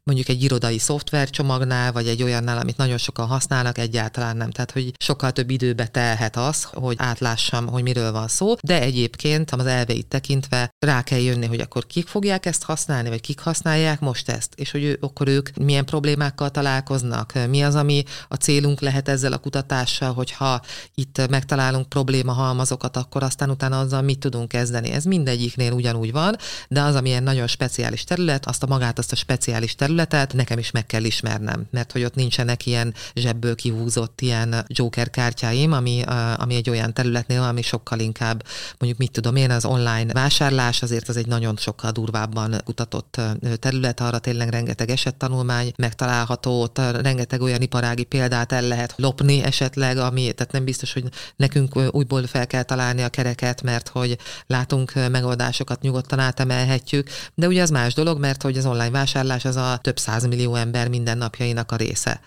mondjuk 0.09 0.29
egy 0.29 0.43
irodai 0.43 0.77
szoftvercsomagnál, 0.77 1.91
vagy 1.91 2.07
egy 2.07 2.23
olyannál, 2.23 2.57
amit 2.57 2.77
nagyon 2.77 2.97
sokan 2.97 3.27
használnak, 3.27 3.77
egyáltalán 3.77 4.37
nem. 4.37 4.51
Tehát, 4.51 4.71
hogy 4.71 4.91
sokkal 4.97 5.31
több 5.31 5.49
időbe 5.49 5.87
telhet 5.87 6.35
az, 6.35 6.63
hogy 6.63 6.95
átlássam, 6.99 7.67
hogy 7.67 7.83
miről 7.83 8.11
van 8.11 8.27
szó, 8.27 8.55
de 8.61 8.81
egyébként 8.81 9.51
az 9.51 9.65
elveit 9.65 10.07
tekintve 10.07 10.69
rá 10.85 11.01
kell 11.03 11.19
jönni, 11.19 11.45
hogy 11.45 11.59
akkor 11.59 11.85
kik 11.85 12.07
fogják 12.07 12.45
ezt 12.45 12.63
használni, 12.63 13.09
vagy 13.09 13.21
kik 13.21 13.39
használják 13.39 13.99
most 13.99 14.29
ezt, 14.29 14.53
és 14.55 14.71
hogy 14.71 14.83
ő, 14.83 14.97
akkor 15.01 15.27
ők 15.27 15.49
milyen 15.57 15.85
problémákkal 15.85 16.49
találkoznak, 16.49 17.33
mi 17.49 17.61
az, 17.61 17.75
ami 17.75 18.03
a 18.27 18.35
célunk 18.35 18.79
lehet 18.79 19.07
ezzel 19.07 19.33
a 19.33 19.37
kutatással, 19.37 20.13
hogyha 20.13 20.61
itt 20.95 21.27
megtalálunk 21.29 21.89
probléma 21.89 22.31
halmazokat, 22.31 22.97
akkor 22.97 23.23
aztán 23.23 23.49
utána 23.49 23.79
azzal 23.79 24.01
mit 24.01 24.19
tudunk 24.19 24.47
kezdeni? 24.47 24.91
Ez 24.91 25.03
mindegyiknél 25.03 25.71
ugyanúgy 25.71 26.11
van, 26.11 26.35
de 26.67 26.81
az, 26.81 26.95
amilyen 26.95 27.23
nagyon 27.23 27.47
speciális 27.47 28.03
terület, 28.03 28.45
azt 28.45 28.63
a 28.63 28.67
magát, 28.67 28.97
azt 28.99 29.11
a 29.11 29.15
speciális 29.15 29.75
területet 30.05 30.37
nekem 30.37 30.57
is 30.57 30.71
meg 30.71 30.85
kell 30.85 31.03
ismernem, 31.03 31.67
mert 31.71 31.91
hogy 31.91 32.03
ott 32.03 32.15
nincsenek 32.15 32.65
ilyen 32.65 32.93
zsebből 33.15 33.55
kihúzott 33.55 34.21
ilyen 34.21 34.65
joker 34.67 35.09
kártyáim, 35.09 35.71
ami, 35.71 36.03
ami 36.35 36.55
egy 36.55 36.69
olyan 36.69 36.93
területnél, 36.93 37.41
ami 37.41 37.61
sokkal 37.61 37.99
inkább, 37.99 38.45
mondjuk 38.77 38.99
mit 38.99 39.11
tudom 39.11 39.35
én, 39.35 39.51
az 39.51 39.65
online 39.65 40.13
vásárlás, 40.13 40.81
azért 40.81 41.09
az 41.09 41.17
egy 41.17 41.27
nagyon 41.27 41.57
sokkal 41.57 41.91
durvábban 41.91 42.61
kutatott 42.65 43.21
terület, 43.59 43.99
arra 43.99 44.19
tényleg 44.19 44.49
rengeteg 44.49 44.89
esettanulmány 44.89 45.71
megtalálható, 45.77 46.61
ott 46.61 46.77
rengeteg 46.77 47.41
olyan 47.41 47.61
iparági 47.61 48.03
példát 48.03 48.51
el 48.51 48.67
lehet 48.67 48.93
lopni 48.97 49.43
esetleg, 49.43 49.97
ami, 49.97 50.31
tehát 50.31 50.51
nem 50.51 50.63
biztos, 50.63 50.93
hogy 50.93 51.03
nekünk 51.35 51.75
újból 51.91 52.27
fel 52.27 52.47
kell 52.47 52.63
találni 52.63 53.01
a 53.01 53.09
kereket, 53.09 53.61
mert 53.61 53.87
hogy 53.87 54.17
látunk 54.47 54.93
megoldásokat, 55.11 55.81
nyugodtan 55.81 56.19
átemelhetjük, 56.19 57.09
de 57.35 57.47
ugye 57.47 57.61
az 57.61 57.69
más 57.69 57.93
dolog, 57.93 58.19
mert 58.19 58.41
hogy 58.41 58.57
az 58.57 58.65
online 58.65 58.89
vásárlás 58.89 59.45
az 59.45 59.55
a 59.55 59.79
több 59.89 59.99
százmillió 59.99 60.55
ember 60.55 60.87
mindennapjainak 60.87 61.71
a 61.71 61.75
része. 61.75 62.21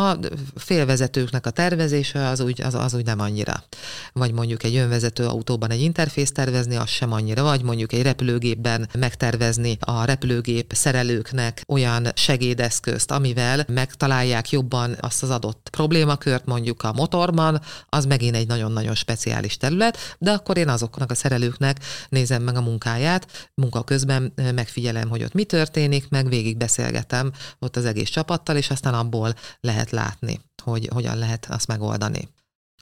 A 0.00 0.16
félvezetőknek 0.54 1.46
a 1.46 1.50
tervezése 1.50 2.28
az 2.28 2.40
úgy, 2.40 2.62
az, 2.62 2.74
az 2.74 2.94
úgy 2.94 3.04
nem 3.04 3.20
annyira. 3.20 3.64
Vagy 4.12 4.32
mondjuk 4.32 4.62
egy 4.62 4.76
önvezető 4.76 5.26
autóban 5.26 5.70
egy 5.70 5.80
interfész 5.80 6.32
tervezni, 6.32 6.76
az 6.76 6.88
sem 6.88 7.12
annyira. 7.12 7.42
Vagy 7.42 7.62
mondjuk 7.62 7.92
egy 7.92 8.02
repülőgépben 8.02 8.88
megtervezni 8.98 9.76
a 9.80 10.04
repülőgép 10.04 10.72
szerelőknek 10.74 11.62
olyan 11.68 12.06
segédeszközt, 12.14 13.10
amivel 13.10 13.64
megtalálják 13.68 14.50
jobban 14.50 14.96
azt 15.00 15.22
az 15.22 15.30
adott 15.30 15.68
problémakört 15.70 16.44
mondjuk 16.44 16.82
a 16.82 16.92
motorban, 16.92 17.60
az 17.88 18.04
megint 18.04 18.36
egy 18.36 18.46
nagyon-nagyon 18.46 18.94
speciális 18.94 19.56
terület, 19.56 19.98
de 20.18 20.32
akkor 20.32 20.56
én 20.56 20.68
azoknak 20.68 21.10
a 21.10 21.14
szerelőknek 21.14 21.84
nézem 22.08 22.42
meg 22.42 22.56
a 22.56 22.60
munkáját, 22.60 23.50
munka 23.54 23.82
közben 23.82 24.32
megfigyelem, 24.54 25.08
hogy 25.08 25.22
ott 25.22 25.34
mi 25.34 25.44
történik, 25.44 26.08
meg 26.08 26.28
végig 26.28 26.56
beszélgetem 26.56 27.32
ott 27.58 27.76
az 27.76 27.84
egész 27.84 28.10
csapattal, 28.10 28.56
és 28.56 28.70
aztán 28.70 28.94
abból 28.94 29.34
lehet 29.60 29.84
lehet 29.90 30.06
látni, 30.06 30.40
hogy 30.62 30.88
hogyan 30.92 31.18
lehet 31.18 31.46
azt 31.50 31.66
megoldani. 31.66 32.28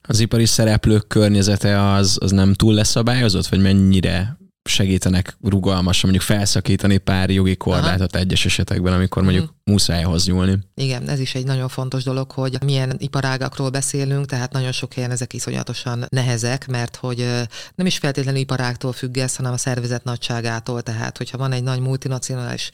Az 0.02 0.20
ipari 0.20 0.46
szereplők 0.46 1.06
környezete 1.06 1.92
az, 1.92 2.18
az 2.20 2.30
nem 2.30 2.54
túl 2.54 2.74
leszabályozott, 2.74 3.46
vagy 3.46 3.60
mennyire 3.60 4.38
segítenek 4.68 5.36
rugalmasan 5.42 6.10
mondjuk 6.10 6.30
felszakítani 6.38 6.98
pár 6.98 7.30
jogi 7.30 7.56
korlátot 7.56 8.14
Aha. 8.14 8.24
egyes 8.24 8.44
esetekben, 8.44 8.92
amikor 8.92 9.22
mondjuk 9.22 9.44
uh-huh. 9.44 9.58
muszájhoz 9.64 10.26
nyúlni. 10.26 10.58
Igen, 10.74 11.08
ez 11.08 11.18
is 11.20 11.34
egy 11.34 11.44
nagyon 11.44 11.68
fontos 11.68 12.02
dolog, 12.04 12.30
hogy 12.30 12.58
milyen 12.64 12.94
iparágakról 12.98 13.70
beszélünk, 13.70 14.26
tehát 14.26 14.52
nagyon 14.52 14.72
sok 14.72 14.92
helyen 14.92 15.10
ezek 15.10 15.32
iszonyatosan 15.32 16.06
nehezek, 16.08 16.66
mert 16.66 16.96
hogy 16.96 17.26
nem 17.74 17.86
is 17.86 17.98
feltétlenül 17.98 18.40
iparágtól 18.40 18.92
függ 18.92 19.16
ez, 19.16 19.36
hanem 19.36 19.52
a 19.52 19.56
szervezet 19.56 20.04
nagyságától, 20.04 20.82
tehát 20.82 21.18
hogyha 21.18 21.38
van 21.38 21.52
egy 21.52 21.62
nagy 21.62 21.80
multinacionális 21.80 22.70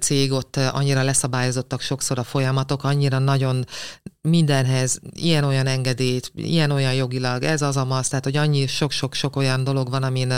cég, 0.00 0.32
ott 0.32 0.56
annyira 0.56 1.02
leszabályozottak 1.02 1.80
sokszor 1.80 2.18
a 2.18 2.24
folyamatok, 2.24 2.84
annyira 2.84 3.18
nagyon 3.18 3.64
mindenhez 4.28 5.00
ilyen-olyan 5.12 5.66
engedélyt, 5.66 6.32
ilyen-olyan 6.34 6.94
jogilag, 6.94 7.42
ez 7.42 7.62
az 7.62 7.76
amaz, 7.76 8.08
tehát 8.08 8.24
hogy 8.24 8.36
annyi 8.36 8.66
sok-sok-sok 8.66 9.36
olyan 9.36 9.64
dolog 9.64 9.90
van, 9.90 10.02
amin 10.02 10.32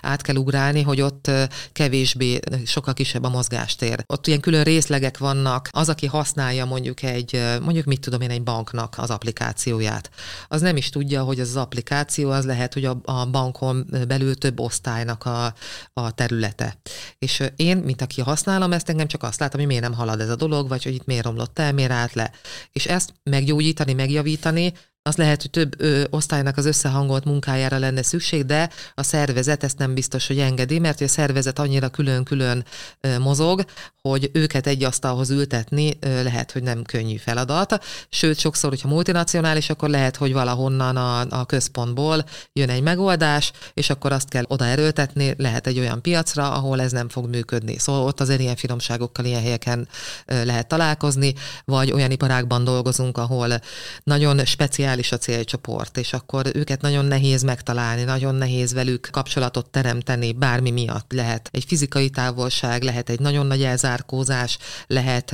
át 0.00 0.22
kell 0.22 0.36
ugrálni, 0.36 0.82
hogy 0.82 1.00
ott 1.00 1.30
kevésbé, 1.72 2.38
sokkal 2.66 2.94
kisebb 2.94 3.24
a 3.24 3.28
mozgástér. 3.28 4.04
Ott 4.06 4.26
ilyen 4.26 4.40
külön 4.40 4.62
részlegek 4.62 5.18
vannak, 5.18 5.68
az, 5.70 5.88
aki 5.88 6.06
használja 6.06 6.64
mondjuk 6.64 7.02
egy, 7.02 7.42
mondjuk 7.62 7.84
mit 7.84 8.00
tudom 8.00 8.20
én, 8.20 8.30
egy 8.30 8.42
banknak 8.42 8.94
az 8.98 9.10
applikációját, 9.10 10.10
az 10.48 10.60
nem 10.60 10.76
is 10.76 10.88
tudja, 10.88 11.22
hogy 11.22 11.40
az, 11.40 11.48
az 11.48 11.56
applikáció 11.56 12.30
az 12.30 12.44
lehet, 12.44 12.74
hogy 12.74 12.84
a, 12.84 13.00
a 13.04 13.26
bankon 13.26 13.86
belül 14.08 14.34
több 14.34 14.60
osztálynak 14.60 15.24
a, 15.24 15.54
a 15.92 16.10
területe. 16.10 16.80
És 17.18 17.42
én, 17.56 17.76
mint 17.76 18.02
aki 18.02 18.20
használom 18.20 18.72
ezt, 18.72 18.88
engem 18.88 19.06
csak 19.06 19.22
azt 19.22 19.40
látom, 19.40 19.60
hogy 19.60 19.68
miért 19.68 19.82
nem 19.82 19.94
halad 19.94 20.20
ez 20.20 20.28
a 20.28 20.36
dolog, 20.36 20.68
vagy 20.68 20.82
hogy 20.82 20.94
itt 20.94 21.06
miért 21.06 21.24
romlott 21.24 21.58
el, 21.58 21.72
miért 21.72 21.90
állt 21.90 22.14
le. 22.14 22.30
És 22.72 22.86
ezt 22.86 23.18
meggyógyítani, 23.22 23.92
megjavítani, 23.92 24.72
az 25.02 25.16
lehet, 25.16 25.40
hogy 25.40 25.50
több 25.50 25.80
ö, 25.80 26.04
osztálynak 26.10 26.56
az 26.56 26.66
összehangolt 26.66 27.24
munkájára 27.24 27.78
lenne 27.78 28.02
szükség, 28.02 28.44
de 28.44 28.70
a 28.94 29.02
szervezet 29.02 29.64
ezt 29.64 29.78
nem 29.78 29.94
biztos, 29.94 30.26
hogy 30.26 30.38
engedi, 30.38 30.78
mert 30.78 31.00
a 31.00 31.08
szervezet 31.08 31.58
annyira 31.58 31.88
külön-külön 31.88 32.64
ö, 33.00 33.18
mozog, 33.18 33.64
hogy 34.02 34.30
őket 34.32 34.66
egy 34.66 34.84
asztalhoz 34.84 35.30
ültetni 35.30 35.96
ö, 36.00 36.22
lehet, 36.22 36.52
hogy 36.52 36.62
nem 36.62 36.82
könnyű 36.82 37.16
feladat. 37.16 37.84
Sőt, 38.08 38.38
sokszor, 38.38 38.70
hogyha 38.70 38.88
multinacionális, 38.88 39.70
akkor 39.70 39.88
lehet, 39.88 40.16
hogy 40.16 40.32
valahonnan 40.32 40.96
a, 40.96 41.20
a 41.20 41.46
központból 41.46 42.24
jön 42.52 42.70
egy 42.70 42.82
megoldás, 42.82 43.52
és 43.74 43.90
akkor 43.90 44.12
azt 44.12 44.28
kell 44.28 44.44
oda 44.48 44.64
erőltetni, 44.64 45.34
lehet 45.36 45.66
egy 45.66 45.78
olyan 45.78 46.02
piacra, 46.02 46.52
ahol 46.52 46.80
ez 46.80 46.92
nem 46.92 47.08
fog 47.08 47.28
működni. 47.28 47.78
Szóval 47.78 48.06
ott 48.06 48.20
azért 48.20 48.40
ilyen 48.40 48.56
finomságokkal, 48.56 49.24
ilyen 49.24 49.42
helyeken 49.42 49.88
ö, 50.26 50.44
lehet 50.44 50.68
találkozni, 50.68 51.34
vagy 51.64 51.92
olyan 51.92 52.10
iparágban 52.10 52.64
dolgozunk, 52.64 53.18
ahol 53.18 53.60
nagyon 54.04 54.44
speciális 54.44 54.88
ideális 54.90 55.12
a 55.12 55.18
célcsoport, 55.18 55.98
és 55.98 56.12
akkor 56.12 56.50
őket 56.54 56.80
nagyon 56.80 57.04
nehéz 57.04 57.42
megtalálni, 57.42 58.02
nagyon 58.02 58.34
nehéz 58.34 58.72
velük 58.72 59.08
kapcsolatot 59.12 59.70
teremteni, 59.70 60.32
bármi 60.32 60.70
miatt 60.70 61.12
lehet. 61.12 61.48
Egy 61.52 61.64
fizikai 61.64 62.10
távolság, 62.10 62.82
lehet 62.82 63.08
egy 63.08 63.20
nagyon 63.20 63.46
nagy 63.46 63.62
elzárkózás, 63.62 64.58
lehet 64.86 65.32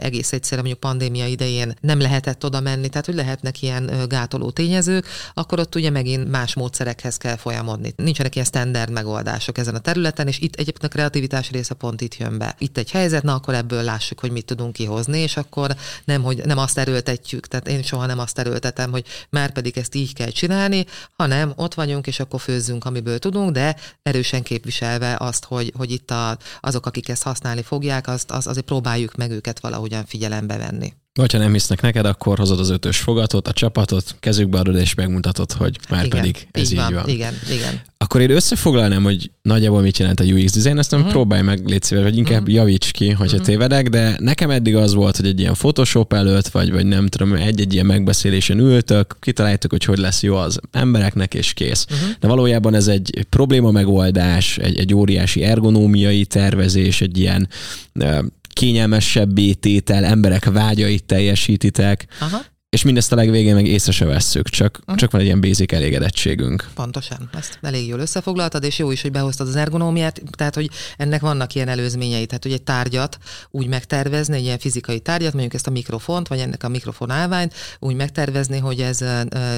egész 0.00 0.32
egyszerűen 0.32 0.66
mondjuk 0.66 0.80
pandémia 0.80 1.26
idején 1.26 1.74
nem 1.80 2.00
lehetett 2.00 2.44
oda 2.44 2.60
menni, 2.60 2.88
tehát 2.88 3.06
hogy 3.06 3.14
lehetnek 3.14 3.62
ilyen 3.62 3.90
gátoló 4.08 4.50
tényezők, 4.50 5.06
akkor 5.34 5.58
ott 5.58 5.74
ugye 5.74 5.90
megint 5.90 6.30
más 6.30 6.54
módszerekhez 6.54 7.16
kell 7.16 7.36
folyamodni. 7.36 7.92
Nincsenek 7.96 8.34
ilyen 8.34 8.46
standard 8.46 8.90
megoldások 8.90 9.58
ezen 9.58 9.74
a 9.74 9.78
területen, 9.78 10.26
és 10.26 10.38
itt 10.38 10.54
egyébként 10.54 10.84
a 10.84 10.94
kreativitás 10.96 11.50
része 11.50 11.74
pont 11.74 12.00
itt 12.00 12.16
jön 12.16 12.38
be. 12.38 12.54
Itt 12.58 12.78
egy 12.78 12.90
helyzet, 12.90 13.22
na 13.22 13.34
akkor 13.34 13.54
ebből 13.54 13.82
lássuk, 13.82 14.20
hogy 14.20 14.30
mit 14.30 14.44
tudunk 14.44 14.72
kihozni, 14.72 15.18
és 15.18 15.36
akkor 15.36 15.76
nem, 16.04 16.22
hogy 16.22 16.42
nem 16.44 16.58
azt 16.58 16.78
erőltetjük, 16.78 17.46
tehát 17.46 17.68
én 17.68 17.82
soha 17.82 18.06
nem 18.06 18.18
azt 18.18 18.38
erőltetem, 18.38 18.90
hogy 18.96 19.06
már 19.30 19.52
pedig 19.52 19.78
ezt 19.78 19.94
így 19.94 20.14
kell 20.14 20.30
csinálni, 20.30 20.84
hanem 21.16 21.52
ott 21.56 21.74
vagyunk, 21.74 22.06
és 22.06 22.20
akkor 22.20 22.40
főzzünk, 22.40 22.84
amiből 22.84 23.18
tudunk, 23.18 23.50
de 23.50 23.76
erősen 24.02 24.42
képviselve 24.42 25.16
azt, 25.18 25.44
hogy, 25.44 25.72
hogy 25.76 25.90
itt 25.90 26.10
a, 26.10 26.38
azok, 26.60 26.86
akik 26.86 27.08
ezt 27.08 27.22
használni 27.22 27.62
fogják, 27.62 28.08
azt, 28.08 28.30
az, 28.30 28.46
azért 28.46 28.66
próbáljuk 28.66 29.16
meg 29.16 29.30
őket 29.30 29.60
valahogyan 29.60 30.04
figyelembe 30.06 30.56
venni. 30.56 30.92
Vagy 31.16 31.32
ha 31.32 31.38
nem 31.38 31.52
hisznek 31.52 31.80
neked, 31.80 32.06
akkor 32.06 32.38
hozod 32.38 32.60
az 32.60 32.70
ötös 32.70 32.98
fogatot, 32.98 33.48
a 33.48 33.52
csapatot, 33.52 34.16
kezükbe 34.20 34.58
adod 34.58 34.76
és 34.76 34.94
megmutatod, 34.94 35.52
hogy 35.52 35.78
már 35.90 36.04
igen, 36.04 36.18
pedig 36.18 36.48
ez 36.50 36.62
így, 36.62 36.70
így 36.70 36.76
van. 36.76 36.92
van. 36.92 37.08
Igen, 37.08 37.34
igen. 37.50 37.80
Akkor 37.98 38.20
én 38.20 38.30
összefoglalnám, 38.30 39.02
hogy 39.02 39.30
nagyjából 39.42 39.80
mit 39.80 39.98
jelent 39.98 40.20
a 40.20 40.24
UX 40.24 40.52
design, 40.52 40.78
azt 40.78 40.90
nem 40.90 41.00
uh-huh. 41.00 41.14
próbálj 41.14 41.42
meg, 41.42 41.66
légy 41.66 41.82
szíves, 41.82 42.04
vagy 42.04 42.16
inkább 42.16 42.40
uh-huh. 42.40 42.54
javíts 42.54 42.90
ki, 42.90 43.10
hogyha 43.10 43.36
uh-huh. 43.36 43.46
tévedek, 43.46 43.88
de 43.88 44.16
nekem 44.20 44.50
eddig 44.50 44.76
az 44.76 44.94
volt, 44.94 45.16
hogy 45.16 45.26
egy 45.26 45.40
ilyen 45.40 45.52
Photoshop 45.52 46.12
előtt, 46.12 46.48
vagy, 46.48 46.72
vagy 46.72 46.86
nem 46.86 47.06
tudom, 47.06 47.32
egy-egy 47.32 47.72
ilyen 47.72 47.86
megbeszélésen 47.86 48.58
ültök, 48.58 49.16
kitaláltuk, 49.20 49.70
hogy 49.70 49.84
hogy 49.84 49.98
lesz 49.98 50.22
jó 50.22 50.36
az 50.36 50.58
embereknek, 50.72 51.34
és 51.34 51.52
kész. 51.52 51.86
Uh-huh. 51.90 52.08
De 52.20 52.28
valójában 52.28 52.74
ez 52.74 52.86
egy 52.88 53.26
probléma 53.30 53.70
megoldás, 53.70 54.58
egy, 54.58 54.78
egy 54.78 54.94
óriási 54.94 55.42
ergonómiai 55.42 56.24
tervezés, 56.24 57.00
egy 57.00 57.18
ilyen 57.18 57.48
kényelmesebb 58.56 59.38
tétel, 59.60 60.04
emberek 60.04 60.44
vágyait 60.44 61.04
teljesítitek, 61.04 62.06
Aha 62.20 62.40
és 62.76 62.82
mindezt 62.82 63.12
a 63.12 63.16
legvégén 63.16 63.54
meg 63.54 63.66
észre 63.66 63.92
se 63.92 64.04
vesszük, 64.04 64.48
csak, 64.48 64.78
uh-huh. 64.80 64.96
csak 64.96 65.10
van 65.10 65.20
egy 65.20 65.26
ilyen 65.26 65.40
basic 65.40 65.72
elégedettségünk. 65.72 66.68
Pontosan, 66.74 67.30
ezt 67.38 67.58
elég 67.62 67.86
jól 67.88 67.98
összefoglaltad, 67.98 68.64
és 68.64 68.78
jó 68.78 68.90
is, 68.90 69.02
hogy 69.02 69.10
behoztad 69.10 69.48
az 69.48 69.56
ergonómiát, 69.56 70.22
tehát 70.30 70.54
hogy 70.54 70.70
ennek 70.96 71.20
vannak 71.20 71.54
ilyen 71.54 71.68
előzményei, 71.68 72.26
tehát 72.26 72.42
hogy 72.42 72.52
egy 72.52 72.62
tárgyat 72.62 73.18
úgy 73.50 73.66
megtervezni, 73.66 74.36
egy 74.36 74.44
ilyen 74.44 74.58
fizikai 74.58 75.00
tárgyat, 75.00 75.32
mondjuk 75.32 75.54
ezt 75.54 75.66
a 75.66 75.70
mikrofont, 75.70 76.28
vagy 76.28 76.38
ennek 76.38 76.64
a 76.64 76.68
mikrofon 76.68 77.10
állványt, 77.10 77.54
úgy 77.78 77.94
megtervezni, 77.94 78.58
hogy 78.58 78.80
ez 78.80 79.04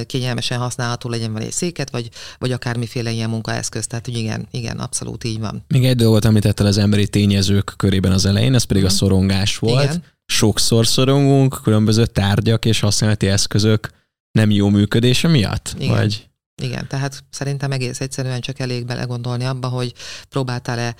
kényelmesen 0.06 0.58
használható 0.58 1.08
legyen, 1.08 1.32
vagy 1.32 1.42
egy 1.42 1.52
széket, 1.52 1.90
vagy, 1.90 2.08
vagy 2.38 2.52
akármiféle 2.52 3.10
ilyen 3.10 3.30
munkaeszköz. 3.30 3.86
Tehát, 3.86 4.04
hogy 4.04 4.16
igen, 4.16 4.48
igen, 4.50 4.78
abszolút 4.78 5.24
így 5.24 5.40
van. 5.40 5.64
Még 5.68 5.84
egy 5.84 5.96
dolgot 5.96 6.24
említettel 6.24 6.66
az 6.66 6.78
emberi 6.78 7.08
tényezők 7.08 7.74
körében 7.76 8.12
az 8.12 8.26
elején, 8.26 8.54
ez 8.54 8.64
pedig 8.64 8.82
uh-huh. 8.82 8.98
a 9.00 9.04
mhm. 9.04 9.12
szorongás 9.12 9.58
volt. 9.58 9.84
Igen 9.84 10.16
sokszor 10.33 10.87
szorongunk 10.87 11.61
különböző 11.62 12.07
tárgyak 12.07 12.64
és 12.64 12.81
használati 12.81 13.26
eszközök 13.26 13.89
nem 14.31 14.51
jó 14.51 14.68
működése 14.68 15.29
miatt? 15.29 15.74
Igen. 15.79 15.97
Vagy 15.97 16.28
igen, 16.62 16.86
tehát 16.88 17.24
szerintem 17.30 17.72
egész 17.72 18.00
egyszerűen 18.00 18.40
csak 18.40 18.59
elég 18.59 18.86
belegondolni 18.86 19.44
abba, 19.44 19.68
hogy 19.68 19.92
próbáltál-e 20.28 20.94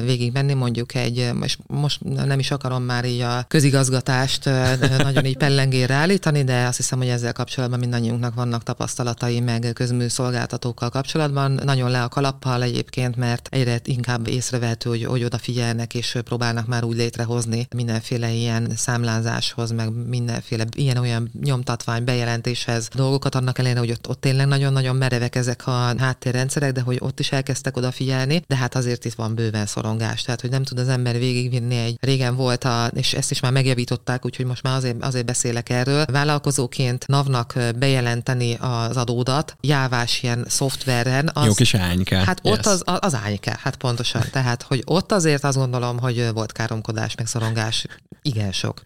végig 0.00 0.32
menni 0.32 0.54
mondjuk 0.54 0.94
egy, 0.94 1.30
most, 1.34 1.58
most 1.66 2.04
nem 2.04 2.38
is 2.38 2.50
akarom 2.50 2.82
már 2.82 3.04
így 3.04 3.20
a 3.20 3.44
közigazgatást 3.48 4.44
nagyon 4.98 5.24
így 5.24 5.36
pellengére 5.36 5.94
állítani, 5.94 6.44
de 6.44 6.66
azt 6.66 6.76
hiszem, 6.76 6.98
hogy 6.98 7.08
ezzel 7.08 7.32
kapcsolatban 7.32 7.78
mindannyiunknak 7.78 8.34
vannak 8.34 8.62
tapasztalatai, 8.62 9.40
meg 9.40 9.70
közműszolgáltatókkal 9.74 10.88
kapcsolatban. 10.88 11.60
Nagyon 11.64 11.90
le 11.90 12.02
a 12.02 12.08
kalappal 12.08 12.62
egyébként, 12.62 13.16
mert 13.16 13.48
egyre 13.50 13.80
inkább 13.84 14.28
észrevehető, 14.28 14.90
hogy, 14.90 15.04
hogy 15.04 15.24
odafigyelnek, 15.24 15.94
és 15.94 16.18
próbálnak 16.24 16.66
már 16.66 16.84
úgy 16.84 16.96
létrehozni 16.96 17.66
mindenféle 17.74 18.30
ilyen 18.30 18.72
számlázáshoz, 18.76 19.70
meg 19.70 19.92
mindenféle 20.06 20.64
ilyen-olyan 20.76 21.30
nyomtatvány 21.42 22.04
bejelentéshez 22.04 22.88
dolgokat 22.94 23.34
annak 23.34 23.58
ellenére, 23.58 23.80
hogy 23.80 23.90
ott, 23.90 24.08
ott 24.08 24.20
tényleg 24.20 24.46
nagyon-nagyon 24.46 24.91
nagyon 24.92 25.10
merevek 25.10 25.36
ezek 25.36 25.66
a 25.66 25.94
háttérrendszerek, 25.98 26.72
de 26.72 26.80
hogy 26.80 26.96
ott 27.00 27.20
is 27.20 27.32
elkezdtek 27.32 27.76
odafigyelni, 27.76 28.42
de 28.46 28.56
hát 28.56 28.74
azért 28.74 29.04
itt 29.04 29.14
van 29.14 29.34
bőven 29.34 29.66
szorongás, 29.66 30.22
tehát 30.22 30.40
hogy 30.40 30.50
nem 30.50 30.62
tud 30.62 30.78
az 30.78 30.88
ember 30.88 31.18
végigvinni 31.18 31.76
egy 31.76 31.96
régen 32.00 32.36
volt, 32.36 32.64
a, 32.64 32.90
és 32.94 33.12
ezt 33.12 33.30
is 33.30 33.40
már 33.40 33.52
megjavították, 33.52 34.24
úgyhogy 34.24 34.46
most 34.46 34.62
már 34.62 34.76
azért, 34.76 35.04
azért 35.04 35.26
beszélek 35.26 35.68
erről. 35.68 36.04
Vállalkozóként 36.04 37.06
NAV-nak 37.06 37.54
bejelenteni 37.78 38.54
az 38.60 38.96
adódat, 38.96 39.56
jávás 39.60 40.22
ilyen 40.22 40.44
szoftveren. 40.48 41.30
Az, 41.34 41.46
Jó 41.46 41.52
kis 41.52 41.74
ányke. 41.74 42.16
Hát 42.16 42.40
yes. 42.42 42.58
ott 42.58 42.66
az, 42.66 42.82
az 42.84 43.14
ányke, 43.24 43.58
hát 43.62 43.76
pontosan. 43.76 44.22
Tehát, 44.30 44.62
hogy 44.62 44.82
ott 44.84 45.12
azért 45.12 45.44
azt 45.44 45.56
gondolom, 45.56 45.98
hogy 45.98 46.28
volt 46.32 46.52
káromkodás, 46.52 47.14
meg 47.14 47.26
szorongás 47.26 47.86
igen 48.22 48.52
sok. 48.52 48.82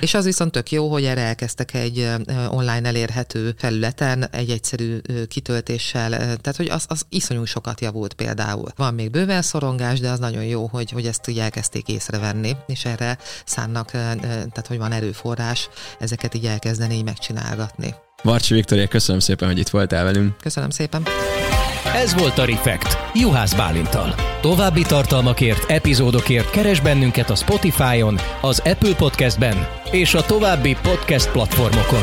És 0.00 0.14
az 0.14 0.24
viszont 0.24 0.52
tök 0.52 0.70
jó, 0.70 0.88
hogy 0.88 1.04
erre 1.04 1.20
elkezdtek 1.20 1.74
egy 1.74 2.08
online 2.48 2.88
elérhető 2.88 3.54
felületen 3.58 4.28
egy 4.30 4.50
egyszerű 4.50 4.98
kitöltéssel, 5.46 6.10
tehát 6.10 6.56
hogy 6.56 6.68
az, 6.68 6.84
az 6.88 7.06
iszonyú 7.08 7.44
sokat 7.44 7.80
javult 7.80 8.14
például. 8.14 8.68
Van 8.76 8.94
még 8.94 9.10
bőven 9.10 9.42
szorongás, 9.42 10.00
de 10.00 10.10
az 10.10 10.18
nagyon 10.18 10.44
jó, 10.44 10.66
hogy, 10.66 10.90
hogy 10.90 11.06
ezt 11.06 11.28
így 11.28 11.38
elkezdték 11.38 11.88
észrevenni, 11.88 12.56
és 12.66 12.84
erre 12.84 13.18
szánnak, 13.44 13.90
tehát 13.90 14.66
hogy 14.66 14.78
van 14.78 14.92
erőforrás 14.92 15.68
ezeket 15.98 16.34
így 16.34 16.46
elkezdeni 16.46 16.94
így 16.94 17.04
megcsinálgatni. 17.04 17.94
Marcsi 18.22 18.54
Viktoria, 18.54 18.88
köszönöm 18.88 19.20
szépen, 19.20 19.48
hogy 19.48 19.58
itt 19.58 19.68
voltál 19.68 20.04
velünk. 20.04 20.36
Köszönöm 20.36 20.70
szépen. 20.70 21.02
Ez 21.94 22.14
volt 22.14 22.38
a 22.38 22.44
Refekt, 22.44 22.96
Juhász 23.14 23.54
Bálintal. 23.54 24.14
További 24.40 24.82
tartalmakért, 24.82 25.70
epizódokért 25.70 26.50
keres 26.50 26.80
bennünket 26.80 27.30
a 27.30 27.34
Spotify-on, 27.34 28.18
az 28.40 28.58
Apple 28.58 28.94
Podcast-ben 28.94 29.68
és 29.90 30.14
a 30.14 30.22
további 30.22 30.76
podcast 30.82 31.30
platformokon. 31.30 32.02